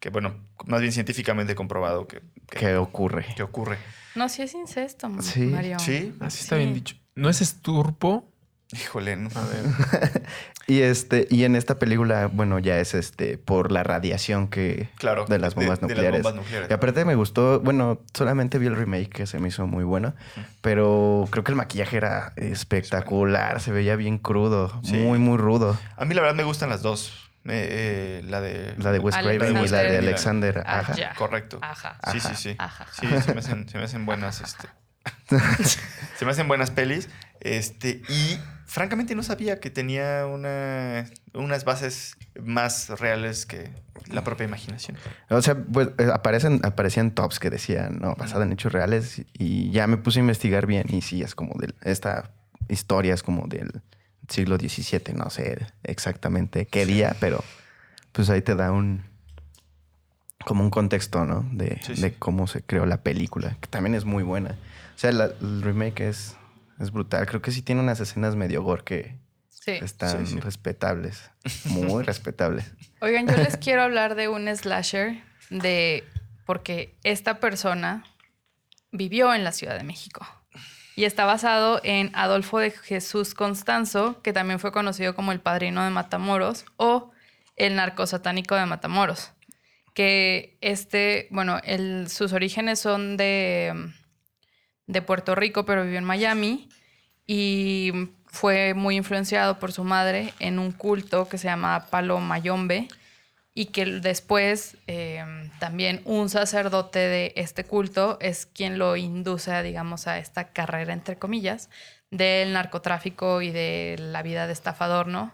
que 0.00 0.10
bueno, 0.10 0.44
más 0.66 0.80
bien 0.80 0.92
científicamente 0.92 1.54
comprobado 1.54 2.08
que, 2.08 2.20
que, 2.50 2.58
¿Qué 2.58 2.74
ocurre? 2.76 3.26
que 3.36 3.44
ocurre. 3.44 3.78
No, 4.14 4.28
sí 4.28 4.42
es 4.42 4.54
incesto, 4.54 5.08
Sí. 5.20 5.40
Mario. 5.40 5.78
Sí, 5.78 6.14
Así 6.20 6.42
está 6.42 6.56
Sí. 6.56 6.62
bien 6.62 6.74
dicho. 6.74 6.96
¿No 7.14 7.28
es 7.28 7.40
esturpo? 7.40 8.26
híjole, 8.72 9.16
no. 9.16 9.30
A 9.34 9.44
ver. 9.46 10.22
Y 10.66 10.82
este, 10.82 11.26
y 11.30 11.42
en 11.42 11.56
esta 11.56 11.80
película, 11.80 12.28
bueno, 12.32 12.60
ya 12.60 12.78
es 12.78 12.94
este 12.94 13.38
por 13.38 13.72
la 13.72 13.82
radiación 13.82 14.46
que 14.46 14.88
Claro. 14.98 15.24
de 15.26 15.40
las 15.40 15.56
bombas 15.56 15.80
de 15.80 15.88
las 15.88 15.90
nucleares. 15.96 16.22
bombas 16.22 16.34
nucleares. 16.36 16.70
Y 16.70 16.72
aparte 16.72 17.04
me 17.04 17.16
gustó, 17.16 17.58
bueno, 17.58 17.98
solamente 18.14 18.58
vi 18.60 18.66
el 18.68 18.76
remake 18.76 19.08
que 19.08 19.26
se 19.26 19.40
me 19.40 19.48
hizo 19.48 19.66
muy 19.66 19.82
bueno, 19.82 20.14
pero 20.60 21.26
creo 21.30 21.42
que 21.42 21.50
el 21.50 21.56
maquillaje 21.56 21.96
era 21.96 22.32
espectacular, 22.36 23.60
se 23.60 23.72
veía 23.72 23.96
bien 23.96 24.18
crudo, 24.18 24.80
Sí. 24.84 24.94
muy, 24.96 25.18
muy 25.18 25.38
rudo. 25.38 25.76
A 25.96 26.04
mí 26.04 26.14
la 26.14 26.20
verdad 26.22 26.36
me 26.36 26.44
gustan 26.44 26.68
las 26.68 26.82
dos. 26.82 27.12
Eh, 27.46 28.20
eh, 28.20 28.22
la 28.26 28.40
de. 28.40 28.74
La 28.78 28.92
de 28.92 28.98
Wes 28.98 29.16
Craven 29.16 29.56
y 29.64 29.68
la 29.68 29.82
de 29.82 29.98
Alexander. 29.98 30.62
Ajá. 30.66 30.94
ya. 30.94 31.14
Correcto. 31.14 31.58
Ajá. 31.62 31.98
Sí, 32.12 32.20
sí, 32.20 32.34
sí. 32.34 32.56
Ajá. 32.58 32.86
Sí, 32.92 33.06
se 33.22 33.34
me 33.34 33.40
hacen, 33.40 33.68
se 33.68 33.78
me 33.78 33.84
hacen 33.84 34.06
buenas, 34.06 34.40
este. 34.40 34.68
se 36.18 36.24
me 36.24 36.30
hacen 36.30 36.48
buenas 36.48 36.70
pelis. 36.70 37.08
Este, 37.40 38.02
y 38.08 38.38
francamente 38.66 39.14
no 39.14 39.22
sabía 39.22 39.60
que 39.60 39.70
tenía 39.70 40.26
una, 40.26 41.06
unas 41.32 41.64
bases 41.64 42.16
más 42.40 42.90
reales 43.00 43.46
que 43.46 43.70
la 44.08 44.22
propia 44.22 44.44
imaginación. 44.44 44.98
O 45.30 45.40
sea, 45.40 45.56
pues 45.56 45.88
eh, 45.98 46.10
aparecen, 46.12 46.60
aparecían 46.64 47.12
tops 47.12 47.38
que 47.38 47.48
decían, 47.48 47.98
no, 48.00 48.14
basada 48.16 48.44
en 48.44 48.52
hechos 48.52 48.72
reales. 48.72 49.22
Y 49.32 49.70
ya 49.70 49.86
me 49.86 49.96
puse 49.96 50.18
a 50.18 50.20
investigar 50.20 50.66
bien. 50.66 50.86
Y 50.90 51.00
sí, 51.00 51.22
es 51.22 51.34
como 51.34 51.58
de 51.58 51.72
esta 51.82 52.30
historia 52.68 53.14
es 53.14 53.22
como 53.22 53.46
del 53.46 53.82
siglo 54.30 54.56
XVII, 54.56 55.14
no 55.14 55.28
sé 55.30 55.66
exactamente 55.82 56.66
qué 56.66 56.86
día, 56.86 57.16
pero 57.20 57.44
pues 58.12 58.30
ahí 58.30 58.40
te 58.42 58.54
da 58.54 58.72
un 58.72 59.04
como 60.46 60.64
un 60.64 60.70
contexto, 60.70 61.24
¿no? 61.26 61.46
De, 61.52 61.78
Sí, 61.82 61.96
sí. 61.96 62.00
de 62.02 62.14
cómo 62.14 62.46
se 62.46 62.62
creó 62.62 62.86
la 62.86 63.02
película, 63.02 63.56
que 63.60 63.66
también 63.68 63.94
es 63.94 64.04
muy 64.06 64.22
buena. 64.22 64.56
O 64.96 64.98
sea, 64.98 65.12
la- 65.12 65.30
el 65.40 65.60
remake 65.62 66.00
es, 66.08 66.34
es 66.78 66.90
brutal. 66.92 67.26
Creo 67.26 67.42
que 67.42 67.52
sí 67.52 67.60
tiene 67.60 67.82
unas 67.82 68.00
escenas 68.00 68.36
medio 68.36 68.62
gore 68.62 68.82
que 68.84 69.16
Sí. 69.50 69.72
están 69.72 70.26
Sí, 70.26 70.32
sí. 70.34 70.40
respetables, 70.40 71.30
muy 71.66 72.02
respetables. 72.04 72.72
Oigan, 73.02 73.26
yo 73.28 73.36
les 73.36 73.56
quiero 73.58 73.82
hablar 73.82 74.14
de 74.14 74.28
un 74.28 74.48
slasher 74.56 75.22
de 75.50 76.04
porque 76.46 76.94
esta 77.04 77.38
persona 77.38 78.04
vivió 78.92 79.34
en 79.34 79.44
la 79.44 79.52
Ciudad 79.52 79.76
de 79.76 79.84
México 79.84 80.26
y 81.00 81.06
está 81.06 81.24
basado 81.24 81.80
en 81.82 82.10
Adolfo 82.12 82.58
de 82.58 82.72
Jesús 82.72 83.32
Constanzo, 83.32 84.20
que 84.20 84.34
también 84.34 84.60
fue 84.60 84.70
conocido 84.70 85.14
como 85.14 85.32
el 85.32 85.40
padrino 85.40 85.82
de 85.82 85.88
Matamoros 85.88 86.66
o 86.76 87.10
el 87.56 87.74
narcosatánico 87.74 88.54
de 88.54 88.66
Matamoros. 88.66 89.32
Que 89.94 90.58
este, 90.60 91.26
bueno, 91.30 91.58
sus 92.06 92.34
orígenes 92.34 92.80
son 92.80 93.16
de, 93.16 93.72
de 94.88 95.00
Puerto 95.00 95.34
Rico, 95.34 95.64
pero 95.64 95.84
vivió 95.84 95.96
en 95.96 96.04
Miami 96.04 96.68
y 97.26 98.10
fue 98.26 98.74
muy 98.74 98.96
influenciado 98.96 99.58
por 99.58 99.72
su 99.72 99.84
madre 99.84 100.34
en 100.38 100.58
un 100.58 100.70
culto 100.70 101.30
que 101.30 101.38
se 101.38 101.48
llama 101.48 101.86
Palo 101.88 102.20
Mayombe 102.20 102.88
y 103.54 103.66
que 103.66 103.84
después 103.84 104.76
eh, 104.86 105.24
también 105.58 106.02
un 106.04 106.28
sacerdote 106.28 106.98
de 107.00 107.32
este 107.36 107.64
culto 107.64 108.16
es 108.20 108.46
quien 108.46 108.78
lo 108.78 108.96
induce, 108.96 109.62
digamos, 109.62 110.06
a 110.06 110.18
esta 110.18 110.52
carrera, 110.52 110.92
entre 110.92 111.16
comillas, 111.16 111.68
del 112.10 112.52
narcotráfico 112.52 113.42
y 113.42 113.50
de 113.50 113.96
la 113.98 114.22
vida 114.22 114.46
de 114.46 114.52
estafador, 114.52 115.06
¿no? 115.08 115.32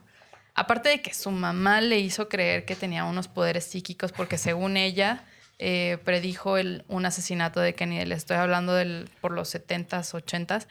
Aparte 0.55 0.89
de 0.89 1.03
que 1.03 1.12
su 1.12 1.31
mamá 1.31 1.83
le 1.83 1.99
hizo 1.99 2.29
creer 2.31 2.64
que 2.64 2.77
tenía 2.77 3.05
unos 3.05 3.29
poderes 3.29 3.64
psíquicos 3.64 4.12
porque 4.12 4.39
según 4.39 4.77
ella 4.79 5.25
eh, 5.59 5.99
predijo 6.05 6.59
el- 6.59 6.85
un 6.89 7.07
asesinato 7.07 7.61
de 7.61 7.75
Kennedy, 7.75 8.05
le 8.07 8.14
estoy 8.14 8.37
hablando 8.37 8.75
del, 8.75 9.09
por 9.23 9.33
los 9.33 9.49
70s, 9.55 10.12
80s. 10.14 10.67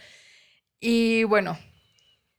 Y 0.80 1.24
bueno, 1.26 1.58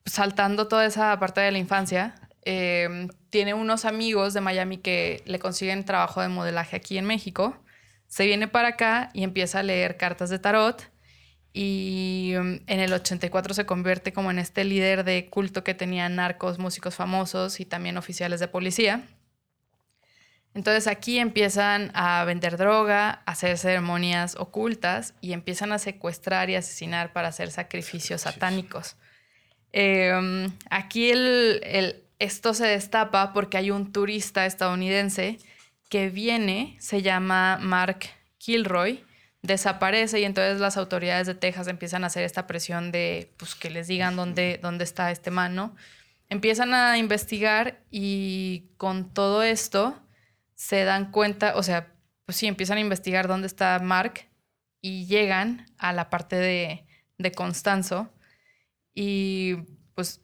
saltando 0.05 0.69
toda 0.69 0.87
esa 0.87 1.19
parte 1.19 1.41
de 1.41 1.51
la 1.53 1.59
infancia, 1.59 2.15
eh, 2.47 3.09
tiene 3.29 3.53
unos 3.53 3.85
amigos 3.85 4.33
de 4.33 4.41
Miami 4.41 4.79
que 4.79 5.23
le 5.27 5.39
consiguen 5.39 5.85
trabajo 5.85 6.23
de 6.23 6.29
modelaje 6.29 6.77
aquí 6.77 6.97
en 6.97 7.05
México. 7.05 7.63
Se 8.09 8.25
viene 8.25 8.49
para 8.49 8.69
acá 8.69 9.11
y 9.13 9.25
empieza 9.25 9.59
a 9.59 9.63
leer 9.63 9.97
cartas 9.99 10.31
de 10.31 10.39
tarot. 10.39 10.91
Y 11.53 12.35
um, 12.39 12.61
en 12.67 12.81
el 12.81 12.93
84 12.93 13.53
se 13.55 13.67
convierte 13.67 14.13
como 14.13 14.31
en 14.31 14.39
este 14.39 14.65
líder 14.65 15.05
de 15.05 15.29
culto 15.29 15.65
que 15.65 15.75
tenía 15.75 16.09
narcos, 16.09 16.59
músicos 16.59 16.95
famosos 16.95 17.61
y 17.61 17.65
también 17.65 17.97
oficiales 17.97 18.41
de 18.41 18.49
policía. 18.49 19.03
Entonces 20.55 20.87
aquí 20.87 21.19
empiezan 21.19 21.91
a 21.95 22.25
vender 22.25 22.57
droga, 22.57 23.23
a 23.27 23.33
hacer 23.33 23.59
ceremonias 23.59 24.37
ocultas 24.37 25.15
y 25.21 25.33
empiezan 25.33 25.73
a 25.73 25.79
secuestrar 25.79 26.49
y 26.49 26.55
asesinar 26.55 27.13
para 27.13 27.29
hacer 27.29 27.51
sacrificios 27.51 28.23
satánicos. 28.23 28.97
Eh, 29.73 30.49
aquí 30.71 31.11
el- 31.11 31.61
el- 31.65 32.06
esto 32.19 32.55
se 32.55 32.67
destapa 32.67 33.33
porque 33.33 33.57
hay 33.57 33.71
un 33.71 33.93
turista 33.93 34.47
estadounidense 34.47 35.39
que 35.89 36.09
viene, 36.09 36.77
se 36.81 37.03
llama 37.03 37.59
Mark 37.61 38.01
Kilroy, 38.39 39.05
desaparece 39.43 40.21
y 40.21 40.25
entonces 40.25 40.61
las 40.61 40.77
autoridades 40.77 41.27
de 41.27 41.35
Texas 41.35 41.69
empiezan 41.69 42.05
a 42.05 42.09
hacer 42.09 42.25
esta 42.25 42.47
presión 42.47 42.91
de 42.91 43.33
pues, 43.37 43.55
que 43.55 43.71
les 43.71 43.87
digan 43.87 44.17
dónde, 44.17 44.59
dónde 44.63 44.85
está 44.85 45.11
este 45.11 45.31
man, 45.31 45.55
¿no? 45.55 45.77
Empiezan 46.29 46.75
a 46.75 46.99
investigar 46.99 47.81
y 47.91 48.71
con 48.77 49.13
todo 49.13 49.43
esto 49.43 50.03
se 50.55 50.85
dan 50.85 51.13
cuenta, 51.13 51.57
o 51.57 51.63
sea, 51.63 51.93
pues 52.25 52.37
sí, 52.37 52.47
empiezan 52.47 52.79
a 52.79 52.81
investigar 52.81 53.29
dónde 53.29 53.47
está 53.47 53.79
Mark 53.79 54.29
y 54.81 55.07
llegan 55.07 55.67
a 55.79 55.93
la 55.93 56.11
parte 56.11 56.35
de, 56.37 56.85
de 57.19 57.33
Constanzo 57.33 58.13
y 58.93 59.57
pues 59.95 60.21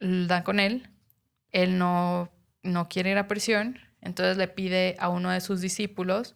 dan 0.00 0.42
con 0.42 0.60
él. 0.60 0.91
Él 1.52 1.78
no, 1.78 2.30
no 2.62 2.88
quiere 2.88 3.10
ir 3.10 3.18
a 3.18 3.28
prisión, 3.28 3.78
entonces 4.00 4.36
le 4.36 4.48
pide 4.48 4.96
a 4.98 5.08
uno 5.08 5.30
de 5.30 5.40
sus 5.40 5.60
discípulos 5.60 6.34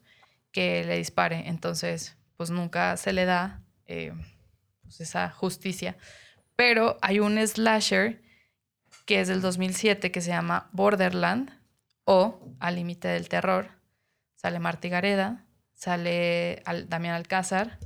que 0.53 0.85
le 0.85 0.97
dispare. 0.99 1.49
Entonces, 1.49 2.17
pues 2.37 2.51
nunca 2.51 2.97
se 2.97 3.12
le 3.12 3.25
da 3.25 3.62
eh, 3.87 4.12
pues, 4.83 5.01
esa 5.01 5.31
justicia. 5.31 5.97
Pero 6.55 6.97
hay 7.03 7.19
un 7.21 7.39
slasher 7.47 8.23
que 9.05 9.21
es 9.21 9.29
del 9.29 9.41
2007 9.41 10.11
que 10.11 10.21
se 10.21 10.31
llama 10.31 10.69
Borderland 10.73 11.51
o 12.05 12.55
Al 12.61 12.77
Límite 12.77 13.09
del 13.09 13.29
Terror. 13.29 13.69
Sale 14.37 14.59
Marta 14.59 14.89
Gareda, 14.89 15.45
sale 15.75 16.62
Al- 16.64 16.89
Damián 16.89 17.14
Alcázar 17.14 17.79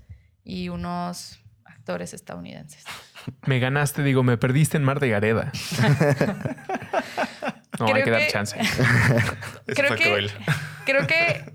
y 0.45 0.69
unos 0.69 1.41
actores 1.65 2.13
estadounidenses. 2.15 2.85
Me 3.47 3.59
ganaste, 3.59 4.03
digo, 4.03 4.23
me 4.23 4.37
perdiste 4.39 4.77
en 4.77 4.85
Mar 4.85 5.01
de 5.01 5.09
Gareda. 5.11 5.53
No, 7.79 7.87
hay 7.95 8.03
que 8.03 8.11
dar 8.11 8.21
que- 8.21 8.29
chance. 8.29 8.59
Creo 9.67 9.97
que, 9.97 10.03
cruel. 10.05 10.31
creo 10.85 11.07
que, 11.07 11.51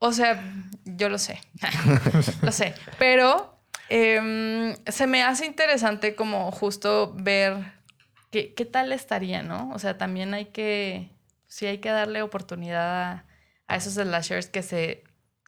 o 0.00 0.12
sea, 0.12 0.42
yo 0.84 1.08
lo 1.08 1.16
sé, 1.18 1.40
lo 2.42 2.50
sé, 2.52 2.74
pero 2.98 3.56
Em, 3.92 4.76
se 4.86 5.08
me 5.08 5.22
hace 5.24 5.46
interesante 5.46 6.14
como 6.14 6.52
justo 6.52 7.12
ver 7.16 7.72
qué, 8.30 8.54
qué 8.54 8.64
tal 8.64 8.92
estaría, 8.92 9.42
¿no? 9.42 9.68
O 9.74 9.80
sea, 9.80 9.98
también 9.98 10.32
hay 10.32 10.46
que, 10.46 11.10
sí 11.48 11.66
hay 11.66 11.78
que 11.78 11.88
darle 11.90 12.22
oportunidad 12.22 13.02
a, 13.02 13.24
a 13.66 13.74
esos 13.76 13.94
slashers 13.94 14.46
que 14.46 14.62
se, 14.62 15.02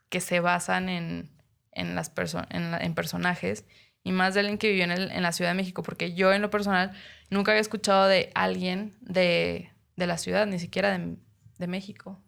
que 0.08 0.20
se 0.20 0.40
basan 0.40 0.88
en, 0.88 1.30
en, 1.70 1.94
las 1.94 2.12
perso- 2.12 2.46
en, 2.50 2.72
la- 2.72 2.78
en 2.78 2.94
personajes 2.96 3.64
y 4.04 4.12
más 4.12 4.34
de 4.34 4.40
alguien 4.40 4.58
que 4.58 4.68
vivió 4.68 4.84
en, 4.84 4.90
el- 4.92 5.10
en 5.10 5.22
la 5.22 5.32
Ciudad 5.32 5.50
de 5.50 5.54
México, 5.56 5.82
porque 5.82 6.14
yo 6.14 6.32
en 6.32 6.42
lo 6.42 6.50
personal 6.50 6.92
nunca 7.30 7.52
había 7.52 7.60
escuchado 7.60 8.08
de 8.08 8.30
alguien 8.34 8.94
de, 9.00 9.70
de 9.96 10.06
la 10.06 10.18
ciudad, 10.18 10.46
ni 10.46 10.58
siquiera 10.58 10.96
de, 10.96 11.16
de 11.58 11.66
México, 11.66 12.20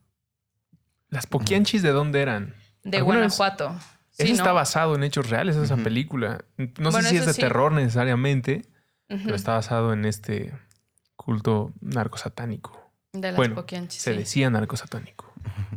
¿Las 1.08 1.26
Poquianchis 1.26 1.82
de 1.82 1.90
dónde 1.90 2.22
eran? 2.22 2.54
de 2.82 2.98
¿Alguna 2.98 3.20
vez- 3.20 3.36
Guanajuato. 3.36 3.76
Eso 4.16 4.26
Sí, 4.26 4.32
está 4.32 4.48
¿no? 4.48 4.54
basado 4.54 4.94
en 4.94 5.02
hechos 5.04 5.28
reales, 5.30 5.56
esa 5.56 5.76
película. 5.76 6.44
No 6.56 6.90
Bueno, 6.90 7.02
sé 7.02 7.08
si 7.10 7.16
es 7.16 7.22
eso 7.22 7.28
de 7.30 7.34
sí. 7.34 7.40
terror 7.40 7.72
necesariamente, 7.72 8.62
pero 9.08 9.34
está 9.34 9.52
basado 9.54 9.92
en 9.92 10.04
este 10.04 10.52
culto 11.16 11.72
narcosatánico. 11.80 12.92
De 13.12 13.28
las 13.28 13.36
bueno, 13.36 13.54
Poquianchis, 13.56 14.02
Se 14.02 14.12
sí. 14.12 14.18
decía 14.18 14.50
narcosatánico. 14.50 15.32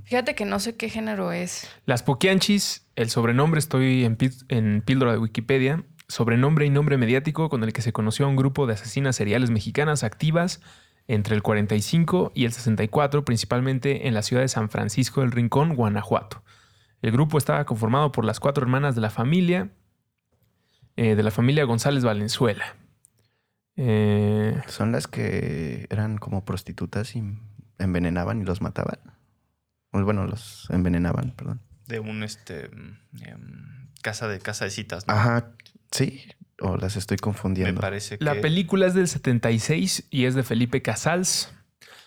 Fíjate 0.06 0.34
que 0.36 0.46
no 0.46 0.60
sé 0.60 0.76
qué 0.76 0.90
género 0.90 1.32
es. 1.32 1.68
Las 1.86 2.02
Poquianchis, 2.04 2.87
el 2.98 3.12
sobrenombre 3.12 3.60
estoy 3.60 4.06
en, 4.06 4.82
píldora 4.82 5.12
de 5.12 5.20
Wikipedia, 5.20 5.84
sobrenombre 6.08 6.66
y 6.66 6.72
nombre 6.72 6.98
mediático 6.98 7.48
con 7.48 7.64
el 7.64 7.72
que 7.72 7.84
se 7.84 7.94
conoció 7.94 8.26
a 8.26 8.30
un 8.30 8.36
grupo 8.36 8.66
de 8.66 8.74
asesinas 8.74 9.16
seriales 9.16 9.52
mexicanas 9.52 10.04
activas 10.04 10.62
entre 11.08 11.36
el 11.36 11.44
45 11.44 12.32
y 12.34 12.46
el 12.46 12.54
64, 12.54 13.24
principalmente 13.24 14.08
en 14.08 14.16
la 14.16 14.24
ciudad 14.24 14.42
de 14.42 14.48
San 14.48 14.70
Francisco 14.70 15.22
del 15.22 15.32
Rincón, 15.32 15.76
Guanajuato. 15.76 16.42
El 17.04 17.12
grupo 17.12 17.38
estaba 17.38 17.66
conformado 17.66 18.12
por 18.12 18.26
las 18.26 18.40
cuatro 18.40 18.64
hermanas 18.64 18.96
de 18.96 19.02
la 19.02 19.12
familia, 19.12 19.70
eh, 20.96 21.16
de 21.16 21.22
la 21.22 21.30
familia 21.30 21.66
González 21.66 22.04
Valenzuela. 22.04 22.78
Eh, 23.76 24.60
Son 24.66 24.92
las 24.92 25.06
que 25.06 25.86
eran 25.92 26.18
como 26.18 26.44
prostitutas 26.46 27.16
y 27.16 27.24
envenenaban 27.78 28.42
y 28.42 28.44
los 28.44 28.60
mataban. 28.64 28.98
O, 29.92 30.04
Bueno, 30.04 30.26
los 30.26 30.68
envenenaban, 30.72 31.30
perdón. 31.38 31.67
De 31.88 32.00
un 32.00 32.24
este 32.24 32.66
em, 32.66 32.98
casa 34.02 34.28
de 34.28 34.40
casa 34.40 34.66
de 34.66 34.72
citas, 34.72 35.08
¿no? 35.08 35.14
Ajá, 35.14 35.52
sí. 35.92 36.24
O 36.60 36.76
las 36.78 36.96
estoy 36.96 37.16
Me 37.16 37.22
confundiendo. 37.22 37.80
parece 37.82 38.18
que 38.18 38.26
la 38.26 38.42
película 38.42 38.88
es 38.88 38.94
del 38.94 39.08
76 39.08 40.08
y 40.10 40.26
es 40.26 40.36
de 40.36 40.44
Felipe 40.44 40.82
Casals. 40.82 41.54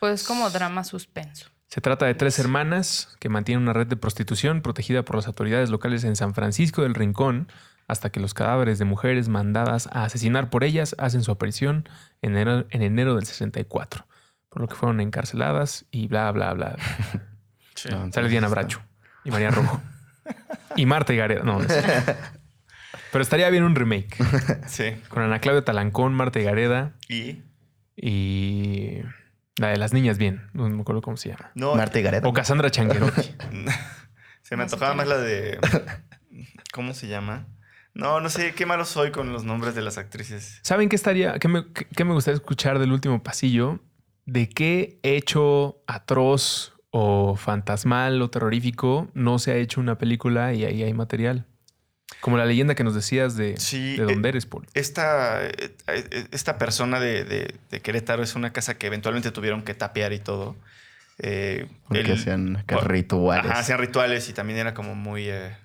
Pues 0.00 0.24
como 0.24 0.50
drama 0.50 0.82
suspenso. 0.84 1.48
Se 1.68 1.80
trata 1.80 2.04
de 2.06 2.14
tres 2.14 2.38
hermanas 2.40 3.16
que 3.20 3.28
mantienen 3.28 3.62
una 3.62 3.72
red 3.72 3.86
de 3.86 3.96
prostitución 3.96 4.60
protegida 4.60 5.04
por 5.04 5.14
las 5.16 5.28
autoridades 5.28 5.70
locales 5.70 6.02
en 6.02 6.16
San 6.16 6.34
Francisco 6.34 6.82
del 6.82 6.94
Rincón 6.94 7.46
hasta 7.86 8.10
que 8.10 8.18
los 8.18 8.34
cadáveres 8.34 8.78
de 8.80 8.84
mujeres 8.86 9.28
mandadas 9.28 9.86
a 9.92 10.04
asesinar 10.04 10.50
por 10.50 10.64
ellas 10.64 10.96
hacen 10.98 11.22
su 11.22 11.30
aparición 11.30 11.88
en 12.22 12.32
enero, 12.32 12.66
en 12.70 12.82
enero 12.82 13.14
del 13.14 13.26
64, 13.26 14.04
por 14.48 14.62
lo 14.62 14.68
que 14.68 14.74
fueron 14.74 15.00
encarceladas 15.00 15.84
y 15.92 16.08
bla, 16.08 16.30
bla, 16.32 16.52
bla. 16.54 16.76
Sí. 17.76 17.88
No, 17.88 18.10
Sale 18.12 18.28
Diana 18.28 18.48
está- 18.48 18.60
Bracho 18.60 18.82
y 19.24 19.30
María 19.30 19.50
Rojo. 19.50 19.80
y 20.76 20.86
Marta 20.86 21.12
y 21.12 21.16
Gareda. 21.16 21.42
No, 21.42 21.60
no 21.60 21.68
sé. 21.68 21.82
Pero 23.12 23.22
estaría 23.22 23.50
bien 23.50 23.64
un 23.64 23.74
remake 23.74 24.16
Sí. 24.68 24.92
con 25.08 25.22
Ana 25.22 25.40
Claudia 25.40 25.64
Talancón, 25.64 26.14
Marta 26.14 26.38
y 26.38 26.44
Gareda 26.44 26.92
Y 27.08 27.42
y 27.96 29.00
la 29.56 29.68
de 29.68 29.76
las 29.76 29.92
niñas 29.92 30.16
bien. 30.16 30.48
No 30.54 30.68
me 30.68 30.80
acuerdo 30.80 31.02
cómo 31.02 31.16
se 31.16 31.28
llama. 31.30 31.50
Marta 31.54 31.94
no, 31.94 32.00
y 32.00 32.02
Gareda. 32.02 32.28
O 32.28 32.32
Cassandra 32.32 32.70
Changuerotti. 32.70 33.22
se 34.42 34.56
me 34.56 34.62
No 34.64 34.68
sé 34.68 34.74
antojaba 34.74 34.94
más 34.94 35.06
la 35.08 35.18
de 35.18 35.58
¿cómo 36.72 36.94
se 36.94 37.08
llama? 37.08 37.46
No, 37.92 38.20
no 38.20 38.30
sé, 38.30 38.54
qué 38.54 38.64
malo 38.66 38.84
soy 38.84 39.10
con 39.10 39.32
los 39.32 39.42
nombres 39.44 39.74
de 39.74 39.82
las 39.82 39.98
actrices. 39.98 40.60
¿Saben 40.62 40.88
qué 40.88 40.94
estaría, 40.96 41.38
qué 41.40 41.48
me, 41.48 41.64
qué- 41.72 41.86
qué 41.86 42.04
me 42.04 42.14
gustaría 42.14 42.36
escuchar 42.36 42.78
del 42.78 42.92
último 42.92 43.22
pasillo? 43.22 43.80
¿De 44.26 44.48
qué 44.48 45.00
hecho 45.02 45.82
atroz 45.88 46.74
o 46.90 47.36
fantasmal 47.36 48.20
o 48.22 48.30
terrorífico 48.30 49.08
no 49.14 49.38
se 49.38 49.52
ha 49.52 49.56
hecho 49.56 49.80
una 49.80 49.98
película 49.98 50.52
y 50.54 50.64
ahí 50.64 50.82
hay 50.82 50.94
material? 50.94 51.46
Como 52.20 52.36
la 52.36 52.44
leyenda 52.44 52.74
que 52.74 52.82
nos 52.84 52.94
decías 52.94 53.36
de, 53.36 53.56
Sí, 53.56 53.96
de 53.96 54.02
eh, 54.02 54.06
dónde 54.06 54.28
eres, 54.30 54.44
Paul. 54.46 54.66
Esta, 54.74 55.46
eh, 55.46 55.52
eh, 55.86 56.26
esta 56.32 56.58
persona 56.58 56.98
de, 57.00 57.24
de- 57.24 57.54
de 57.70 57.80
Querétaro 57.80 58.22
es 58.22 58.34
una 58.34 58.52
casa 58.52 58.76
que 58.76 58.88
eventualmente 58.88 59.30
tuvieron 59.30 59.62
que 59.62 59.74
tapear 59.74 60.12
y 60.12 60.18
todo. 60.18 60.56
Eh, 61.18 61.68
Porque 61.88 62.00
el- 62.12 62.12
hacían 62.12 62.64
rituales. 62.82 63.50
Ajá, 63.50 63.60
hacían 63.60 63.78
rituales 63.78 64.28
y 64.28 64.32
también 64.32 64.58
era 64.58 64.74
como 64.74 64.94
muy 64.96 65.28
eh, 65.28 65.56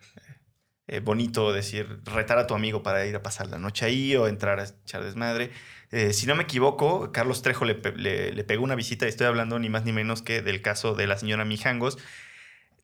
eh, 0.87 0.99
bonito 0.99 1.51
decir, 1.51 1.99
retar 2.05 2.37
a 2.37 2.45
tu 2.45 2.53
amigo 2.53 2.83
para 2.83 3.05
ir 3.07 3.15
a 3.15 3.23
pasar 3.23 3.47
la 3.47 3.57
noche 3.57 3.85
ahí 3.85 4.15
o 4.15 4.27
entrar 4.27 4.59
a 4.59 4.65
echar 4.65 5.03
desmadre. 5.03 5.49
Eh, 5.91 6.13
si 6.13 6.25
no 6.27 6.35
me 6.35 6.43
equivoco, 6.43 7.11
Carlos 7.11 7.41
Trejo 7.41 7.65
le, 7.65 7.75
pe- 7.75 7.95
le- 7.95 8.31
le 8.33 8.43
pegó 8.43 8.63
una 8.63 8.75
visita 8.75 9.05
y 9.05 9.09
estoy 9.09 9.27
hablando 9.27 9.59
ni 9.59 9.69
más 9.69 9.85
ni 9.85 9.93
menos 9.93 10.21
que 10.21 10.41
del 10.41 10.61
caso 10.61 10.95
de 10.95 11.07
la 11.07 11.17
señora 11.17 11.45
Mijangos, 11.45 11.97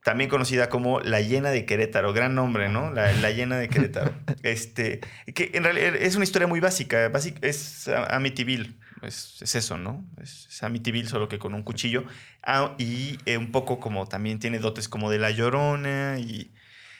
también 0.03 0.29
conocida 0.31 0.69
como 0.69 0.99
la 0.99 1.21
llena 1.21 1.51
de 1.51 1.65
Querétaro, 1.65 2.11
gran 2.13 2.33
nombre, 2.33 2.69
¿no? 2.69 2.91
La, 2.91 3.11
la 3.13 3.29
llena 3.31 3.57
de 3.57 3.69
Querétaro. 3.69 4.13
este, 4.43 4.99
que 5.35 5.51
en 5.53 5.63
realidad 5.63 5.95
es 5.95 6.15
una 6.15 6.23
historia 6.23 6.47
muy 6.47 6.59
básica, 6.59 7.11
básic- 7.11 7.37
es 7.43 7.87
Amityville, 7.87 8.73
es, 9.03 9.37
es 9.41 9.53
eso, 9.55 9.77
¿no? 9.77 10.03
Es, 10.21 10.47
es 10.49 10.63
Amityville 10.63 11.07
solo 11.07 11.27
que 11.29 11.37
con 11.37 11.53
un 11.53 11.61
cuchillo. 11.63 12.03
Ah, 12.43 12.73
y 12.79 13.17
eh, 13.27 13.37
un 13.37 13.51
poco 13.51 13.79
como 13.79 14.07
también 14.07 14.39
tiene 14.39 14.57
dotes 14.57 14.89
como 14.89 15.11
de 15.11 15.19
la 15.19 15.29
llorona 15.29 16.17
y, 16.19 16.51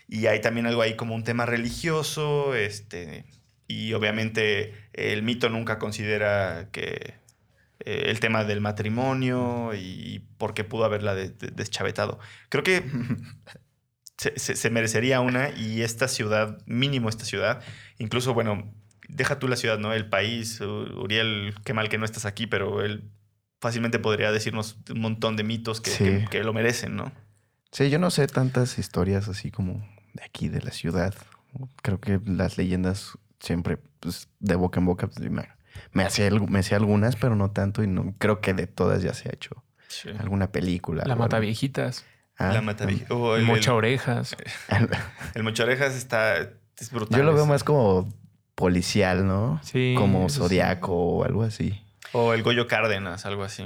y 0.07 0.27
hay 0.27 0.39
también 0.41 0.67
algo 0.67 0.83
ahí 0.83 0.95
como 0.95 1.15
un 1.15 1.23
tema 1.23 1.47
religioso, 1.47 2.53
este, 2.53 3.25
y 3.71 3.93
obviamente 3.93 4.73
el 4.93 5.23
mito 5.23 5.49
nunca 5.49 5.79
considera 5.79 6.69
que 6.71 7.15
eh, 7.79 8.03
el 8.07 8.19
tema 8.19 8.43
del 8.43 8.61
matrimonio 8.61 9.71
y 9.75 10.19
por 10.37 10.53
qué 10.53 10.63
pudo 10.63 10.85
haberla 10.85 11.15
de- 11.15 11.29
de- 11.29 11.51
deschavetado. 11.51 12.19
Creo 12.49 12.63
que 12.63 12.83
se, 14.17 14.37
se- 14.37 14.55
se 14.55 14.69
merecería 14.69 15.19
una 15.21 15.49
y 15.49 15.81
esta 15.81 16.07
ciudad, 16.07 16.59
mínimo 16.65 17.09
esta 17.09 17.25
ciudad, 17.25 17.61
incluso, 17.97 18.33
bueno, 18.33 18.73
deja 19.07 19.39
tú 19.39 19.47
la 19.47 19.55
ciudad, 19.55 19.79
¿no? 19.79 19.93
El 19.93 20.07
país, 20.09 20.61
Uriel, 20.61 21.53
qué 21.65 21.73
mal 21.73 21.89
que 21.89 21.97
no 21.97 22.05
estás 22.05 22.25
aquí, 22.25 22.47
pero 22.47 22.81
él 22.83 23.09
fácilmente 23.59 23.99
podría 23.99 24.31
decirnos 24.31 24.77
un 24.89 25.01
montón 25.01 25.35
de 25.35 25.43
mitos 25.43 25.81
que, 25.81 25.91
Sí. 25.91 26.03
que- 26.03 26.27
que 26.29 26.43
lo 26.43 26.53
merecen, 26.53 26.95
¿no? 26.95 27.11
Sí, 27.71 27.89
yo 27.89 27.99
no 27.99 28.11
sé 28.11 28.27
tantas 28.27 28.77
historias 28.77 29.27
así 29.27 29.49
como 29.49 29.87
de 30.13 30.23
aquí, 30.23 30.49
de 30.49 30.61
la 30.61 30.71
ciudad. 30.71 31.13
Creo 31.81 31.99
que 31.99 32.19
las 32.25 32.57
leyendas 32.57 33.17
siempre, 33.41 33.77
pues, 33.99 34.29
de 34.39 34.55
boca 34.55 34.79
en 34.79 34.85
boca, 34.85 35.07
pues, 35.07 35.29
me, 35.29 35.49
me 35.91 36.03
hacía, 36.05 36.29
me 36.31 36.59
hacía 36.59 36.77
algunas, 36.77 37.17
pero 37.17 37.35
no 37.35 37.51
tanto. 37.51 37.83
Y 37.83 37.87
no 37.87 38.15
creo 38.17 38.39
que 38.39 38.53
de 38.53 38.67
todas 38.67 39.03
ya 39.03 39.13
se 39.13 39.27
ha 39.27 39.33
hecho 39.33 39.61
alguna 40.19 40.51
película. 40.53 41.03
La 41.05 41.15
mata 41.17 41.39
viejitas, 41.39 42.05
Ah, 42.37 42.53
la 42.53 42.61
mata 42.61 42.85
el- 42.85 43.05
o 43.09 43.35
el, 43.35 43.43
mocha 43.43 43.71
el, 43.71 43.77
orejas. 43.77 44.35
el 45.35 45.43
Mocha 45.43 45.63
Orejas 45.63 45.93
está 45.93 46.37
es 46.39 46.89
brutal. 46.91 47.19
Yo 47.19 47.23
lo 47.25 47.33
veo 47.35 47.45
más 47.45 47.63
como 47.63 48.09
policial, 48.55 49.27
¿no? 49.27 49.59
Sí, 49.63 49.93
Como. 49.97 50.27
Zodiaco 50.29 50.93
o 50.95 51.23
algo 51.23 51.43
así. 51.43 51.85
O 52.13 52.33
el 52.33 52.41
Goyo 52.41 52.67
Cárdenas, 52.67 53.25
algo 53.27 53.43
así. 53.43 53.65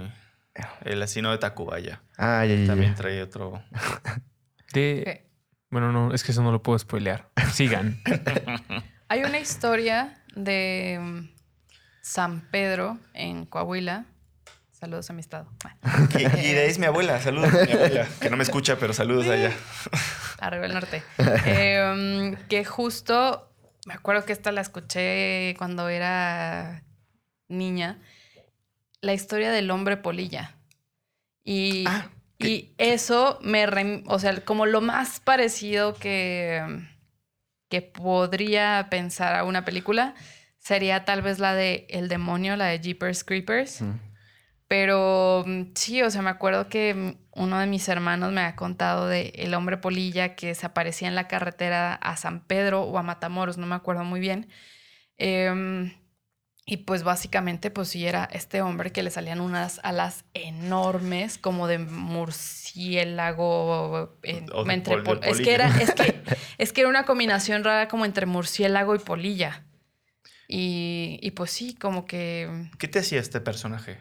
El 0.84 1.02
asino 1.02 1.32
de 1.32 1.38
Tacubaya. 1.38 2.02
Ah, 2.18 2.44
ya, 2.46 2.56
ya, 2.56 2.62
ya. 2.62 2.68
También 2.68 2.96
trae 2.96 3.22
otro. 3.22 3.62
De, 4.74 5.26
bueno, 5.70 5.92
no, 5.92 6.14
es 6.14 6.24
que 6.24 6.32
eso 6.32 6.44
no 6.44 6.52
lo 6.52 6.62
puedo 6.62 6.78
spoilear. 6.78 7.30
Sigan. 7.54 8.02
Hay 9.08 9.24
una 9.24 9.40
historia 9.40 10.22
de 10.36 10.98
mm, 11.00 11.30
San 12.02 12.42
Pedro 12.52 12.98
en 13.14 13.46
Coahuila. 13.46 14.06
Saludos 14.72 15.10
a 15.10 15.14
mi 15.14 15.22
estado. 15.22 15.50
Bueno, 15.64 16.10
Y, 16.20 16.24
y 16.50 16.54
de 16.54 16.62
ahí 16.62 16.70
es 16.70 16.80
mi 16.80 16.86
abuela. 16.86 17.20
Saludos 17.22 17.54
a 17.54 17.66
mi 17.66 17.72
abuela. 17.72 18.08
Que 18.20 18.30
no 18.30 18.38
me 18.38 18.44
escucha, 18.44 18.78
pero 18.78 18.94
saludos 18.94 19.28
allá. 19.28 19.52
arriba 20.40 20.66
el 20.66 20.74
norte. 20.74 21.02
Eh, 21.46 22.36
que 22.50 22.66
justo, 22.66 23.50
me 23.86 23.94
acuerdo 23.94 24.26
que 24.26 24.34
esta 24.34 24.52
la 24.52 24.62
escuché 24.62 25.56
cuando 25.58 25.88
era 25.90 26.84
niña. 27.48 28.00
La 29.02 29.14
historia 29.14 29.52
del 29.52 29.72
hombre 29.72 29.98
polilla. 29.98 30.56
Y, 31.44 31.86
Ah, 31.88 32.10
y 32.40 32.74
eso 32.78 33.40
me... 33.44 33.66
rem- 33.68 34.04
o 34.08 34.20
sea, 34.20 34.44
como 34.44 34.66
lo 34.66 34.82
más 34.82 35.20
parecido 35.20 35.94
que, 35.94 36.62
que 37.70 37.82
podría 37.82 38.88
pensar 38.90 39.36
a 39.36 39.44
una 39.44 39.66
película 39.66 40.16
sería 40.58 41.06
tal 41.06 41.22
vez 41.22 41.40
la 41.40 41.54
de 41.54 41.86
El 41.90 42.08
demonio, 42.08 42.56
la 42.56 42.66
de 42.66 42.80
Jeepers 42.80 43.24
Creepers. 43.24 43.82
Mm. 43.82 44.00
Pero 44.68 45.44
mm, 45.46 45.62
sí, 45.76 46.02
o 46.02 46.10
sea, 46.10 46.22
me 46.22 46.32
acuerdo 46.32 46.70
que 46.70 46.94
mm, 46.94 47.40
uno 47.40 47.60
de 47.60 47.68
mis 47.68 47.88
hermanos 47.88 48.32
me 48.32 48.42
ha 48.42 48.56
contado 48.56 49.08
de 49.08 49.32
el 49.36 49.54
hombre 49.54 49.78
polilla 49.78 50.36
que 50.36 50.56
se 50.56 50.66
aparecía 50.66 51.08
en 51.08 51.16
la 51.16 51.28
carretera 51.28 51.94
a 51.94 52.18
San 52.18 52.42
Pedro 52.42 52.82
o 52.82 52.98
a 52.98 53.04
Matamoros, 53.04 53.58
no 53.58 53.68
me 53.68 53.76
acuerdo 53.76 54.04
muy 54.04 54.20
bien. 54.20 54.50
Em, 55.18 55.94
Y 56.68 56.78
pues 56.78 57.04
básicamente, 57.04 57.70
pues 57.70 57.90
sí, 57.90 58.08
era 58.08 58.24
este 58.32 58.62
hombre 58.64 58.92
que 58.92 59.04
le 59.04 59.12
salían 59.12 59.40
unas 59.40 59.80
alas 59.84 60.26
enormes, 60.34 61.38
como 61.38 61.68
de 61.68 61.78
murciélago. 62.86 64.18
eh, 64.24 64.46
O 64.54 64.64
de 64.64 64.74
entre 64.74 64.96
pol- 64.98 65.04
de 65.04 65.10
pol- 65.18 65.30
es, 65.32 65.42
que 65.42 65.54
era, 65.54 65.68
es, 65.68 65.94
que, 65.94 66.24
es 66.58 66.74
que 66.74 66.82
era 66.82 66.90
una 66.90 67.04
combinación 67.06 67.64
rara 67.64 67.88
como 67.88 68.06
entre 68.06 68.26
murciélago 68.26 68.96
y 68.96 69.00
polilla. 69.00 69.65
Y, 70.48 71.20
y 71.24 71.32
pues 71.32 71.50
sí, 71.52 71.74
como 71.76 72.06
que 72.06 72.70
¿Qué 72.78 72.88
te 72.88 73.00
hacía 73.00 73.20
este 73.20 73.40
personaje? 73.42 73.98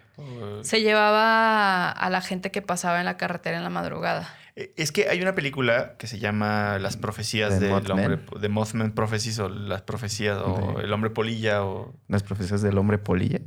Se 0.62 0.80
llevaba 0.82 1.90
a 1.90 2.10
la 2.10 2.20
gente 2.20 2.50
que 2.50 2.60
pasaba 2.62 2.98
en 3.00 3.06
la 3.06 3.16
carretera 3.16 3.56
en 3.56 3.62
la 3.64 3.70
madrugada. 3.70 4.32
Eh, 4.56 4.72
Es 4.76 4.92
que 4.92 5.08
hay 5.08 5.20
una 5.22 5.34
película 5.34 5.96
que 5.98 6.06
se 6.06 6.18
llama 6.18 6.78
Las 6.78 6.96
profecías 6.96 7.58
The 7.58 7.60
del 7.60 7.70
Mothman. 7.70 7.98
hombre, 8.12 8.40
de 8.40 8.48
Mothman 8.48 8.92
Prophecies 8.92 9.38
o 9.38 9.48
las 9.48 9.82
profecías 9.82 10.38
o 10.38 10.74
De- 10.78 10.84
el 10.84 10.92
hombre 10.92 11.10
polilla 11.10 11.64
o 11.64 11.94
Las 12.08 12.22
profecías 12.22 12.60
del 12.62 12.76
hombre 12.78 12.98
polilla. 12.98 13.40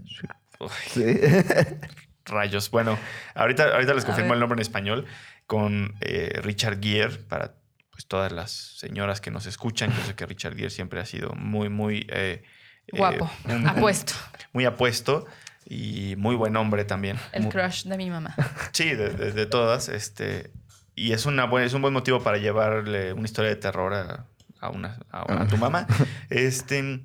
Uy, 0.59 0.69
Sí. 0.87 1.03
rayos. 2.25 2.69
Bueno, 2.71 2.97
ahorita, 3.35 3.73
ahorita 3.73 3.93
les 3.93 4.03
confirmo 4.05 4.33
el 4.33 4.39
nombre 4.39 4.57
en 4.57 4.61
español 4.61 5.05
con 5.45 5.95
eh, 6.01 6.39
Richard 6.43 6.79
Gere 6.81 7.15
para 7.17 7.53
pues, 7.91 8.05
todas 8.07 8.31
las 8.31 8.51
señoras 8.51 9.21
que 9.21 9.31
nos 9.31 9.45
escuchan. 9.45 9.91
Yo 9.95 10.03
sé 10.03 10.15
que 10.15 10.25
Richard 10.25 10.55
Gere 10.55 10.69
siempre 10.69 10.99
ha 10.99 11.05
sido 11.05 11.33
muy, 11.35 11.69
muy 11.69 12.05
eh, 12.09 12.43
eh, 12.87 12.97
Guapo, 12.97 13.29
un- 13.45 13.67
apuesto. 13.67 14.13
muy 14.53 14.65
apuesto 14.65 15.25
y 15.65 16.15
muy 16.17 16.35
buen 16.35 16.55
hombre 16.55 16.85
también. 16.85 17.17
El 17.33 17.49
crush 17.49 17.83
de 17.85 17.97
mi 17.97 18.09
mamá. 18.09 18.35
Sí, 18.71 18.85
de, 18.95 19.09
de- 19.09 19.31
de 19.31 19.45
todas. 19.45 19.89
Este, 19.89 20.51
y 20.95 21.11
es, 21.13 21.25
una 21.25 21.45
buena, 21.45 21.65
es 21.67 21.73
un 21.73 21.81
buen 21.81 21.93
motivo 21.93 22.21
para 22.23 22.37
llevarle 22.37 23.13
una 23.13 23.25
historia 23.25 23.49
de 23.49 23.57
terror 23.57 23.93
a, 23.93 24.25
a 24.59 24.69
una, 24.69 24.99
a, 25.11 25.41
a 25.43 25.47
tu 25.47 25.57
mamá. 25.57 25.85
Este, 26.29 27.01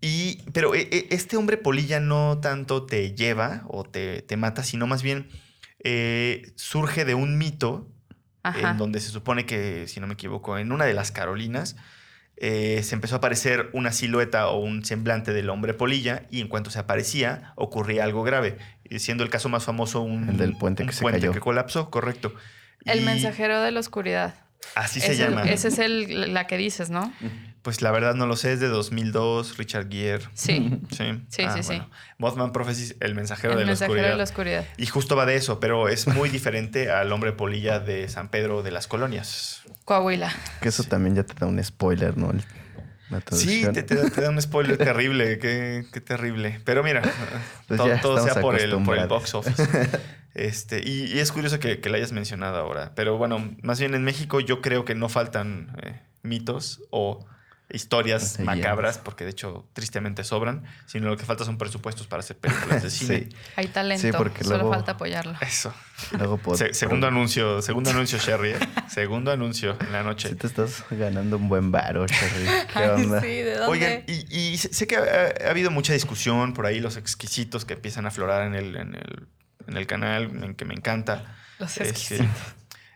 y, 0.00 0.42
pero 0.52 0.74
e- 0.74 0.88
e- 0.90 1.06
este 1.10 1.36
hombre 1.36 1.56
polilla 1.56 2.00
no 2.00 2.38
tanto 2.40 2.84
te 2.86 3.14
lleva 3.14 3.62
o 3.68 3.84
te, 3.84 4.22
te 4.22 4.36
mata, 4.36 4.62
sino 4.64 4.86
más 4.86 5.02
bien 5.02 5.28
eh, 5.84 6.52
surge 6.56 7.04
de 7.04 7.14
un 7.14 7.38
mito 7.38 7.88
Ajá. 8.42 8.70
en 8.72 8.76
donde 8.78 9.00
se 9.00 9.10
supone 9.10 9.46
que, 9.46 9.86
si 9.88 10.00
no 10.00 10.06
me 10.06 10.14
equivoco, 10.14 10.58
en 10.58 10.72
una 10.72 10.84
de 10.86 10.94
las 10.94 11.10
Carolinas, 11.12 11.76
eh, 12.40 12.80
se 12.82 12.94
empezó 12.94 13.14
a 13.16 13.18
aparecer 13.18 13.68
una 13.74 13.92
silueta 13.92 14.48
o 14.48 14.58
un 14.58 14.84
semblante 14.84 15.32
del 15.32 15.50
hombre 15.50 15.74
polilla 15.74 16.22
y 16.30 16.40
en 16.40 16.48
cuanto 16.48 16.70
se 16.70 16.78
aparecía 16.78 17.52
ocurría 17.54 18.02
algo 18.04 18.22
grave, 18.22 18.56
y 18.88 18.98
siendo 18.98 19.22
el 19.22 19.30
caso 19.30 19.48
más 19.48 19.64
famoso 19.64 20.00
un, 20.00 20.30
El 20.30 20.36
del 20.38 20.56
puente 20.56 20.82
un 20.82 20.88
que 20.88 20.94
se 20.94 21.04
cayó. 21.04 21.32
que 21.32 21.40
colapsó, 21.40 21.90
correcto. 21.90 22.34
El 22.86 23.00
Y 23.00 23.04
mensajero 23.04 23.60
de 23.60 23.70
la 23.70 23.80
oscuridad. 23.80 24.34
Así 24.74 25.00
se 25.00 25.12
Ese- 25.12 25.22
llama. 25.22 25.42
Ese 25.44 25.68
es 25.68 25.78
el, 25.78 26.32
la 26.34 26.46
que 26.46 26.56
dices, 26.56 26.88
¿no? 26.90 27.12
Pues 27.62 27.82
la 27.82 27.90
verdad 27.90 28.14
no 28.14 28.26
lo 28.26 28.36
sé, 28.36 28.52
es 28.54 28.60
de 28.60 28.68
2002, 28.68 29.58
Richard 29.58 29.88
Gere. 29.90 30.24
Sí. 30.34 30.80
Sí, 30.90 31.04
Sí, 31.28 31.44
sí, 31.54 31.62
sí. 31.62 31.82
Mothman 32.18 32.52
Prophecies, 32.52 32.96
el 33.00 33.14
mensajero, 33.14 33.52
El 33.52 33.58
de, 33.60 33.64
la 33.64 33.70
mensajero 33.70 33.92
oscuridad. 33.94 34.10
de 34.12 34.16
la 34.16 34.24
oscuridad. 34.24 34.64
Y 34.76 34.86
justo 34.86 35.16
va 35.16 35.26
de 35.26 35.36
eso, 35.36 35.60
pero 35.60 35.88
es 35.88 36.06
muy 36.06 36.28
diferente 36.30 36.90
al 36.90 37.12
hombre 37.12 37.32
polilla 37.32 37.78
de 37.80 38.08
San 38.08 38.28
Pedro 38.30 38.62
de 38.62 38.70
las 38.70 38.86
Colonias. 38.86 39.62
Coahuila. 39.84 40.32
Que 40.60 40.68
eso 40.70 40.84
también 40.84 41.16
ya 41.16 41.22
te 41.24 41.34
da 41.34 41.46
un 41.46 41.62
spoiler, 41.62 42.16
¿no? 42.16 42.32
La 43.10 43.20
Sí, 43.32 43.66
te, 43.72 43.82
te 43.82 43.94
da, 43.96 44.08
te 44.08 44.20
da 44.20 44.30
un 44.30 44.40
spoiler 44.40 44.76
terrible, 44.78 45.38
qué, 45.38 45.84
qué 45.92 46.00
terrible. 46.00 46.60
Pero 46.64 46.82
mira, 46.84 47.02
Pues 47.66 47.80
todo, 48.00 48.22
sea 48.22 48.40
por 48.40 48.58
el, 48.58 48.82
por 48.84 48.96
el 48.96 49.06
box 49.08 49.34
office. 49.34 49.62
Este, 50.32 50.80
y, 50.88 51.06
y 51.12 51.18
es 51.18 51.32
curioso 51.32 51.58
que, 51.58 51.80
que 51.80 51.90
la 51.90 51.96
hayas 51.96 52.12
mencionado 52.12 52.56
ahora. 52.56 52.92
Pero 52.94 53.18
bueno, 53.18 53.52
más 53.62 53.80
bien 53.80 53.94
en 53.94 54.04
México 54.04 54.38
yo 54.38 54.60
creo 54.62 54.84
que 54.84 54.94
no 54.94 55.08
faltan 55.08 55.76
eh, 55.82 56.00
mitos 56.22 56.82
o 56.90 57.26
historias 57.72 58.38
Leyendas. 58.38 58.56
macabras, 58.56 58.98
porque 58.98 59.24
de 59.24 59.30
hecho 59.30 59.68
tristemente 59.72 60.24
sobran, 60.24 60.64
sino 60.86 61.08
lo 61.08 61.16
que 61.16 61.24
falta 61.24 61.44
son 61.44 61.58
presupuestos 61.58 62.06
para 62.06 62.20
hacer 62.20 62.36
películas 62.38 62.82
de 62.82 62.90
cine. 62.90 63.18
Sí. 63.30 63.36
Hay 63.56 63.68
talento. 63.68 64.02
Sí, 64.06 64.12
porque 64.16 64.44
Solo 64.44 64.56
luego- 64.58 64.72
falta 64.74 64.92
apoyarlo. 64.92 65.34
Eso. 65.40 65.72
Luego 66.18 66.40
Se- 66.56 66.74
segundo 66.74 67.06
anuncio, 67.06 67.62
segundo 67.62 67.90
anuncio, 67.90 68.18
Sherry. 68.18 68.50
¿eh? 68.50 68.58
Segundo 68.90 69.30
anuncio 69.30 69.76
en 69.80 69.92
la 69.92 70.02
noche. 70.02 70.28
Sí 70.30 70.34
te 70.34 70.46
estás 70.48 70.84
ganando 70.90 71.36
un 71.36 71.48
buen 71.48 71.70
varo, 71.70 72.06
Cherry. 72.06 72.44
¿Qué 72.72 72.78
Ay, 72.78 72.88
onda? 73.04 73.20
sí, 73.20 73.26
¿de 73.28 73.54
dónde? 73.56 73.66
Oigan, 73.70 74.02
y, 74.08 74.36
y 74.36 74.56
sé 74.58 74.86
que 74.86 74.96
ha, 74.96 75.46
ha 75.46 75.50
habido 75.50 75.70
mucha 75.70 75.92
discusión 75.92 76.54
por 76.54 76.66
ahí, 76.66 76.80
los 76.80 76.96
exquisitos 76.96 77.64
que 77.64 77.74
empiezan 77.74 78.04
a 78.04 78.08
aflorar 78.08 78.46
en 78.46 78.54
el, 78.54 78.74
en 78.76 78.94
el, 78.96 79.28
en 79.68 79.76
el 79.76 79.86
canal, 79.86 80.24
en 80.44 80.54
que 80.54 80.64
me 80.64 80.74
encanta. 80.74 81.36
Los 81.60 81.70
Este, 81.76 81.88
exquisitos. 81.90 82.26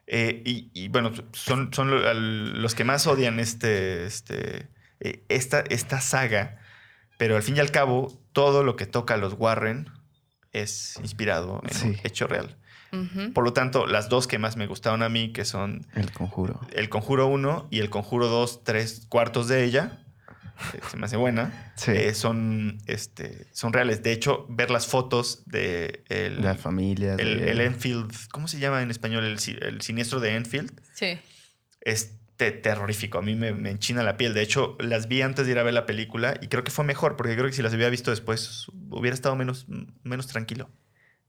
Eh, 0.07 0.43
y, 0.45 0.71
y, 0.75 0.89
bueno, 0.89 1.13
son, 1.33 1.73
son 1.73 1.91
los 2.61 2.75
que 2.75 2.85
más 2.85 3.07
odian 3.07 3.41
este, 3.41 4.05
este, 4.05 4.69
eh, 5.01 5.25
esta, 5.29 5.61
esta 5.61 6.01
saga, 6.01 6.59
pero 7.17 7.37
al 7.37 7.43
fin 7.43 7.57
y 7.57 7.61
al 7.61 7.71
cabo, 7.71 8.13
todo 8.33 8.65
lo 8.65 8.77
que 8.77 8.87
toca 8.87 9.15
a 9.15 9.17
los 9.17 9.35
Warren 9.35 9.91
es 10.53 10.99
inspirado 11.03 11.63
en 11.69 11.89
un 11.91 11.97
hecho 12.05 12.27
real. 12.27 12.57
Por 13.35 13.43
lo 13.43 13.53
tanto, 13.53 13.87
las 13.87 14.09
dos 14.09 14.29
que 14.29 14.39
más 14.39 14.57
me 14.57 14.69
gustaron 14.69 15.03
a 15.03 15.09
mí, 15.09 15.33
que 15.33 15.45
son 15.45 15.85
El 15.97 16.13
conjuro. 16.13 16.61
El 16.73 16.89
Conjuro 16.89 17.27
1 17.27 17.67
y 17.71 17.81
El 17.81 17.91
Conjuro 17.91 18.29
2, 18.29 18.63
tres 18.63 19.07
cuartos 19.09 19.49
de 19.49 19.65
ella, 19.65 20.04
se 20.91 20.97
me 20.97 21.07
hace 21.07 21.17
buena, 21.17 21.73
Sí. 21.77 21.91
eh, 21.93 22.15
son, 22.15 22.79
este, 22.87 23.47
son 23.53 23.73
reales. 23.73 24.03
De 24.03 24.13
hecho, 24.13 24.47
ver 24.49 24.71
las 24.71 24.87
fotos 24.87 25.43
de 25.47 26.05
el, 26.09 26.43
La 26.43 26.55
familia. 26.55 27.15
el, 27.19 27.41
de- 27.41 27.51
el 27.51 27.61
Enfield, 27.61 28.13
¿cómo 28.31 28.49
se 28.49 28.59
llama 28.59 28.83
en 28.83 28.91
español? 28.91 29.25
El, 29.25 29.39
el 29.63 29.81
siniestro 29.81 30.21
de 30.21 30.35
Enfield. 30.37 30.73
Sí. 30.95 31.19
Es 31.81 32.19
te- 32.37 32.51
terrorífico. 32.53 33.19
A 33.19 33.23
mí 33.23 33.35
me, 33.35 33.53
me 33.53 33.71
enchina 33.71 34.03
la 34.03 34.17
piel. 34.17 34.35
De 34.35 34.43
hecho, 34.43 34.77
las 34.81 35.07
vi 35.09 35.23
antes 35.23 35.47
de 35.47 35.53
ir 35.53 35.59
a 35.59 35.63
ver 35.63 35.75
la 35.75 35.87
película 35.87 36.35
y 36.41 36.49
creo 36.49 36.65
que 36.65 36.71
fue 36.71 36.85
mejor, 36.85 37.17
porque 37.17 37.35
creo 37.35 37.47
que 37.47 37.53
si 37.53 37.63
las 37.63 37.73
hubiera 37.75 37.91
visto 37.91 38.11
después 38.11 38.67
hubiera 38.91 39.15
estado 39.15 39.37
menos, 39.37 39.67
menos 40.03 40.27
tranquilo. 40.27 40.71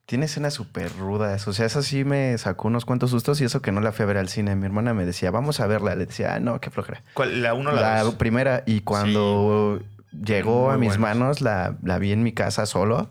Tiene 0.06 0.26
escenas 0.26 0.54
súper 0.54 0.92
rudas. 0.98 1.48
O 1.48 1.54
sea, 1.54 1.66
eso 1.66 1.82
sí 1.82 2.04
me 2.04 2.38
sacó 2.38 2.68
unos 2.68 2.86
cuantos 2.86 3.10
sustos 3.10 3.42
y 3.42 3.46
eso 3.46 3.62
que 3.62 3.72
no 3.72 3.82
la 3.82 3.92
fui 3.92 4.04
a 4.04 4.06
ver 4.06 4.18
al 4.18 4.30
cine. 4.30 4.56
Mi 4.56 4.66
hermana 4.66 4.94
me 4.94 5.06
decía, 5.06 5.32
vamos 5.32 5.60
a 5.60 5.68
verla. 5.68 5.96
Le 5.96 6.06
decía, 6.06 6.36
ah, 6.36 6.40
no, 6.40 6.60
qué 6.62 6.70
flojera. 6.70 7.02
¿Cuál? 7.16 7.42
¿La 7.42 7.54
1 7.56 7.70
o 7.70 7.74
la 7.74 7.82
La 7.82 8.04
2? 8.04 8.16
primera, 8.16 8.64
y 8.68 8.82
cuando 8.82 9.82
llegó 10.12 10.66
Muy 10.68 10.76
a 10.76 10.78
mis 10.78 11.00
manos, 11.00 11.42
la, 11.42 11.78
la 11.82 11.98
vi 11.98 12.12
en 12.12 12.22
mi 12.22 12.34
casa 12.34 12.68
solo. 12.68 13.10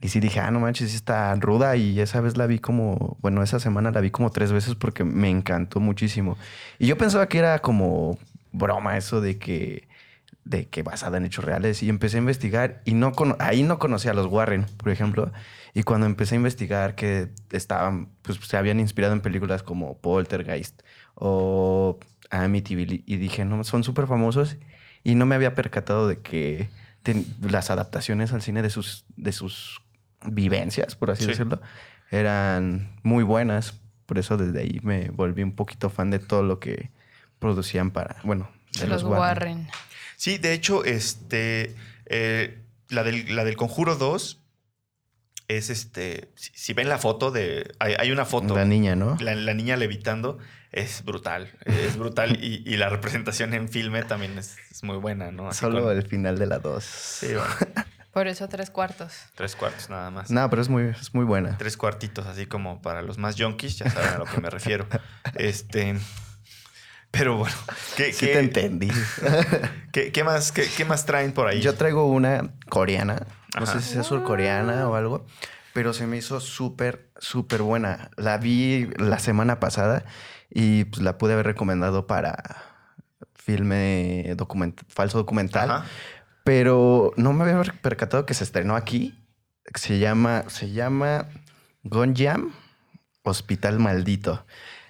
Y 0.00 0.08
sí 0.08 0.20
dije, 0.20 0.40
ah, 0.40 0.50
no 0.50 0.58
manches, 0.60 0.90
sí 0.90 0.96
está 0.96 1.32
ruda. 1.36 1.76
Y 1.76 2.00
esa 2.00 2.20
vez 2.20 2.36
la 2.36 2.46
vi 2.46 2.58
como, 2.58 3.16
bueno, 3.20 3.42
esa 3.44 3.60
semana 3.60 3.92
la 3.92 4.00
vi 4.00 4.10
como 4.10 4.30
tres 4.30 4.50
veces 4.52 4.74
porque 4.74 5.04
me 5.04 5.30
encantó 5.30 5.78
muchísimo. 5.78 6.36
Y 6.80 6.88
yo 6.88 6.98
pensaba 6.98 7.28
que 7.28 7.38
era 7.38 7.60
como 7.60 8.18
broma 8.52 8.96
eso 8.96 9.20
de 9.20 9.38
que, 9.38 9.86
de 10.44 10.66
que 10.66 10.82
basada 10.82 11.18
en 11.18 11.24
hechos 11.24 11.44
reales. 11.44 11.82
Y 11.84 11.88
empecé 11.88 12.16
a 12.16 12.20
investigar 12.20 12.82
y 12.84 12.94
no 12.94 13.12
ahí 13.38 13.62
no 13.62 13.78
conocía 13.78 14.10
a 14.10 14.14
los 14.14 14.26
Warren, 14.26 14.66
por 14.76 14.90
ejemplo. 14.90 15.30
Y 15.76 15.82
cuando 15.82 16.06
empecé 16.06 16.34
a 16.34 16.36
investigar 16.36 16.94
que 16.94 17.28
estaban, 17.50 18.08
pues 18.22 18.38
se 18.38 18.56
habían 18.56 18.80
inspirado 18.80 19.12
en 19.12 19.20
películas 19.20 19.62
como 19.62 19.98
Poltergeist 19.98 20.80
o 21.14 21.98
Amityville 22.30 23.02
y 23.04 23.16
dije, 23.18 23.44
no, 23.44 23.62
son 23.62 23.84
súper 23.84 24.06
famosos 24.06 24.56
y 25.04 25.16
no 25.16 25.26
me 25.26 25.34
había 25.34 25.54
percatado 25.54 26.08
de 26.08 26.20
que 26.22 26.70
ten- 27.02 27.26
las 27.42 27.68
adaptaciones 27.70 28.32
al 28.32 28.40
cine 28.40 28.62
de 28.62 28.70
sus, 28.70 29.04
de 29.16 29.32
sus 29.32 29.82
vivencias, 30.24 30.96
por 30.96 31.10
así 31.10 31.24
Sí. 31.24 31.28
decirlo, 31.32 31.60
eran 32.10 32.98
muy 33.02 33.22
buenas. 33.22 33.78
Por 34.06 34.16
eso 34.18 34.38
desde 34.38 34.60
ahí 34.60 34.80
me 34.82 35.10
volví 35.10 35.42
un 35.42 35.52
poquito 35.54 35.90
fan 35.90 36.10
de 36.10 36.20
todo 36.20 36.42
lo 36.42 36.58
que 36.58 36.90
producían 37.38 37.90
para, 37.90 38.16
bueno, 38.24 38.48
de 38.80 38.86
Los 38.86 39.02
Warren. 39.02 39.68
Sí, 40.16 40.38
de 40.38 40.54
hecho, 40.54 40.84
este, 40.86 41.74
eh, 42.06 42.62
la, 42.88 43.02
del, 43.02 43.36
la 43.36 43.44
del 43.44 43.56
Conjuro 43.56 43.96
2 43.96 44.40
es 45.48 45.70
este, 45.70 46.30
si, 46.34 46.50
si 46.54 46.72
ven 46.72 46.88
la 46.88 46.98
foto 46.98 47.30
de, 47.30 47.72
hay, 47.78 47.94
hay 47.98 48.10
una 48.10 48.24
foto, 48.24 48.54
La 48.56 48.64
niña, 48.64 48.96
¿no? 48.96 49.16
la, 49.20 49.34
la 49.34 49.54
niña 49.54 49.76
levitando, 49.76 50.38
es 50.72 51.04
brutal, 51.04 51.50
es 51.64 51.96
brutal 51.96 52.36
y, 52.44 52.62
y 52.66 52.76
la 52.76 52.88
representación 52.88 53.54
en 53.54 53.68
filme 53.68 54.02
también 54.02 54.36
es, 54.38 54.56
es 54.70 54.82
muy 54.82 54.96
buena, 54.96 55.30
¿no? 55.30 55.48
Así 55.48 55.60
Solo 55.60 55.84
con- 55.84 55.96
el 55.96 56.02
final 56.06 56.38
de 56.38 56.46
la 56.46 56.58
2. 56.58 56.84
Sí, 56.84 57.26
bueno, 57.28 57.44
Por 58.12 58.28
eso 58.28 58.48
tres 58.48 58.70
cuartos. 58.70 59.12
tres 59.34 59.54
cuartos 59.56 59.90
nada 59.90 60.10
más. 60.10 60.30
No, 60.30 60.48
pero 60.48 60.62
es 60.62 60.70
muy, 60.70 60.84
es 60.84 61.12
muy 61.14 61.26
buena. 61.26 61.58
Tres 61.58 61.76
cuartitos, 61.76 62.26
así 62.26 62.46
como 62.46 62.80
para 62.80 63.02
los 63.02 63.18
más 63.18 63.36
junkies, 63.38 63.76
ya 63.76 63.90
saben 63.90 64.14
a 64.14 64.18
lo 64.18 64.24
que 64.24 64.40
me 64.40 64.48
refiero. 64.48 64.86
Este, 65.34 65.98
pero 67.10 67.36
bueno, 67.38 67.54
¿qué, 67.96 68.12
Sí 68.12 68.26
qué- 68.26 68.32
te 68.32 68.38
entendí. 68.40 68.90
qué- 69.92 70.12
qué 70.12 70.24
más, 70.24 70.52
qué, 70.52 70.68
qué 70.76 70.84
más 70.84 71.06
traen 71.06 71.32
por 71.32 71.48
ahí? 71.48 71.60
Yo 71.60 71.74
traigo 71.74 72.06
una 72.06 72.52
coreana. 72.68 73.26
No 73.56 73.62
Ajá. 73.64 73.80
sé 73.80 73.80
si 73.80 73.98
es 73.98 74.06
surcoreana 74.06 74.88
o 74.88 74.94
algo. 74.96 75.24
Pero 75.72 75.92
se 75.92 76.06
me 76.06 76.16
hizo 76.16 76.40
súper, 76.40 77.10
súper 77.18 77.62
buena. 77.62 78.10
La 78.16 78.38
vi 78.38 78.88
la 78.98 79.18
semana 79.18 79.60
pasada 79.60 80.04
y 80.50 80.84
pues, 80.84 81.02
la 81.02 81.18
pude 81.18 81.34
haber 81.34 81.46
recomendado 81.46 82.06
para 82.06 82.36
filme 83.34 84.34
document- 84.36 84.80
falso 84.88 85.18
documental. 85.18 85.70
Ajá. 85.70 85.86
Pero 86.44 87.12
no 87.16 87.32
me 87.32 87.44
había 87.50 87.72
percatado 87.80 88.24
que 88.26 88.34
se 88.34 88.44
estrenó 88.44 88.76
aquí. 88.76 89.18
Se 89.74 89.98
llama, 89.98 90.44
se 90.48 90.70
llama 90.70 91.26
Gonjam 91.82 92.52
Hospital 93.24 93.78
Maldito. 93.80 94.46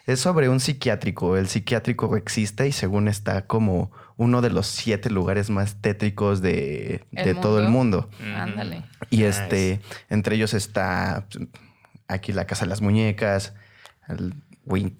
Es 0.07 0.20
sobre 0.20 0.48
un 0.48 0.61
psiquiátrico. 0.61 1.36
El 1.36 1.48
psiquiátrico 1.48 2.16
existe 2.16 2.68
y 2.68 2.72
según 2.72 3.09
está 3.09 3.46
como 3.46 3.90
uno 4.16 4.40
de 4.40 4.50
los 4.50 4.66
siete 4.66 5.11
lugares 5.11 5.50
más 5.50 5.80
tétricos 5.80 6.40
de, 6.40 7.04
¿El 7.12 7.24
de 7.24 7.34
todo 7.34 7.61
el 7.61 7.68
mundo. 7.68 8.09
Ándale. 8.34 8.84
Y 9.11 9.18
Nice. 9.18 9.28
este, 9.28 9.80
entre 10.09 10.36
ellos 10.36 10.54
está 10.54 11.26
pues, 11.30 11.48
aquí 12.09 12.32
la 12.32 12.46
Casa 12.46 12.64
de 12.64 12.70
las 12.70 12.80
Muñecas, 12.80 13.54
el 14.09 14.34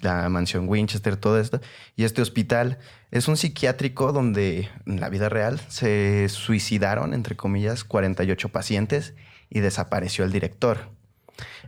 la 0.00 0.28
mansión 0.28 0.68
Winchester, 0.68 1.16
todo 1.16 1.40
esto. 1.40 1.61
Y 1.96 2.04
este 2.04 2.22
hospital 2.22 2.78
es 3.11 3.28
un 3.28 3.36
psiquiátrico 3.36 4.12
donde 4.12 4.68
en 4.86 5.00
la 5.00 5.09
vida 5.09 5.28
real 5.28 5.61
se 5.68 6.28
suicidaron, 6.28 7.14
entre 7.14 7.36
comillas, 7.36 7.84
48 7.84 8.48
pacientes 8.50 9.14
y 9.50 9.61
desapareció 9.61 10.24
el 10.24 10.32
director. 10.32 10.90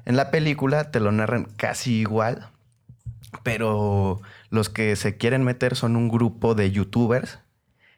En 0.05 0.17
la 0.17 0.31
película 0.31 0.91
te 0.91 1.01
lo 1.01 1.13
narran 1.13 1.45
casi 1.57 1.95
igual, 1.95 2.51
pero 3.43 4.21
los 4.51 4.69
que 4.69 4.97
se 4.97 5.17
quieren 5.17 5.45
meter 5.45 5.77
son 5.77 5.97
un 5.97 6.09
grupo 6.09 6.55
de 6.55 6.71
youtubers 6.71 7.39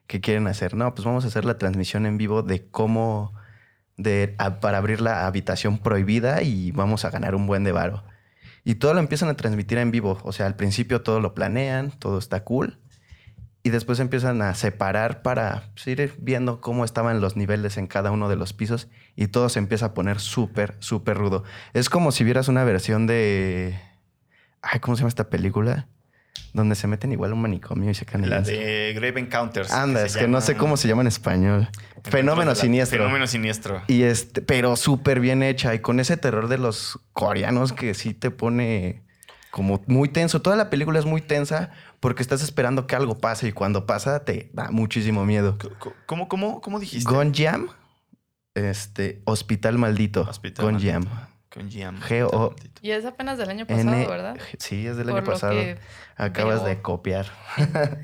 que 0.07 0.21
quieren 0.21 0.49
hacer, 0.49 0.75
no, 0.75 0.93
pues 0.95 1.05
vamos 1.05 1.25
a 1.25 1.29
hacer 1.29 1.45
la 1.45 1.59
transmisión 1.59 2.05
en 2.05 2.19
vivo 2.19 2.43
de 2.43 2.67
cómo, 2.69 3.33
de, 3.97 4.35
para 4.61 4.79
abrir 4.79 5.01
la 5.01 5.27
habitación 5.27 5.79
prohibida 5.79 6.43
y 6.43 6.73
vamos 6.73 7.05
a 7.05 7.11
ganar 7.11 7.35
un 7.35 7.47
buen 7.47 7.63
de 7.63 7.73
varo. 7.73 8.03
Y 8.65 8.75
todo 8.75 8.93
lo 8.93 9.01
empiezan 9.01 9.29
a 9.29 9.35
transmitir 9.35 9.79
en 9.79 9.91
vivo, 9.91 10.19
o 10.23 10.33
sea, 10.33 10.47
al 10.47 10.57
principio 10.57 11.03
todo 11.03 11.21
lo 11.21 11.35
planean, 11.35 11.93
todo 11.93 12.19
está 12.19 12.45
cool. 12.45 12.79
Y 13.63 13.71
después 13.71 14.01
empiezan 14.01 14.41
a 14.43 14.55
separar 14.55 15.23
para 15.23 15.71
pues, 15.75 15.87
ir 15.87 16.15
viendo 16.19 16.61
cómo 16.61 16.85
estaban 16.85 17.21
los 17.21 17.37
niveles 17.37 17.77
en 17.77 17.87
cada 17.87 18.11
uno 18.11 18.29
de 18.29 18.37
los 18.37 18.55
pisos 18.55 18.89
y 19.17 19.29
todo 19.29 19.51
se 19.51 19.59
empieza 19.59 19.87
a 19.87 19.95
poner 19.95 20.19
súper, 20.19 20.77
súper 20.79 21.19
rudo. 21.19 21.45
Es 21.75 21.91
como 21.91 22.11
si 22.11 22.25
vieras 22.25 22.49
una 22.49 22.65
versión 22.65 23.07
de... 23.07 23.79
Ay, 24.63 24.81
¿cómo 24.81 24.97
se 24.97 25.01
llama 25.01 25.09
esta 25.09 25.29
película? 25.31 25.89
Donde 26.53 26.75
se 26.75 26.87
meten 26.87 27.13
igual 27.13 27.31
a 27.31 27.35
un 27.35 27.43
manicomio 27.43 27.91
y 27.91 27.95
se 27.95 28.05
caen 28.05 28.29
La 28.29 28.41
de 28.41 28.93
Grave 28.95 29.21
Encounters. 29.21 29.71
Anda, 29.73 30.05
es 30.05 30.17
que 30.17 30.27
no 30.29 30.41
sé 30.41 30.57
cómo 30.57 30.77
se 30.77 30.89
llama 30.89 31.03
en 31.03 31.09
español. 31.09 31.69
Fenómeno 32.05 32.51
La- 32.51 32.55
siniestro. 32.57 32.99
Fenómeno 32.99 33.27
siniestro. 33.27 33.83
Y 33.87 34.03
este, 34.03 34.43
pero 34.43 34.77
súper 34.77 35.21
bien 35.21 35.43
hecha. 35.43 35.75
Y 35.75 35.79
con 35.81 36.01
ese 36.01 36.17
terror 36.17 36.49
de 36.49 36.59
los 36.59 36.99
coreanos 37.13 37.73
que 37.73 37.95
sí 37.95 38.15
te 38.15 38.31
pone 38.31 39.05
como 39.51 39.83
muy 39.87 40.09
tenso. 40.09 40.43
Toda 40.43 40.57
la 40.57 40.71
película 40.71 40.99
es 40.99 41.05
muy 41.05 41.21
tensa 41.21 41.71
porque 42.01 42.23
estás 42.23 42.43
esperando 42.43 42.87
que 42.87 42.97
algo 42.97 43.19
pase 43.19 43.49
y 43.49 43.53
cuando 43.53 43.87
pasa 43.87 44.25
te 44.25 44.51
da 44.53 44.71
muchísimo 44.71 45.25
miedo. 45.25 45.57
¿Cómo, 46.07 46.29
cómo, 46.29 46.61
cómo 46.61 46.81
dijiste? 46.81 47.11
Gonjam, 47.13 47.69
este, 48.55 49.23
Hospital 49.25 49.79
Maldito. 49.79 50.23
Hospital 50.23 50.65
Gonjam. 50.65 51.05
Gonjiam. 51.55 52.01
G.O. 52.01 52.55
Y 52.81 52.93
es 52.93 53.05
apenas 53.05 53.37
del 53.37 53.51
año 53.51 53.67
pasado, 53.67 53.93
N. 53.93 54.07
¿verdad? 54.07 54.37
Sí, 54.59 54.87
es 54.87 54.97
del 54.97 55.09
Por 55.09 55.17
año 55.19 55.25
pasado. 55.27 55.61
Acabas 56.17 56.65
de 56.65 56.81
copiar. 56.81 57.27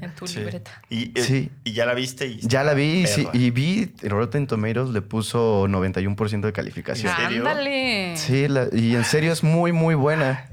En 0.00 0.14
tu 0.18 0.26
Sí. 0.26 0.40
libreta. 0.40 0.82
Y, 0.90 1.16
eh, 1.18 1.22
Sí. 1.22 1.50
y 1.64 1.72
ya 1.72 1.86
la 1.86 1.94
viste 1.94 2.26
y 2.26 2.40
Ya 2.40 2.64
la 2.64 2.74
vi 2.74 3.02
y 3.02 3.06
sí, 3.06 3.24
perra. 3.24 3.36
y 3.36 3.50
vi 3.50 3.92
Rotten 4.02 4.46
Tomatoes 4.48 4.90
le 4.90 5.00
puso 5.02 5.68
91% 5.68 6.46
de 6.48 6.52
calificación. 6.52 7.12
¿En 7.12 7.16
serio? 7.18 7.38
Ándale. 7.48 8.16
Sí, 8.16 8.48
la- 8.48 8.68
y 8.72 8.96
en 8.96 9.04
serio 9.04 9.32
es 9.32 9.44
muy, 9.44 9.70
muy 9.72 9.94
buena. 9.94 10.48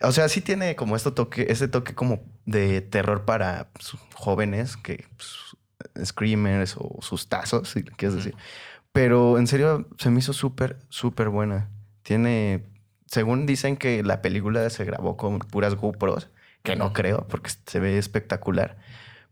O 0.00 0.12
sea, 0.12 0.28
sí 0.28 0.40
tiene 0.40 0.76
como 0.76 0.94
este 0.96 1.10
toque, 1.12 1.46
ese 1.48 1.66
toque 1.68 1.94
como 1.94 2.22
de 2.44 2.80
terror 2.82 3.24
para 3.24 3.68
jóvenes 4.14 4.76
que 4.76 5.06
pues, 5.16 6.08
screamers 6.08 6.76
o 6.78 6.98
sustazos, 7.02 7.68
si 7.70 7.82
quieres 7.84 8.16
decir. 8.16 8.34
Pero 8.92 9.38
en 9.38 9.46
serio 9.46 9.88
se 9.98 10.10
me 10.10 10.18
hizo 10.20 10.32
súper, 10.32 10.78
súper 10.88 11.28
buena. 11.28 11.68
Tiene, 12.02 12.64
según 13.06 13.46
dicen 13.46 13.76
que 13.76 14.02
la 14.02 14.22
película 14.22 14.68
se 14.70 14.84
grabó 14.84 15.16
con 15.16 15.38
puras 15.38 15.74
GoPros, 15.74 16.30
que 16.62 16.76
no 16.76 16.92
creo 16.92 17.26
porque 17.28 17.50
se 17.66 17.80
ve 17.80 17.98
espectacular. 17.98 18.78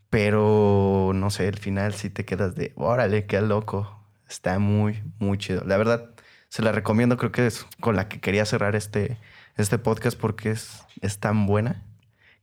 Pero 0.09 1.11
no 1.15 1.29
sé, 1.29 1.47
el 1.47 1.57
final 1.57 1.93
sí 1.93 2.09
te 2.09 2.25
quedas 2.25 2.55
de, 2.55 2.73
órale, 2.75 3.25
qué 3.25 3.41
loco. 3.41 3.99
Está 4.27 4.59
muy, 4.59 5.03
muy 5.19 5.37
chido. 5.37 5.63
La 5.65 5.77
verdad, 5.77 6.11
se 6.49 6.61
la 6.61 6.71
recomiendo, 6.71 7.17
creo 7.17 7.31
que 7.31 7.47
es 7.47 7.65
con 7.79 7.95
la 7.95 8.07
que 8.07 8.19
quería 8.19 8.45
cerrar 8.45 8.75
este, 8.75 9.17
este 9.57 9.77
podcast 9.77 10.19
porque 10.19 10.51
es, 10.51 10.83
es 11.01 11.19
tan 11.19 11.45
buena 11.45 11.83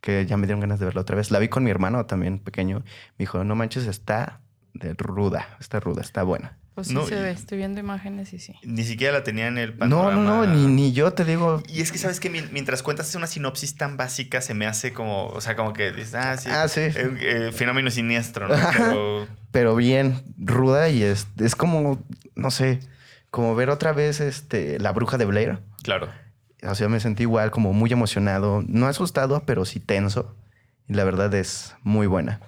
que 0.01 0.27
ya 0.27 0.37
me 0.37 0.47
dieron 0.47 0.61
ganas 0.61 0.79
de 0.79 0.87
verla 0.87 1.03
otra 1.03 1.17
vez. 1.17 1.31
La 1.31 1.39
vi 1.39 1.49
con 1.49 1.65
mi 1.65 1.71
hermano 1.71 2.07
también 2.07 2.39
pequeño. 2.39 2.79
Me 2.81 3.25
dijo, 3.25 3.45
no 3.45 3.55
manches, 3.55 3.87
está 3.87 4.41
de 4.75 4.95
ruda, 4.95 5.57
está 5.61 5.81
ruda, 5.81 6.03
está 6.03 6.23
buena. 6.23 6.58
Pues 6.79 6.87
sí 6.89 6.95
No, 6.95 7.05
se 7.07 7.17
ve. 7.17 7.33
Estoy 7.33 7.59
viendo 7.59 7.81
imágenes 7.81 8.33
y 8.33 8.39
sí. 8.39 8.55
Ni 8.63 8.85
siquiera 8.85 9.13
la 9.13 9.25
tenía 9.25 9.49
en 9.49 9.59
el 9.59 9.73
No, 9.73 9.79
panorama. 9.79 10.23
no, 10.23 10.47
no, 10.47 10.55
ni, 10.55 10.67
ni 10.69 10.93
yo 10.93 11.13
te 11.13 11.25
digo. 11.25 11.61
Y 11.69 11.81
es 11.81 11.91
que 11.91 11.99
sabes 11.99 12.21
que 12.21 12.31
mientras 12.31 12.85
cuentas 12.85 13.13
una 13.17 13.27
sinopsis 13.27 13.75
tan 13.75 13.97
básica 13.97 14.41
se 14.41 14.55
me 14.55 14.65
hace 14.65 14.93
como, 14.93 15.27
o 15.27 15.41
sea, 15.41 15.57
como 15.57 15.73
que 15.73 15.91
dices, 15.91 16.15
ah, 16.15 16.37
sí, 16.37 16.49
Ah, 16.53 16.69
sí. 16.69 16.83
eh, 16.83 16.93
eh, 17.21 17.51
fenómeno 17.53 17.91
siniestro, 17.91 18.47
¿no? 18.47 18.55
Pero 18.77 19.27
pero 19.51 19.75
bien 19.75 20.23
ruda 20.39 20.89
y 20.89 21.03
es, 21.03 21.27
es 21.41 21.57
como, 21.57 22.01
no 22.37 22.53
sé, 22.53 22.79
como 23.31 23.57
ver 23.57 23.71
otra 23.71 23.93
vez 23.93 24.21
este, 24.21 24.79
La 24.79 24.93
Bruja 24.93 25.19
de 25.19 25.25
Blair. 25.25 25.59
claro. 25.83 26.09
O 26.63 26.75
sea, 26.77 26.89
me 26.89 27.01
sentí 27.01 27.25
igual, 27.25 27.51
como 27.51 27.73
muy 27.73 27.93
emocionado, 27.93 28.63
no 28.69 28.87
asustado, 28.87 29.43
pero 29.47 29.65
sí 29.65 29.81
tenso. 29.81 30.37
Y 30.89 30.95
la 30.95 31.03
verdad 31.03 31.35
es 31.35 31.75
muy 31.83 32.07
buena. 32.07 32.41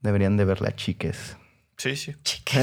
Deberían 0.00 0.36
de 0.38 0.44
verla, 0.46 0.74
chiques. 0.76 1.36
Sí, 1.80 1.96
sí. 1.96 2.14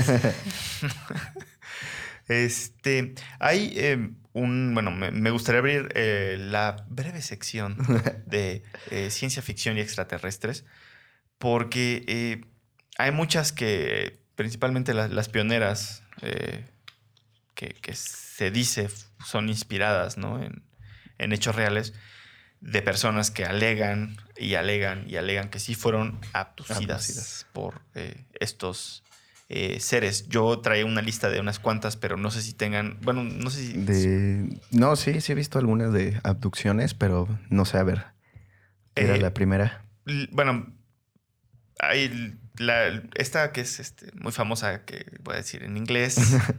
este, 2.28 3.15
hay 3.39 3.74
eh, 3.76 4.11
un, 4.34 4.76
bueno, 4.76 4.91
me, 4.91 5.09
me 5.09 5.32
gustaría 5.32 5.57
abrir 5.57 5.89
eh, 5.95 6.38
la 6.39 6.86
breve 6.88 7.24
sección 7.24 7.78
de 8.28 8.61
eh, 8.91 9.09
ciencia 9.09 9.41
ficción 9.41 9.76
y 9.76 9.82
extraterrestres, 9.82 10.65
porque 11.39 12.05
eh, 12.07 12.45
hay 12.99 13.09
muchas 13.09 13.51
que, 13.51 14.20
principalmente 14.36 14.93
las, 14.93 15.09
las 15.09 15.30
pioneras, 15.30 16.03
que, 17.55 17.74
que 17.74 17.93
se 17.95 18.51
dice 18.51 18.88
son 19.26 19.49
inspiradas 19.49 20.18
¿no? 20.18 20.43
en, 20.43 20.63
en 21.18 21.34
hechos 21.34 21.55
reales 21.55 21.93
de 22.61 22.82
personas 22.82 23.32
que 23.32 23.45
alegan 23.45 24.18
y 24.36 24.55
alegan 24.55 25.05
y 25.09 25.15
alegan 25.18 25.49
que 25.49 25.59
sí 25.59 25.76
fueron 25.76 26.20
abducidas, 26.34 26.80
Abducidas. 26.82 27.47
por 27.53 27.82
eh, 27.93 28.26
estos 28.39 29.03
eh, 29.50 29.80
seres. 29.80 30.28
Yo 30.28 30.60
traía 30.60 30.86
una 30.86 31.02
lista 31.02 31.30
de 31.30 31.39
unas 31.39 31.60
cuantas, 31.60 31.95
pero 31.98 32.18
no 32.18 32.32
sé 32.32 32.41
si 32.41 32.54
tengan, 32.54 32.98
bueno, 33.02 33.24
no 33.24 33.50
sé 33.50 33.66
si... 33.66 33.74
De... 33.74 34.60
No, 34.72 34.95
sí, 34.95 35.22
sí 35.22 35.32
he 35.32 35.36
visto 35.36 35.58
algunas 35.60 35.93
de 35.93 36.20
abducciones, 36.24 36.93
pero 36.93 37.28
no 37.50 37.66
sé, 37.66 37.78
a 37.78 37.84
ver. 37.84 38.06
Era 38.95 39.16
Eh, 39.16 39.22
la 39.22 39.34
primera. 39.34 39.86
Bueno, 40.32 40.74
hay 41.80 42.36
la, 42.58 43.02
esta 43.16 43.52
que 43.52 43.62
es 43.62 43.80
este, 43.80 44.12
muy 44.16 44.32
famosa, 44.32 44.84
que 44.86 45.06
voy 45.22 45.36
a 45.36 45.38
decir 45.38 45.64
en 45.64 45.78
inglés. 45.78 46.18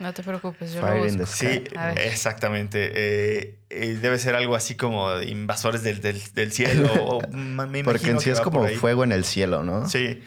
No 0.00 0.14
te 0.14 0.22
preocupes, 0.22 0.72
yo 0.74 0.80
Fire 0.80 0.98
lo 0.98 1.06
in 1.08 1.14
the 1.14 1.18
busco. 1.22 1.34
Sí, 1.38 1.64
exactamente. 1.96 2.92
Eh, 2.94 3.58
eh, 3.68 3.98
debe 4.00 4.16
ser 4.20 4.36
algo 4.36 4.54
así 4.54 4.76
como 4.76 5.10
de 5.10 5.28
invasores 5.28 5.82
del, 5.82 6.00
del- 6.00 6.22
del 6.34 6.52
cielo. 6.52 6.88
o 6.94 7.28
ma- 7.32 7.66
me 7.66 7.82
Porque 7.82 8.10
en 8.10 8.20
sí 8.20 8.30
es 8.30 8.40
como 8.40 8.64
fuego 8.68 9.02
en 9.02 9.10
el 9.10 9.24
cielo, 9.24 9.64
¿no? 9.64 9.88
Sí. 9.88 10.22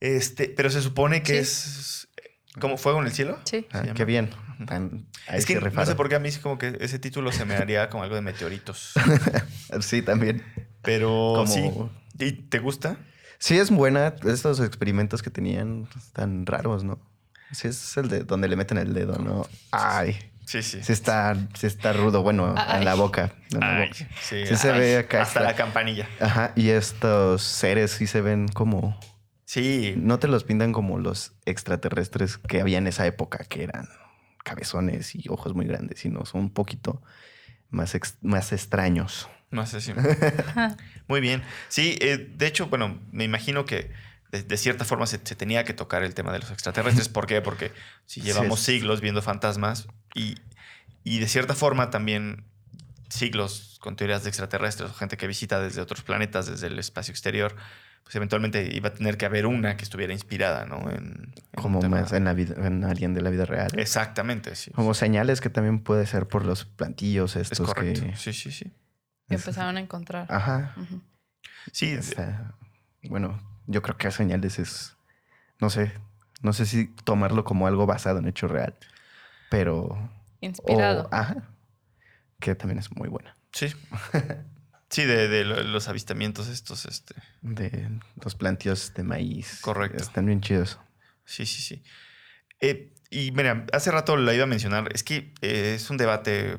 Este, 0.00 0.48
pero 0.48 0.70
se 0.70 0.80
supone 0.82 1.22
que 1.22 1.32
Sí. 1.32 1.38
es 1.38 2.08
como 2.60 2.76
fuego 2.76 3.00
en 3.00 3.06
el 3.06 3.12
cielo. 3.12 3.38
Sí. 3.44 3.66
Ah, 3.72 3.82
qué 3.94 4.04
bien. 4.04 4.30
Tan- 4.66 5.06
ahí 5.28 5.38
Es 5.38 5.46
que 5.46 5.54
no 5.60 5.86
sé 5.86 5.94
por 5.94 6.08
qué 6.08 6.16
a 6.16 6.18
mí 6.18 6.30
sí 6.32 6.40
como 6.40 6.58
que 6.58 6.76
ese 6.80 6.98
título 6.98 7.30
se 7.32 7.44
me 7.44 7.54
haría 7.54 7.88
como 7.90 8.02
algo 8.02 8.14
de 8.16 8.22
meteoritos. 8.22 8.92
Sí, 9.80 10.02
también. 10.02 10.42
Pero 10.82 11.08
Como- 11.36 11.46
sí. 11.46 11.70
¿Y 12.18 12.32
te 12.32 12.58
gusta? 12.58 12.96
Sí, 13.38 13.58
es 13.58 13.70
buena. 13.70 14.14
Estos 14.26 14.58
experimentos 14.60 15.22
que 15.22 15.30
tenían 15.30 15.88
están 15.96 16.46
raros, 16.46 16.82
¿no? 16.84 16.98
Sí, 17.52 17.68
es 17.68 17.96
el 17.96 18.08
de 18.08 18.20
donde 18.24 18.48
le 18.48 18.56
meten 18.56 18.78
el 18.78 18.94
dedo, 18.94 19.16
¿no? 19.18 19.46
Ay, 19.70 20.18
Sí, 20.46 20.62
sí. 20.62 20.80
sí 20.82 20.92
está, 20.92 21.36
sí 21.54 21.66
está 21.66 21.92
rudo. 21.92 22.22
Bueno, 22.22 22.54
en 22.74 22.84
la 22.84 22.94
boca. 22.94 23.32
en 23.52 23.60
la 23.60 23.76
Ay, 23.76 23.88
boca. 23.88 23.98
sí, 24.22 24.46
Sí 24.46 24.56
se 24.56 24.72
ve 24.72 24.96
acá 24.98 25.22
Hasta 25.22 25.40
está- 25.40 25.50
la 25.52 25.54
campanilla. 25.56 26.08
Ajá, 26.20 26.52
y 26.56 26.70
estos 26.70 27.42
seres 27.42 27.90
sí 27.92 28.06
se 28.06 28.20
ven 28.22 28.48
como... 28.48 28.98
Sí. 29.48 29.94
No 29.96 30.18
te 30.18 30.28
los 30.28 30.44
pintan 30.44 30.74
como 30.74 30.98
los 30.98 31.32
extraterrestres 31.46 32.36
que 32.36 32.60
había 32.60 32.76
en 32.76 32.86
esa 32.86 33.06
época, 33.06 33.44
que 33.44 33.62
eran 33.62 33.88
cabezones 34.44 35.14
y 35.14 35.24
ojos 35.30 35.54
muy 35.54 35.64
grandes, 35.64 36.00
sino 36.00 36.26
son 36.26 36.42
un 36.42 36.50
poquito 36.50 37.02
más, 37.70 37.94
ex- 37.94 38.18
más 38.20 38.52
extraños. 38.52 39.26
Sé 39.64 39.80
si. 39.80 39.94
Muy 41.08 41.22
bien. 41.22 41.42
Sí, 41.68 41.96
eh, 42.02 42.30
de 42.36 42.46
hecho, 42.46 42.66
bueno, 42.66 43.00
me 43.10 43.24
imagino 43.24 43.64
que 43.64 43.90
de, 44.32 44.42
de 44.42 44.56
cierta 44.58 44.84
forma 44.84 45.06
se, 45.06 45.18
se 45.24 45.34
tenía 45.34 45.64
que 45.64 45.72
tocar 45.72 46.02
el 46.02 46.12
tema 46.12 46.30
de 46.32 46.40
los 46.40 46.50
extraterrestres. 46.50 47.08
¿Por 47.18 47.26
qué? 47.26 47.40
Porque 47.40 47.72
si 48.04 48.20
llevamos 48.20 48.60
siglos 48.60 49.00
viendo 49.00 49.22
fantasmas 49.22 49.88
y, 50.14 50.34
y 51.04 51.20
de 51.20 51.26
cierta 51.26 51.54
forma 51.54 51.88
también 51.88 52.44
siglos 53.08 53.78
con 53.80 53.96
teorías 53.96 54.24
de 54.24 54.28
extraterrestres 54.28 54.90
o 54.90 54.94
gente 54.94 55.16
que 55.16 55.26
visita 55.26 55.58
desde 55.58 55.80
otros 55.80 56.02
planetas, 56.02 56.44
desde 56.46 56.66
el 56.66 56.78
espacio 56.78 57.12
exterior, 57.12 57.56
pues 58.08 58.16
eventualmente 58.16 58.74
iba 58.74 58.88
a 58.88 58.94
tener 58.94 59.18
que 59.18 59.26
haber 59.26 59.44
una 59.44 59.76
que 59.76 59.84
estuviera 59.84 60.14
inspirada, 60.14 60.64
¿no? 60.64 60.78
En, 60.88 61.34
en 61.52 61.62
Como 61.62 61.82
más 61.82 62.10
en, 62.14 62.24
la 62.24 62.32
vida, 62.32 62.54
en 62.66 62.82
alguien 62.82 63.12
de 63.12 63.20
la 63.20 63.28
vida 63.28 63.44
real. 63.44 63.68
Exactamente, 63.78 64.54
sí. 64.56 64.70
Como 64.70 64.94
señales 64.94 65.42
que 65.42 65.50
también 65.50 65.80
puede 65.80 66.06
ser 66.06 66.26
por 66.26 66.46
los 66.46 66.64
plantillos 66.64 67.36
Es 67.36 67.52
estos 67.52 67.74
correcto. 67.74 68.00
que... 68.06 68.16
Sí, 68.16 68.32
sí, 68.32 68.50
sí. 68.50 68.64
que 69.28 69.34
Es- 69.34 69.42
empezaron 69.42 69.76
a 69.76 69.80
encontrar. 69.80 70.26
Ajá. 70.30 70.72
Ujú. 70.78 71.02
Sí, 71.70 71.90
Está- 71.90 72.54
bueno, 73.10 73.38
yo 73.66 73.82
creo 73.82 73.98
que 73.98 74.10
señales 74.10 74.58
es, 74.58 74.96
no 75.60 75.68
sé, 75.68 75.92
no 76.40 76.54
sé 76.54 76.64
si 76.64 76.86
tomarlo 77.04 77.44
como 77.44 77.66
algo 77.66 77.84
basado 77.84 78.20
en 78.20 78.26
hecho 78.26 78.48
real, 78.48 78.74
pero... 79.50 80.10
Inspirado. 80.40 81.10
o- 81.12 81.14
ajá, 81.14 81.50
que 82.40 82.54
también 82.54 82.78
es 82.78 82.90
muy 82.96 83.10
buena. 83.10 83.36
sí. 83.52 83.66
Sí, 84.90 85.04
de, 85.04 85.28
de 85.28 85.44
lo- 85.44 85.62
los 85.62 85.88
avistamientos 85.88 86.48
estos, 86.48 86.86
este. 86.86 87.14
De 87.42 87.90
los 88.22 88.34
plantíos 88.34 88.94
de 88.94 89.02
maíz. 89.02 89.58
Correcto. 89.60 90.02
Están 90.02 90.26
bien 90.26 90.40
chidos. 90.40 90.78
Sí, 91.24 91.44
sí, 91.46 91.60
sí. 91.60 91.82
Eh, 92.60 92.92
y 93.10 93.30
mira, 93.32 93.66
hace 93.72 93.90
rato 93.90 94.16
la 94.16 94.32
iba 94.34 94.44
a 94.44 94.46
mencionar. 94.46 94.88
Es 94.94 95.02
que 95.04 95.34
eh, 95.42 95.74
es 95.76 95.90
un 95.90 95.96
debate 95.98 96.52
eh, 96.52 96.58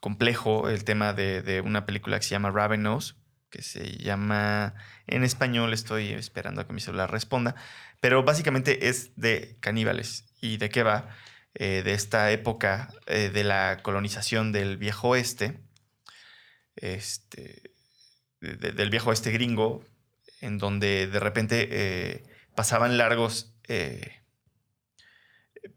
complejo 0.00 0.68
el 0.68 0.84
tema 0.84 1.12
de, 1.12 1.42
de 1.42 1.60
una 1.60 1.86
película 1.86 2.18
que 2.18 2.24
se 2.24 2.30
llama 2.30 2.50
Ravenous, 2.50 3.16
que 3.50 3.62
se 3.62 3.96
llama 3.98 4.74
en 5.06 5.22
español, 5.24 5.72
estoy 5.72 6.12
esperando 6.12 6.60
a 6.60 6.66
que 6.66 6.72
mi 6.72 6.80
celular 6.80 7.10
responda, 7.10 7.54
pero 8.00 8.22
básicamente 8.24 8.88
es 8.88 9.12
de 9.16 9.56
caníbales. 9.60 10.24
¿Y 10.40 10.58
de 10.58 10.68
qué 10.68 10.82
va? 10.82 11.08
De 11.54 11.94
esta 11.94 12.30
época 12.32 12.92
de 13.06 13.42
la 13.44 13.78
colonización 13.82 14.52
del 14.52 14.76
viejo 14.76 15.08
oeste, 15.08 15.58
este, 16.76 17.72
de- 18.40 18.56
de- 18.56 18.72
del 18.72 18.90
viejo 18.90 19.10
oeste 19.10 19.30
gringo, 19.30 19.84
en 20.40 20.58
donde 20.58 21.06
de 21.06 21.18
repente 21.20 21.68
eh, 21.70 22.24
pasaban 22.54 22.96
largos 22.98 23.54
eh, 23.68 24.22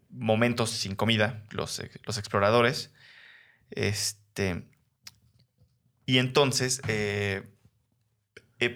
momentos 0.10 0.70
sin 0.72 0.95
comida 0.95 1.43
los, 1.52 1.82
los 2.06 2.18
exploradores. 2.18 2.91
Este, 3.72 4.68
y 6.06 6.18
entonces 6.18 6.82
eh, 6.88 7.43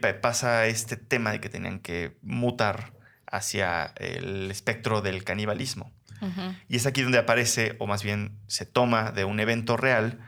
pa- 0.01 0.21
pasa 0.21 0.67
este 0.67 0.95
tema 0.97 1.31
de 1.31 1.39
que 1.41 1.49
tenían 1.49 1.79
que 1.79 2.17
mutar 2.21 2.93
hacia 3.25 3.85
el 3.97 4.51
espectro 4.51 5.01
del 5.01 5.23
canibalismo. 5.23 5.91
Y 6.69 6.77
es 6.77 6.85
aquí 6.85 7.01
donde 7.01 7.17
aparece, 7.17 7.75
o 7.79 7.87
más 7.87 8.01
bien 8.03 8.39
se 8.47 8.65
toma 8.65 9.11
de 9.11 9.25
un 9.25 9.41
evento 9.41 9.75
real 9.75 10.19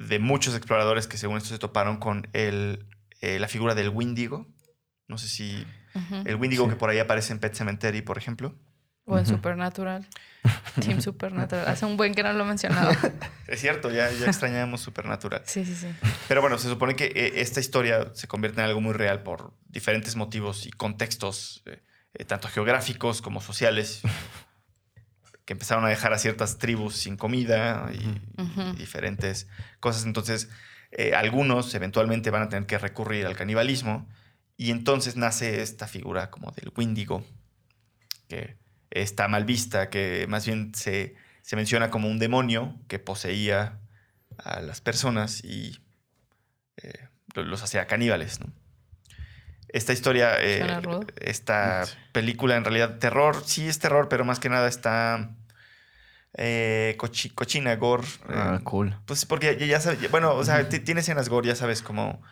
de 0.00 0.18
muchos 0.18 0.54
exploradores 0.56 1.06
que 1.06 1.16
según 1.18 1.36
esto 1.36 1.50
se 1.50 1.58
toparon 1.58 1.98
con 1.98 2.28
el, 2.32 2.86
eh, 3.20 3.38
la 3.38 3.48
figura 3.48 3.74
del 3.74 3.90
Windigo. 3.90 4.48
No 5.08 5.18
sé 5.18 5.28
si 5.28 5.66
el 6.24 6.36
Windigo 6.36 6.64
Sí. 6.64 6.70
que 6.70 6.76
por 6.76 6.88
ahí 6.90 6.98
aparece 6.98 7.32
en 7.32 7.38
Pet 7.38 7.54
Cemetery, 7.54 8.00
por 8.02 8.16
ejemplo. 8.18 8.56
O 9.04 9.18
en. 9.18 9.26
Supernatural. 9.26 10.06
Team 10.80 11.00
Supernatural. 11.02 11.66
Hace 11.68 11.84
un 11.84 11.96
buen 11.96 12.14
que 12.14 12.22
no 12.22 12.32
lo 12.32 12.44
mencionaba. 12.44 12.96
Es 13.48 13.60
cierto, 13.60 13.90
ya, 13.90 14.08
ya 14.12 14.26
extrañamos 14.26 14.80
Supernatural. 14.80 15.42
Sí, 15.44 15.64
sí, 15.64 15.74
sí. 15.74 15.88
Pero 16.28 16.40
bueno, 16.40 16.56
se 16.58 16.68
supone 16.68 16.94
que 16.94 17.06
eh, 17.06 17.40
esta 17.40 17.58
historia 17.58 18.12
se 18.14 18.28
convierte 18.28 18.60
en 18.60 18.66
algo 18.68 18.80
muy 18.80 18.92
real 18.92 19.24
por 19.24 19.52
diferentes 19.66 20.14
motivos 20.14 20.66
y 20.66 20.70
contextos, 20.70 21.64
eh, 22.14 22.24
tanto 22.24 22.46
geográficos 22.48 23.20
como 23.20 23.40
sociales, 23.40 24.02
que 25.50 25.54
empezaron 25.54 25.84
a 25.84 25.88
dejar 25.88 26.12
a 26.12 26.18
ciertas 26.20 26.58
tribus 26.58 26.94
sin 26.94 27.16
comida 27.16 27.90
y, 27.92 27.98
diferentes 28.78 29.48
cosas. 29.80 30.04
Entonces, 30.04 30.48
eh, 30.92 31.12
algunos 31.16 31.74
eventualmente 31.74 32.30
van 32.30 32.42
a 32.42 32.48
tener 32.48 32.66
que 32.68 32.78
recurrir 32.78 33.26
al 33.26 33.34
canibalismo 33.34 34.08
y 34.56 34.70
entonces 34.70 35.16
nace 35.16 35.60
esta 35.60 35.88
figura 35.88 36.30
como 36.30 36.52
del 36.52 36.70
Windigo, 36.76 37.24
que 38.28 38.58
está 38.90 39.26
mal 39.26 39.44
vista, 39.44 39.90
que 39.90 40.26
más 40.28 40.46
bien 40.46 40.72
se, 40.72 41.16
se 41.42 41.56
menciona 41.56 41.90
como 41.90 42.06
un 42.06 42.20
demonio 42.20 42.76
que 42.86 43.00
poseía 43.00 43.80
a 44.38 44.60
las 44.60 44.80
personas 44.80 45.42
y 45.42 45.80
eh, 46.76 47.08
lo- 47.34 47.42
los 47.42 47.64
hacía 47.64 47.88
caníbales. 47.88 48.38
¿no? 48.38 48.52
Esta 49.66 49.92
historia, 49.92 50.36
eh, 50.40 50.60
esta 51.20 51.82
película 52.12 52.54
en 52.56 52.62
realidad 52.62 52.98
terror, 52.98 53.42
sí 53.44 53.66
es 53.66 53.80
terror, 53.80 54.08
pero 54.08 54.24
más 54.24 54.38
que 54.38 54.48
nada 54.48 54.68
está 54.68 55.34
eh, 56.34 56.96
cochi- 56.98 57.30
cochina, 57.34 57.74
gore. 57.76 58.06
Ah, 58.28 58.58
eh, 58.60 58.64
cool. 58.64 58.96
pues 59.06 59.24
porque 59.26 59.56
ya, 59.58 59.66
ya 59.66 59.80
sabes, 59.80 60.10
bueno, 60.10 60.34
o 60.34 60.44
sea, 60.44 60.68
ti- 60.68 60.80
tiene 60.80 61.00
escenas 61.00 61.28
gore, 61.28 61.48
ya 61.48 61.54
sabes, 61.56 61.82
como 61.82 62.22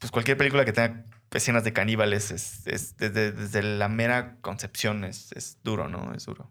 pues 0.00 0.10
cualquier 0.12 0.36
película 0.36 0.64
que 0.64 0.72
tenga 0.72 1.04
escenas 1.32 1.64
de 1.64 1.72
caníbales 1.72 2.30
es, 2.30 2.66
es 2.66 2.96
desde, 2.96 3.32
desde 3.32 3.62
la 3.62 3.88
mera 3.88 4.36
concepción 4.40 5.04
es, 5.04 5.32
es 5.32 5.58
duro, 5.62 5.88
¿no? 5.88 6.12
Es 6.14 6.24
duro. 6.26 6.50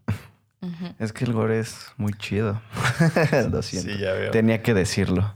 Es 0.98 1.12
que 1.12 1.24
el 1.24 1.32
gore 1.32 1.60
es 1.60 1.92
muy 1.96 2.12
chido. 2.14 2.60
Lo 3.52 3.62
siento. 3.62 3.92
Sí, 3.92 3.98
ya 3.98 4.12
veo. 4.12 4.30
Tenía 4.32 4.62
que 4.62 4.74
decirlo. 4.74 5.32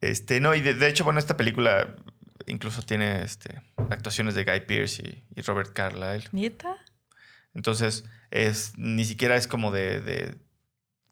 Este, 0.00 0.40
no, 0.40 0.54
y 0.54 0.60
de, 0.60 0.74
de 0.74 0.88
hecho, 0.88 1.04
bueno, 1.04 1.18
esta 1.20 1.36
película 1.36 1.94
incluso 2.46 2.82
tiene 2.82 3.22
este, 3.22 3.62
actuaciones 3.90 4.34
de 4.34 4.44
Guy 4.44 4.60
Pearce 4.66 5.02
y, 5.02 5.24
y 5.38 5.42
Robert 5.42 5.72
Carlyle. 5.72 6.28
¿Neta? 6.32 6.76
Entonces, 7.56 8.04
es, 8.30 8.74
ni 8.76 9.04
siquiera 9.04 9.34
es 9.36 9.48
como 9.48 9.72
de, 9.72 10.00
de, 10.00 10.36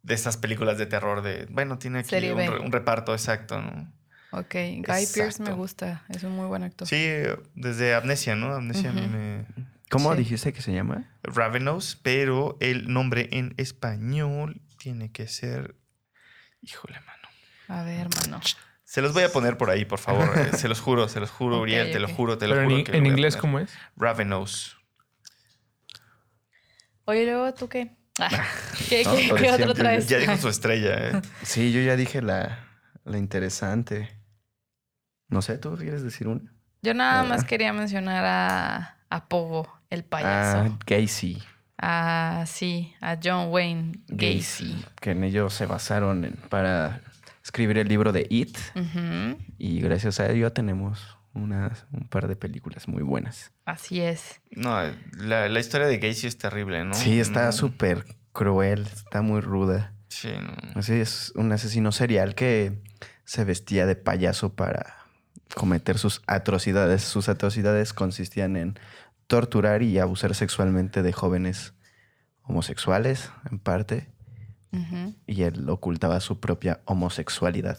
de 0.03 0.15
estas 0.15 0.37
películas 0.37 0.79
de 0.79 0.87
terror 0.87 1.23
de, 1.23 1.47
bueno, 1.51 1.79
tiene 1.79 2.01
aquí 2.01 2.15
un, 2.31 2.39
un 2.67 2.71
reparto 2.71 3.13
exacto, 3.15 3.61
¿no? 3.61 3.93
Ok. 4.31 4.55
Guy 4.87 5.07
Pearce 5.15 5.43
me 5.43 5.53
gusta. 5.53 6.05
Es 6.11 6.23
un 6.23 6.33
muy 6.33 6.47
buen 6.47 6.63
actor. 6.63 6.87
Sí, 6.87 7.07
desde 7.55 7.95
Amnesia, 7.95 8.37
¿no? 8.37 8.55
Amnesia 8.55 8.91
a 8.91 8.93
mí 8.93 9.07
me... 9.07 9.47
¿Cómo 9.91 10.13
Sí. 10.13 10.19
dijiste 10.19 10.53
que 10.53 10.61
se 10.61 10.73
llama? 10.73 11.11
Ravenous, 11.23 11.99
pero 12.03 12.57
el 12.61 12.93
nombre 12.93 13.29
en 13.33 13.55
español 13.59 14.61
tiene 14.79 15.13
que 15.13 15.29
ser... 15.29 15.77
Híjole, 16.61 16.99
mano. 17.01 17.29
A 17.69 17.85
ver, 17.85 18.01
hermano. 18.09 18.41
Se 18.83 19.01
los 19.03 19.13
voy 19.13 19.23
a 19.23 19.29
poner 19.33 19.57
por 19.57 19.71
ahí, 19.71 19.85
por 19.85 19.99
favor. 20.01 20.29
eh, 20.39 20.57
se 20.57 20.69
los 20.69 20.81
juro, 20.81 21.09
se 21.09 21.21
los 21.21 21.31
juro, 21.31 21.57
Ok, 21.59 21.63
Uriel, 21.63 21.91
te 21.93 22.01
lo 22.01 22.09
juro, 22.09 22.37
te 22.37 22.47
lo 22.49 22.55
Pero 22.55 22.63
en, 22.65 22.69
juro. 22.69 22.79
in- 22.81 22.85
que 22.85 22.97
en 22.97 23.07
inglés. 23.07 23.37
¿cómo 23.37 23.61
es? 23.61 23.71
Ravenous. 23.97 24.77
Oye, 27.07 27.25
luego 27.27 27.53
tú 27.55 27.69
qué. 27.69 27.97
Ah, 28.19 28.29
¿Qué, 28.89 29.05
No, 29.05 29.15
qué- 29.15 29.35
qué 29.43 29.53
otro 29.53 29.75
traes? 29.75 30.09
Ya 30.09 30.19
dijo 30.19 30.37
su 30.37 30.49
estrella, 30.49 30.95
¿eh? 31.11 31.23
Sí, 31.43 31.73
yo 31.73 31.81
ya 31.81 31.97
dije 31.97 32.23
la, 32.23 32.59
la 33.05 33.19
interesante. 33.19 34.09
No 35.29 35.43
sé, 35.43 35.59
¿tú 35.59 35.77
quieres 35.77 36.03
decir 36.03 36.29
una? 36.29 36.53
Yo 36.83 36.95
nada 36.95 37.21
Ah. 37.21 37.25
más 37.25 37.45
quería 37.45 37.73
mencionar 37.73 38.25
a, 38.25 38.99
a 39.11 39.29
Pogo, 39.29 39.69
el 39.91 40.05
payaso. 40.05 40.59
Ah, 40.59 40.79
Gacy. 40.87 41.43
Ah, 41.79 42.45
sí, 42.47 42.95
a 43.01 43.19
John 43.23 43.49
Wayne 43.51 43.93
Gacy. 44.09 44.85
Que 45.01 45.11
en 45.11 45.25
ello 45.25 45.51
se 45.51 45.67
basaron 45.67 46.25
en- 46.25 46.37
para 46.49 47.01
escribir 47.43 47.79
el 47.79 47.89
libro 47.89 48.13
de 48.13 48.27
It. 48.31 48.57
Y 49.59 49.81
gracias 49.81 50.21
a 50.21 50.31
ello 50.31 50.53
tenemos 50.53 51.14
unas, 51.35 51.87
un 51.93 52.09
par 52.09 52.29
de 52.29 52.37
películas 52.37 52.89
muy 52.89 53.03
buenas. 53.03 53.53
Así 53.65 54.01
es. 54.01 54.41
No, 54.51 54.79
la, 55.19 55.49
la 55.49 55.61
historia 55.61 55.87
de 55.87 55.99
Gacy 55.99 56.27
es 56.27 56.39
terrible, 56.39 56.85
¿no? 56.85 56.95
Sí, 56.95 57.21
está 57.21 57.47
No, 57.47 57.53
súper 57.53 58.05
cruel, 58.33 58.83
está 58.87 59.23
muy 59.23 59.41
ruda. 59.41 59.93
Sí, 60.09 60.31
no. 60.41 60.79
Así 60.81 60.95
es 60.95 61.33
un 61.35 61.51
asesino 61.53 61.91
serial 61.93 62.35
que 62.35 62.81
se 63.25 63.45
vestía 63.45 63.87
de 63.87 63.97
payaso 63.97 64.55
para 64.55 64.97
cometer 65.55 65.99
sus 65.99 66.23
atrocidades. 66.27 67.03
Sus 67.03 67.29
atrocidades 67.29 67.93
consistían 67.93 68.57
en 68.57 68.79
torturar 69.27 69.83
y 69.83 69.99
abusar 69.99 70.35
sexualmente 70.35 71.03
de 71.03 71.13
jóvenes 71.13 71.75
homosexuales, 72.43 73.31
en 73.51 73.59
parte, 73.59 74.09
y 75.27 75.43
él 75.45 75.69
ocultaba 75.69 76.19
su 76.21 76.41
propia 76.41 76.81
homosexualidad. 76.85 77.79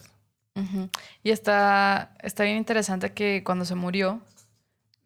Y 1.22 1.30
está, 1.30 2.16
está 2.22 2.44
bien 2.44 2.56
interesante 2.56 3.12
que 3.12 3.42
cuando 3.44 3.64
se 3.64 3.74
murió 3.74 4.22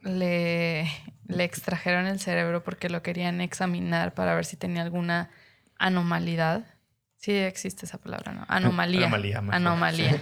le, 0.01 0.89
le 1.27 1.45
extrajeron 1.45 2.07
el 2.07 2.21
cerebro 2.21 2.63
porque 2.63 2.89
lo 2.89 3.03
querían 3.03 3.41
examinar 3.41 4.15
para 4.15 4.35
ver 4.35 4.45
si 4.45 4.57
tenía 4.57 4.83
alguna 4.83 5.31
anomalidad. 5.79 6.65
Sí 7.17 7.33
existe 7.33 7.87
esa 7.87 7.99
palabra, 7.99 8.33
¿no? 8.33 8.45
Anomalía. 8.49 9.07
Anomalía, 9.07 9.41
mejor. 9.41 9.55
Anomalía. 9.55 10.21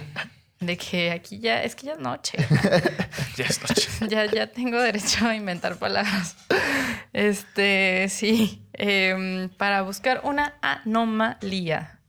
De 0.59 0.75
que 0.77 1.11
aquí 1.11 1.39
ya, 1.39 1.63
es 1.63 1.75
que 1.75 1.87
ya 1.87 1.93
es 1.93 1.99
noche. 1.99 2.37
Ya 3.37 3.45
es 3.45 3.61
noche. 3.61 3.89
ya, 4.09 4.25
ya 4.25 4.47
tengo 4.47 4.81
derecho 4.81 5.25
a 5.25 5.33
inventar 5.33 5.77
palabras. 5.77 6.35
Este, 7.13 8.07
sí, 8.09 8.67
em, 8.73 9.47
para 9.49 9.81
buscar 9.83 10.21
una 10.25 10.55
anomalía. 10.61 12.01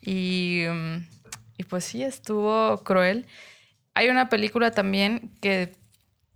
Y, 0.00 0.64
mm, 0.66 1.13
y 1.56 1.64
pues 1.64 1.84
sí, 1.84 2.02
estuvo 2.02 2.82
cruel. 2.84 3.26
Hay 3.94 4.08
una 4.08 4.28
película 4.28 4.70
también 4.72 5.30
que 5.40 5.72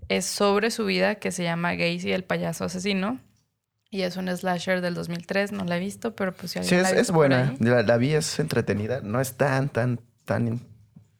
es 0.08 0.24
sobre 0.24 0.70
su 0.70 0.84
vida 0.86 1.16
que 1.16 1.32
se 1.32 1.42
llama 1.42 1.74
Gacy, 1.74 2.12
el 2.12 2.24
payaso 2.24 2.64
asesino. 2.64 3.20
Y 3.90 4.02
es 4.02 4.16
un 4.16 4.28
slasher 4.28 4.80
del 4.82 4.94
2003, 4.94 5.52
no 5.52 5.64
la 5.64 5.78
he 5.78 5.80
visto, 5.80 6.14
pero 6.14 6.34
pues 6.34 6.52
si 6.52 6.62
Sí, 6.62 6.74
es, 6.74 6.82
la 6.82 6.90
es 6.90 7.10
buena. 7.10 7.48
ahí. 7.50 7.56
La, 7.60 7.82
la 7.82 7.96
vi, 7.96 8.12
es 8.14 8.38
entretenida. 8.38 9.00
No 9.02 9.18
es 9.20 9.36
tan, 9.38 9.70
tan, 9.70 10.00
tan 10.26 10.60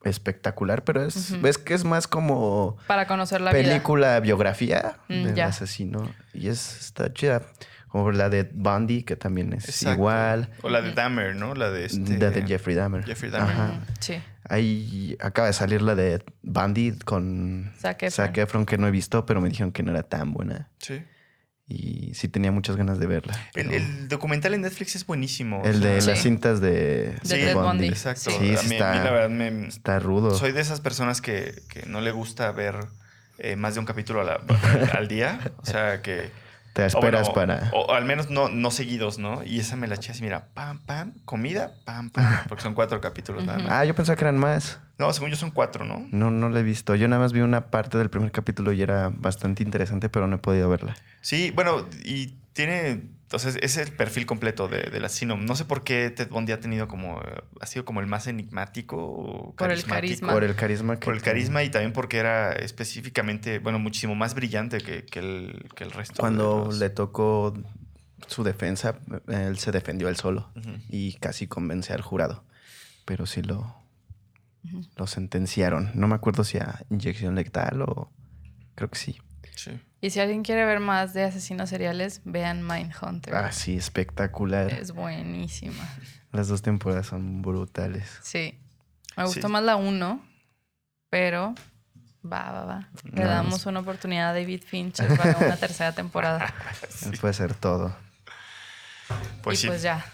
espectacular, 0.04 0.84
pero 0.84 1.02
es, 1.02 1.40
ves 1.42 1.58
que 1.58 1.74
es 1.74 1.84
más 1.84 2.06
como 2.06 2.76
Para 2.86 3.06
conocer 3.06 3.40
la 3.40 3.52
vida. 3.52 3.62
película 3.62 4.20
biografía 4.20 4.96
Mm, 5.08 5.24
del 5.24 5.34
ya. 5.34 5.46
asesino. 5.46 6.14
Y 6.34 6.48
es, 6.48 6.78
está 6.80 7.12
chida. 7.12 7.42
Como 7.88 8.10
la 8.12 8.28
de 8.28 8.42
Bundy, 8.52 9.02
que 9.02 9.16
también 9.16 9.52
es 9.54 9.68
Exacto. 9.68 9.94
igual. 9.98 10.50
O 10.62 10.68
la 10.68 10.82
de 10.82 10.92
Dahmer, 10.92 11.34
¿no? 11.34 11.54
La 11.54 11.70
de 11.70 11.86
este... 11.86 12.18
La 12.18 12.30
de 12.30 12.42
Jeffrey 12.46 12.76
Dahmer. 12.76 13.04
Jeffrey 13.04 13.30
Dahmer. 13.30 13.50
Ajá. 13.54 13.80
Sí. 14.00 14.20
Ahí 14.44 15.16
acaba 15.20 15.46
de 15.48 15.52
salir 15.54 15.82
la 15.82 15.94
de 15.94 16.22
Bandit 16.42 17.02
con 17.04 17.72
Zac 17.78 18.02
Efron. 18.04 18.26
Zac 18.26 18.38
Efron, 18.38 18.66
que 18.66 18.78
no 18.78 18.86
he 18.86 18.90
visto, 18.90 19.24
pero 19.26 19.40
me 19.40 19.48
dijeron 19.48 19.72
que 19.72 19.82
no 19.82 19.90
era 19.90 20.02
tan 20.02 20.32
buena. 20.32 20.68
Sí. 20.78 21.02
Y 21.66 22.14
sí 22.14 22.28
tenía 22.28 22.50
muchas 22.50 22.76
ganas 22.76 22.98
de 22.98 23.06
verla. 23.06 23.34
El, 23.54 23.66
pero- 23.68 23.76
el 23.76 24.08
documental 24.08 24.54
en 24.54 24.62
Netflix 24.62 24.96
es 24.96 25.04
buenísimo. 25.06 25.62
el 25.64 25.80
de 25.80 26.00
Sí. 26.00 26.08
las 26.08 26.18
cintas 26.22 26.60
de, 26.62 27.14
De 27.22 27.28
Ted 27.28 27.54
Bundy. 27.54 27.88
Exacto. 27.88 28.30
Sí, 28.30 28.54
a, 28.54 28.56
sí 28.58 28.68
mí, 28.68 28.74
está- 28.76 28.92
a 28.92 28.98
mí 28.98 29.04
la 29.04 29.10
verdad 29.10 29.28
me... 29.30 29.66
Está 29.68 29.98
rudo. 29.98 30.34
Soy 30.34 30.52
de 30.52 30.60
esas 30.62 30.80
personas 30.80 31.20
que, 31.20 31.62
que 31.68 31.84
no 31.86 32.00
le 32.00 32.10
gusta 32.10 32.50
ver 32.52 32.76
eh, 33.38 33.56
más 33.56 33.74
de 33.74 33.80
un 33.80 33.86
capítulo 33.86 34.22
a 34.22 34.24
la- 34.24 34.40
al 34.94 35.08
día. 35.08 35.40
O 35.58 35.66
sea, 35.66 36.00
que... 36.00 36.30
Te 36.78 36.84
o 36.84 36.86
esperas 36.86 37.28
bueno, 37.34 37.56
para... 37.56 37.70
O, 37.72 37.92
al 37.92 38.04
menos 38.04 38.30
no, 38.30 38.48
no 38.48 38.70
seguidos, 38.70 39.18
¿no? 39.18 39.42
Y 39.42 39.58
esa 39.58 39.74
me 39.74 39.88
la 39.88 39.96
eché 39.96 40.12
así, 40.12 40.22
mira, 40.22 40.50
pam, 40.54 40.78
pam, 40.78 41.12
comida, 41.24 41.72
pam, 41.84 42.08
pam. 42.08 42.24
Porque 42.48 42.62
son 42.62 42.74
cuatro 42.74 43.00
capítulos 43.00 43.44
nada 43.44 43.58
más. 43.58 43.68
Ah, 43.68 43.84
yo 43.84 43.96
pensaba 43.96 44.14
que 44.14 44.22
eran 44.22 44.38
más. 44.38 44.78
No, 44.96 45.12
según 45.12 45.30
yo 45.30 45.36
son 45.36 45.50
cuatro, 45.50 45.84
¿no? 45.84 46.06
No, 46.12 46.30
no 46.30 46.48
la 46.48 46.60
he 46.60 46.62
visto. 46.62 46.94
Yo 46.94 47.08
nada 47.08 47.20
más 47.20 47.32
vi 47.32 47.40
una 47.40 47.72
parte 47.72 47.98
del 47.98 48.10
primer 48.10 48.30
capítulo 48.30 48.70
y 48.70 48.80
era 48.80 49.10
bastante 49.12 49.64
interesante, 49.64 50.08
pero 50.08 50.28
no 50.28 50.36
he 50.36 50.38
podido 50.38 50.68
verla. 50.70 50.94
Sí, 51.20 51.50
bueno, 51.50 51.84
y 52.04 52.36
tiene... 52.52 53.10
Entonces, 53.28 53.58
es 53.60 53.76
el 53.76 53.92
perfil 53.92 54.24
completo 54.24 54.68
de, 54.68 54.84
del 54.84 55.04
asesino. 55.04 55.36
No 55.36 55.54
sé 55.54 55.66
por 55.66 55.84
qué 55.84 56.08
Ted 56.08 56.30
Bundy 56.30 56.52
ha 56.52 56.60
tenido 56.60 56.88
como... 56.88 57.20
Ha 57.60 57.66
sido 57.66 57.84
como 57.84 58.00
el 58.00 58.06
más 58.06 58.26
enigmático 58.26 58.96
o 58.96 59.54
Por 59.54 59.70
el 59.70 59.84
carismático. 59.84 59.94
carisma. 59.94 60.32
Por 60.32 60.44
el 60.44 60.54
carisma 60.56 60.96
que 60.98 61.04
Por 61.04 61.14
el 61.14 61.20
tiene. 61.22 61.32
carisma 61.34 61.62
y 61.62 61.70
también 61.70 61.92
porque 61.92 62.16
era 62.16 62.52
específicamente, 62.52 63.58
bueno, 63.58 63.78
muchísimo 63.78 64.14
más 64.14 64.34
brillante 64.34 64.78
que, 64.78 65.04
que 65.04 65.18
el, 65.18 65.68
que 65.76 65.84
el 65.84 65.90
resto. 65.90 66.14
de 66.14 66.20
Cuando 66.20 66.64
los- 66.68 66.78
le 66.78 66.88
tocó 66.88 67.52
su 68.26 68.44
defensa, 68.44 68.98
él 69.28 69.58
se 69.58 69.72
defendió 69.72 70.08
él 70.08 70.16
solo 70.16 70.50
y 70.88 71.12
casi 71.14 71.46
convence 71.46 71.92
al 71.92 72.00
jurado. 72.00 72.44
Pero 73.04 73.26
sí 73.26 73.42
lo, 73.42 73.76
lo 74.96 75.06
sentenciaron. 75.06 75.90
No 75.94 76.08
me 76.08 76.14
acuerdo 76.14 76.44
si 76.44 76.56
a 76.56 76.80
inyección 76.88 77.34
letal 77.34 77.82
o... 77.82 78.10
Creo 78.74 78.88
que 78.88 78.98
sí. 78.98 79.18
Sí. 79.54 79.72
Y 80.00 80.10
si 80.10 80.20
alguien 80.20 80.42
quiere 80.44 80.64
ver 80.64 80.78
más 80.80 81.12
de 81.12 81.24
asesinos 81.24 81.68
seriales, 81.70 82.20
vean 82.24 82.66
Mindhunter. 82.66 83.34
Ah, 83.34 83.50
sí, 83.52 83.76
espectacular. 83.76 84.72
Es 84.72 84.92
buenísima. 84.92 85.88
Las 86.32 86.46
dos 86.48 86.62
temporadas 86.62 87.06
son 87.06 87.42
brutales. 87.42 88.18
Sí. 88.22 88.58
Me 89.16 89.24
gustó 89.24 89.48
Sí. 89.48 89.52
más 89.52 89.62
la 89.64 89.74
uno, 89.76 90.24
pero 91.10 91.54
va, 92.24 92.52
va, 92.52 92.64
va. 92.64 92.88
Le 93.04 93.24
No, 93.24 93.28
damos 93.28 93.60
es- 93.60 93.66
una 93.66 93.80
oportunidad 93.80 94.30
a 94.30 94.32
David 94.34 94.62
Fincher 94.64 95.16
para 95.16 95.36
una 95.36 95.56
tercera 95.56 95.92
temporada. 95.92 96.54
Él 97.04 97.18
puede 97.18 97.34
ser 97.34 97.54
todo. 97.54 97.96
Pues 99.42 99.58
y 99.58 99.62
sí. 99.62 99.66
pues 99.68 99.82
ya. 99.82 100.04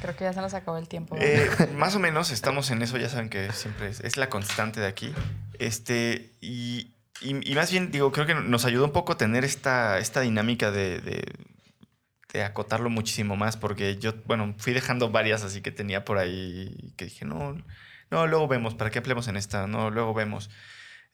Creo 0.00 0.16
que 0.16 0.24
ya 0.24 0.32
se 0.32 0.40
nos 0.40 0.54
acabó 0.54 0.78
el 0.78 0.88
tiempo. 0.88 1.16
Eh, 1.20 1.48
más 1.76 1.94
o 1.96 1.98
menos 1.98 2.30
estamos 2.30 2.70
en 2.70 2.82
eso, 2.82 2.96
ya 2.98 3.08
saben 3.08 3.28
que 3.28 3.52
siempre 3.52 3.88
es, 3.88 4.00
es 4.00 4.16
la 4.16 4.28
constante 4.28 4.80
de 4.80 4.86
aquí. 4.86 5.12
Este, 5.58 6.32
y, 6.40 6.92
y- 7.20 7.50
y 7.50 7.54
más 7.54 7.70
bien, 7.70 7.90
digo, 7.90 8.12
creo 8.12 8.26
que 8.26 8.34
nos 8.34 8.64
ayudó 8.64 8.84
un 8.84 8.92
poco 8.92 9.16
tener 9.16 9.44
esta, 9.44 9.98
esta 9.98 10.20
dinámica 10.20 10.70
de, 10.70 11.00
de- 11.00 11.32
de 12.32 12.42
acotarlo 12.44 12.90
muchísimo 12.90 13.36
más, 13.36 13.56
porque 13.56 13.96
yo, 13.96 14.12
bueno, 14.26 14.54
fui 14.58 14.72
dejando 14.74 15.10
varias 15.10 15.42
así 15.44 15.62
que 15.62 15.70
tenía 15.70 16.04
por 16.04 16.18
ahí 16.18 16.92
que 16.96 17.06
dije, 17.06 17.24
no, 17.24 17.56
no, 18.10 18.26
luego 18.26 18.46
vemos, 18.48 18.74
¿para 18.74 18.90
qué 18.90 18.98
hablemos 18.98 19.28
en 19.28 19.36
esta? 19.36 19.66
No, 19.66 19.90
luego 19.90 20.12
vemos. 20.14 20.50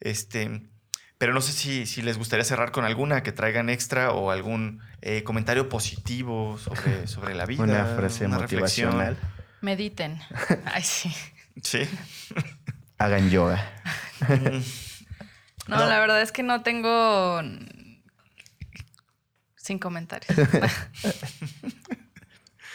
Este, 0.00 0.68
pero 1.16 1.32
no 1.32 1.40
sé 1.40 1.52
si, 1.52 1.86
si 1.86 2.02
les 2.02 2.18
gustaría 2.18 2.44
cerrar 2.44 2.72
con 2.72 2.84
alguna 2.84 3.22
que 3.22 3.30
traigan 3.32 3.70
extra 3.70 4.10
o 4.10 4.30
algún 4.32 4.80
eh, 5.02 5.22
comentario 5.22 5.68
positivo 5.68 6.58
sobre, 6.58 7.06
sobre 7.06 7.34
la 7.36 7.46
vida. 7.46 7.62
Una 7.62 7.84
frase 7.96 8.26
una 8.26 8.38
reflexión. 8.38 8.90
motivacional. 8.96 9.16
Mediten. 9.60 10.18
Ay, 10.66 10.82
sí. 10.82 11.14
Sí. 11.62 11.88
Hagan 12.98 13.30
yoga. 13.30 13.64
No, 15.68 15.76
No. 15.78 15.86
la 15.86 15.98
verdad 15.98 16.20
es 16.22 16.32
que 16.32 16.42
no 16.42 16.62
tengo. 16.62 17.40
Sin 19.56 19.78
comentarios. 19.78 20.30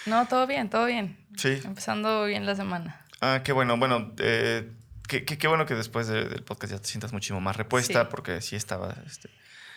no, 0.06 0.28
todo 0.28 0.48
bien, 0.48 0.70
todo 0.70 0.86
bien. 0.86 1.18
Sí. 1.38 1.60
Empezando 1.64 2.26
bien 2.26 2.46
la 2.46 2.56
semana. 2.56 3.06
Ah, 3.22 3.42
qué 3.44 3.52
bueno. 3.52 3.78
Bueno, 3.78 4.14
eh, 4.20 4.72
qué, 5.08 5.26
qué- 5.26 5.38
qué 5.38 5.48
bueno 5.48 5.66
que 5.66 5.76
después 5.76 6.08
de- 6.08 6.26
del 6.28 6.44
podcast 6.44 6.74
ya 6.74 6.80
te 6.80 6.88
sientas 6.88 7.14
muchísimo 7.14 7.42
más 7.42 7.56
repuesta, 7.58 8.02
Sí. 8.04 8.08
porque 8.10 8.42
sí 8.42 8.56
estaba 8.56 8.96
este, 9.06 9.30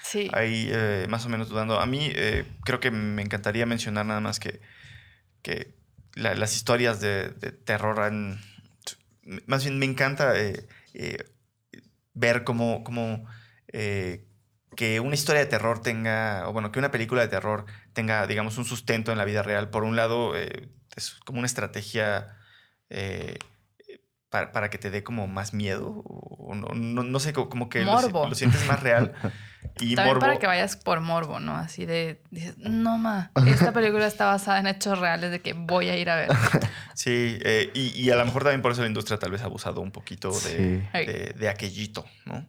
Sí. 0.05 0.31
ahí 0.33 0.69
eh, 0.73 1.07
más 1.09 1.27
o 1.27 1.29
menos 1.29 1.49
dudando. 1.49 1.81
A 1.81 1.87
mí 1.87 2.11
eh, 2.15 2.45
creo 2.65 2.81
que 2.81 2.91
me 2.91 3.23
encantaría 3.23 3.67
mencionar 3.67 4.07
nada 4.07 4.21
más 4.21 4.41
que, 4.41 4.61
que 5.43 5.75
la- 6.15 6.35
las 6.35 6.55
historias 6.57 7.01
de, 7.01 7.29
de 7.31 7.53
terror 7.53 8.01
han... 8.01 8.41
Más 9.47 9.65
bien 9.65 9.79
me 9.79 9.87
encanta 9.87 10.39
eh, 10.39 10.67
eh, 10.95 11.17
ver 12.15 12.45
cómo, 12.45 12.85
cómo 12.85 13.27
eh, 13.73 14.27
que 14.77 15.01
una 15.01 15.15
historia 15.15 15.41
de 15.43 15.47
terror 15.47 15.81
tenga, 15.83 16.49
o 16.49 16.53
bueno, 16.53 16.73
que 16.73 16.79
una 16.79 16.91
película 16.91 17.23
de 17.23 17.29
terror 17.29 17.67
tenga, 17.93 18.27
digamos, 18.27 18.59
un 18.59 18.65
sustento 18.65 19.13
en 19.13 19.19
la 19.19 19.25
vida 19.25 19.43
real. 19.43 19.71
Por 19.71 19.85
un 19.85 19.97
lado, 19.97 20.37
eh, 20.37 20.69
es 20.97 21.13
como 21.27 21.39
una 21.39 21.47
estrategia 21.47 22.37
eh, 22.91 23.39
para, 24.29 24.53
para 24.53 24.71
que 24.71 24.79
te 24.79 24.91
dé 24.91 25.03
como 25.05 25.27
más 25.27 25.53
miedo, 25.55 26.03
o 26.07 26.55
no, 26.55 26.69
no, 26.75 27.03
no 27.03 27.21
sé, 27.21 27.33
co- 27.33 27.49
como 27.49 27.69
que 27.69 27.85
lo, 27.87 27.97
lo 28.23 28.35
sientes 28.35 28.65
más 28.65 28.81
real. 28.83 29.15
Y 29.81 29.95
También 29.95 30.15
morbo, 30.15 30.21
para 30.21 30.39
que 30.39 30.47
vayas 30.47 30.77
por 30.77 31.01
morbo, 31.01 31.41
¿no? 31.41 31.57
Así 31.57 31.87
de, 31.87 32.21
dices, 32.31 32.59
no 32.59 32.99
ma, 32.99 33.31
esta 33.47 33.73
película 33.73 34.07
está 34.07 34.27
basada 34.27 34.61
en 34.61 34.67
hechos 34.67 34.99
reales 34.99 35.31
de 35.31 35.41
que 35.41 35.55
voy 35.55 35.89
a 35.89 35.97
ir 35.97 36.11
a 36.11 36.17
ver. 36.17 36.29
Sí, 36.95 37.39
eh, 37.43 37.71
y, 37.75 37.89
y 37.99 38.11
a 38.11 38.17
lo 38.17 38.25
mejor 38.25 38.43
también 38.43 38.61
por 38.61 38.73
eso 38.73 38.83
la 38.83 38.87
industria 38.87 39.19
tal 39.19 39.31
vez 39.31 39.41
ha 39.41 39.47
abusado 39.47 39.81
un 39.81 39.93
poquito 39.93 40.31
de, 40.31 40.39
Sí. 40.93 41.07
De, 41.07 41.35
de 41.37 41.49
aquellito, 41.49 42.05
¿no? 42.27 42.47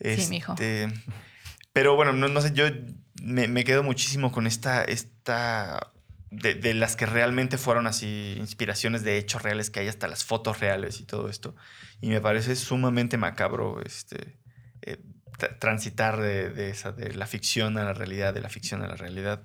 Sí, 0.00 0.26
mijo. 0.28 0.52
Este, 0.52 0.88
Pero 1.72 1.96
bueno, 1.96 2.12
no, 2.12 2.28
no 2.28 2.40
sé, 2.42 2.52
yo 2.52 2.66
me, 3.22 3.48
me 3.48 3.64
quedo 3.64 3.82
muchísimo 3.82 4.30
con 4.30 4.46
esta, 4.46 4.84
esta 4.84 5.90
de, 6.30 6.54
de 6.54 6.74
las 6.74 6.96
que 6.96 7.06
realmente 7.06 7.56
fueron 7.56 7.86
así 7.86 8.34
inspiraciones 8.38 9.02
de 9.04 9.16
hechos 9.16 9.42
reales, 9.42 9.70
que 9.70 9.80
hay 9.80 9.88
hasta 9.88 10.06
las 10.06 10.24
fotos 10.24 10.60
reales 10.60 11.00
y 11.00 11.04
todo 11.04 11.28
esto. 11.28 11.56
Y 12.00 12.08
me 12.08 12.20
parece 12.20 12.56
sumamente 12.56 13.16
macabro 13.16 13.80
este, 13.84 14.38
eh, 14.82 14.98
transitar 15.58 16.20
de, 16.20 16.70
esa, 16.70 16.92
de 16.92 17.14
la 17.14 17.26
ficción 17.26 17.78
a 17.78 17.84
la 17.84 17.94
realidad, 17.94 18.34
de 18.34 18.40
la 18.40 18.48
ficción 18.48 18.82
a 18.82 18.88
la 18.88 18.96
realidad. 18.96 19.42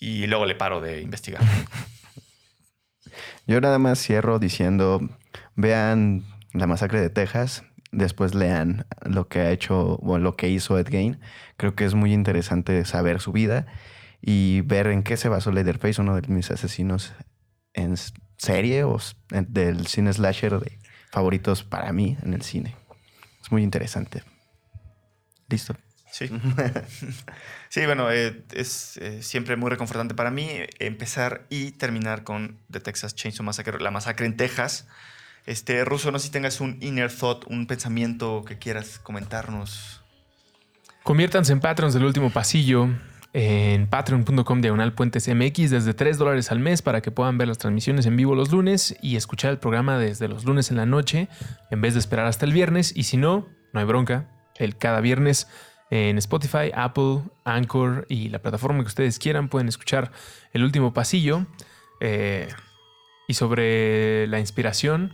Y 0.00 0.26
luego 0.26 0.46
le 0.46 0.54
paro 0.54 0.80
de 0.80 1.00
investigar. 1.00 1.42
Yo 3.46 3.60
nada 3.60 3.78
más 3.78 3.98
cierro 3.98 4.38
diciendo, 4.38 5.00
vean 5.56 6.24
la 6.52 6.66
masacre 6.66 7.00
de 7.00 7.10
Texas, 7.10 7.64
después 7.90 8.34
lean 8.34 8.86
lo 9.02 9.28
que 9.28 9.40
ha 9.40 9.50
hecho 9.50 9.96
o 9.96 10.18
lo 10.18 10.36
que 10.36 10.48
hizo 10.48 10.78
Ed 10.78 10.88
Gein. 10.88 11.18
Creo 11.56 11.74
que 11.74 11.84
es 11.84 11.94
muy 11.94 12.12
interesante 12.12 12.84
saber 12.84 13.20
su 13.20 13.32
vida 13.32 13.66
y 14.20 14.62
ver 14.62 14.88
en 14.88 15.02
qué 15.02 15.16
se 15.16 15.28
basó 15.28 15.52
Leatherface, 15.52 16.00
uno 16.00 16.20
de 16.20 16.28
mis 16.28 16.50
asesinos 16.50 17.12
en 17.74 17.94
serie 18.36 18.84
o 18.84 18.98
del 19.30 19.86
cine 19.86 20.12
slasher 20.12 20.60
de 20.60 20.78
favoritos 21.10 21.64
para 21.64 21.92
mí 21.92 22.16
en 22.22 22.34
el 22.34 22.42
cine. 22.42 22.76
Es 23.42 23.50
muy 23.50 23.62
interesante. 23.62 24.22
Listo. 25.48 25.76
Sí. 26.10 26.30
sí, 27.68 27.86
bueno, 27.86 28.10
eh, 28.10 28.42
es 28.54 28.96
eh, 28.98 29.22
siempre 29.22 29.56
muy 29.56 29.70
reconfortante 29.70 30.14
para 30.14 30.30
mí 30.30 30.48
empezar 30.78 31.46
y 31.50 31.72
terminar 31.72 32.24
con 32.24 32.58
The 32.70 32.80
Texas 32.80 33.14
Chainsaw 33.14 33.44
Massacre, 33.44 33.78
la 33.80 33.90
masacre 33.90 34.26
en 34.26 34.36
Texas. 34.36 34.86
Este, 35.46 35.84
Ruso, 35.84 36.10
no 36.10 36.18
sé 36.18 36.26
si 36.26 36.32
tengas 36.32 36.60
un 36.60 36.78
inner 36.80 37.12
thought, 37.12 37.44
un 37.46 37.66
pensamiento 37.66 38.44
que 38.46 38.58
quieras 38.58 38.98
comentarnos. 38.98 40.02
Conviértanse 41.02 41.52
en 41.52 41.60
Patreons 41.60 41.94
del 41.94 42.04
último 42.04 42.30
pasillo 42.30 42.88
en 43.32 43.86
patreon.com 43.86 44.60
diagonal 44.60 44.94
puentes 44.94 45.28
MX 45.28 45.70
desde 45.70 45.94
3 45.94 46.18
dólares 46.18 46.50
al 46.50 46.60
mes 46.60 46.82
para 46.82 47.02
que 47.02 47.10
puedan 47.10 47.38
ver 47.38 47.48
las 47.48 47.58
transmisiones 47.58 48.06
en 48.06 48.16
vivo 48.16 48.34
los 48.34 48.50
lunes 48.50 48.96
y 49.02 49.16
escuchar 49.16 49.50
el 49.50 49.58
programa 49.58 49.98
desde 49.98 50.28
los 50.28 50.44
lunes 50.44 50.70
en 50.70 50.76
la 50.76 50.86
noche 50.86 51.28
en 51.70 51.80
vez 51.80 51.94
de 51.94 52.00
esperar 52.00 52.26
hasta 52.26 52.46
el 52.46 52.52
viernes. 52.52 52.92
Y 52.94 53.04
si 53.04 53.16
no, 53.16 53.48
no 53.72 53.80
hay 53.80 53.86
bronca. 53.86 54.28
El 54.58 54.76
cada 54.76 55.00
viernes 55.00 55.48
en 55.90 56.18
Spotify, 56.18 56.70
Apple, 56.74 57.22
Anchor 57.44 58.06
y 58.08 58.28
la 58.28 58.40
plataforma 58.40 58.82
que 58.82 58.88
ustedes 58.88 59.18
quieran 59.18 59.48
pueden 59.48 59.68
escuchar 59.68 60.12
el 60.52 60.64
último 60.64 60.92
pasillo. 60.92 61.46
Eh, 62.00 62.48
y 63.26 63.34
sobre 63.34 64.26
la 64.26 64.40
inspiración, 64.40 65.12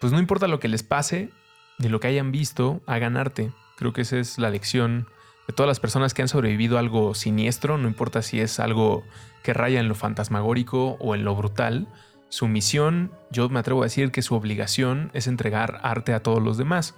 pues 0.00 0.12
no 0.12 0.18
importa 0.18 0.48
lo 0.48 0.60
que 0.60 0.68
les 0.68 0.82
pase 0.82 1.30
ni 1.78 1.88
lo 1.88 2.00
que 2.00 2.08
hayan 2.08 2.32
visto, 2.32 2.82
hagan 2.86 3.16
arte. 3.16 3.52
Creo 3.76 3.92
que 3.92 4.02
esa 4.02 4.18
es 4.18 4.38
la 4.38 4.50
lección 4.50 5.08
de 5.48 5.54
todas 5.54 5.68
las 5.68 5.80
personas 5.80 6.14
que 6.14 6.22
han 6.22 6.28
sobrevivido 6.28 6.76
a 6.76 6.80
algo 6.80 7.14
siniestro, 7.14 7.78
no 7.78 7.88
importa 7.88 8.22
si 8.22 8.40
es 8.40 8.60
algo 8.60 9.02
que 9.42 9.52
raya 9.52 9.80
en 9.80 9.88
lo 9.88 9.94
fantasmagórico 9.94 10.96
o 11.00 11.14
en 11.14 11.24
lo 11.24 11.34
brutal. 11.34 11.88
Su 12.28 12.48
misión, 12.48 13.10
yo 13.30 13.48
me 13.48 13.58
atrevo 13.58 13.82
a 13.82 13.86
decir 13.86 14.12
que 14.12 14.22
su 14.22 14.34
obligación 14.34 15.10
es 15.12 15.26
entregar 15.26 15.80
arte 15.82 16.14
a 16.14 16.22
todos 16.22 16.42
los 16.42 16.56
demás, 16.58 16.94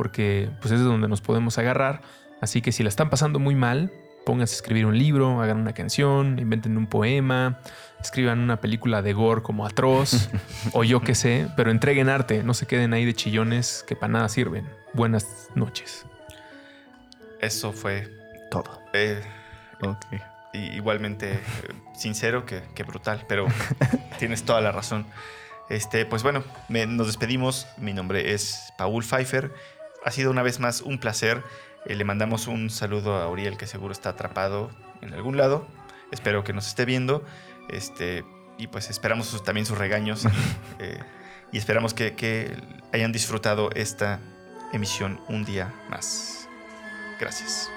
porque 0.00 0.48
pues 0.62 0.72
es 0.72 0.80
de 0.80 0.86
donde 0.86 1.08
nos 1.08 1.20
podemos 1.20 1.58
agarrar. 1.58 2.00
Así 2.40 2.62
que 2.62 2.72
si 2.72 2.82
la 2.82 2.88
están 2.88 3.10
pasando 3.10 3.38
muy 3.38 3.54
mal, 3.54 3.92
pónganse 4.24 4.54
a 4.54 4.56
escribir 4.56 4.86
un 4.86 4.96
libro, 4.96 5.42
hagan 5.42 5.58
una 5.58 5.74
canción, 5.74 6.38
inventen 6.38 6.78
un 6.78 6.86
poema, 6.86 7.58
escriban 8.00 8.38
una 8.38 8.62
película 8.62 9.02
de 9.02 9.12
gore 9.12 9.42
como 9.42 9.66
atroz 9.66 10.30
o 10.72 10.84
yo 10.84 11.02
qué 11.02 11.14
sé, 11.14 11.48
pero 11.54 11.70
entreguen 11.70 12.08
arte, 12.08 12.42
no 12.42 12.54
se 12.54 12.66
queden 12.66 12.94
ahí 12.94 13.04
de 13.04 13.12
chillones 13.12 13.84
que 13.86 13.94
para 13.94 14.10
nada 14.14 14.30
sirven. 14.30 14.66
Buenas 14.94 15.48
noches. 15.54 16.06
Eso 17.42 17.70
fue 17.74 18.08
Todo. 18.50 18.80
eh, 18.94 19.20
Ok. 19.82 20.06
y- 20.54 20.76
igualmente 20.76 21.32
eh, 21.34 21.40
sincero 21.94 22.46
que, 22.46 22.62
que 22.74 22.84
brutal, 22.84 23.26
pero 23.28 23.46
tienes 24.18 24.44
toda 24.44 24.62
la 24.62 24.72
razón. 24.72 25.04
Este, 25.68 26.06
pues 26.06 26.22
bueno, 26.22 26.42
me- 26.70 26.86
nos 26.86 27.06
despedimos. 27.06 27.66
Mi 27.76 27.92
nombre 27.92 28.32
es 28.32 28.72
Paul 28.78 29.04
Pfeiffer. 29.04 29.52
Ha 30.04 30.10
sido 30.10 30.30
una 30.30 30.42
vez 30.42 30.60
más 30.60 30.80
un 30.82 30.98
placer. 30.98 31.42
Eh, 31.86 31.94
le 31.94 32.04
mandamos 32.04 32.46
un 32.46 32.70
saludo 32.70 33.16
a 33.16 33.28
Uriel, 33.28 33.56
que 33.56 33.66
seguro 33.66 33.92
está 33.92 34.10
atrapado 34.10 34.70
en 35.02 35.14
algún 35.14 35.36
lado. 35.36 35.66
Espero 36.12 36.44
que 36.44 36.52
nos 36.52 36.66
esté 36.66 36.84
viendo. 36.84 37.24
Este, 37.68 38.24
y 38.58 38.66
pues 38.66 38.90
esperamos 38.90 39.26
sus- 39.26 39.42
también 39.42 39.66
sus 39.66 39.78
regaños. 39.78 40.24
eh, 40.78 40.98
y 41.52 41.58
esperamos 41.58 41.94
que, 41.94 42.14
que 42.14 42.56
hayan 42.92 43.12
disfrutado 43.12 43.70
esta 43.74 44.20
emisión 44.72 45.20
un 45.28 45.44
día 45.44 45.72
más. 45.88 46.48
Gracias. 47.18 47.70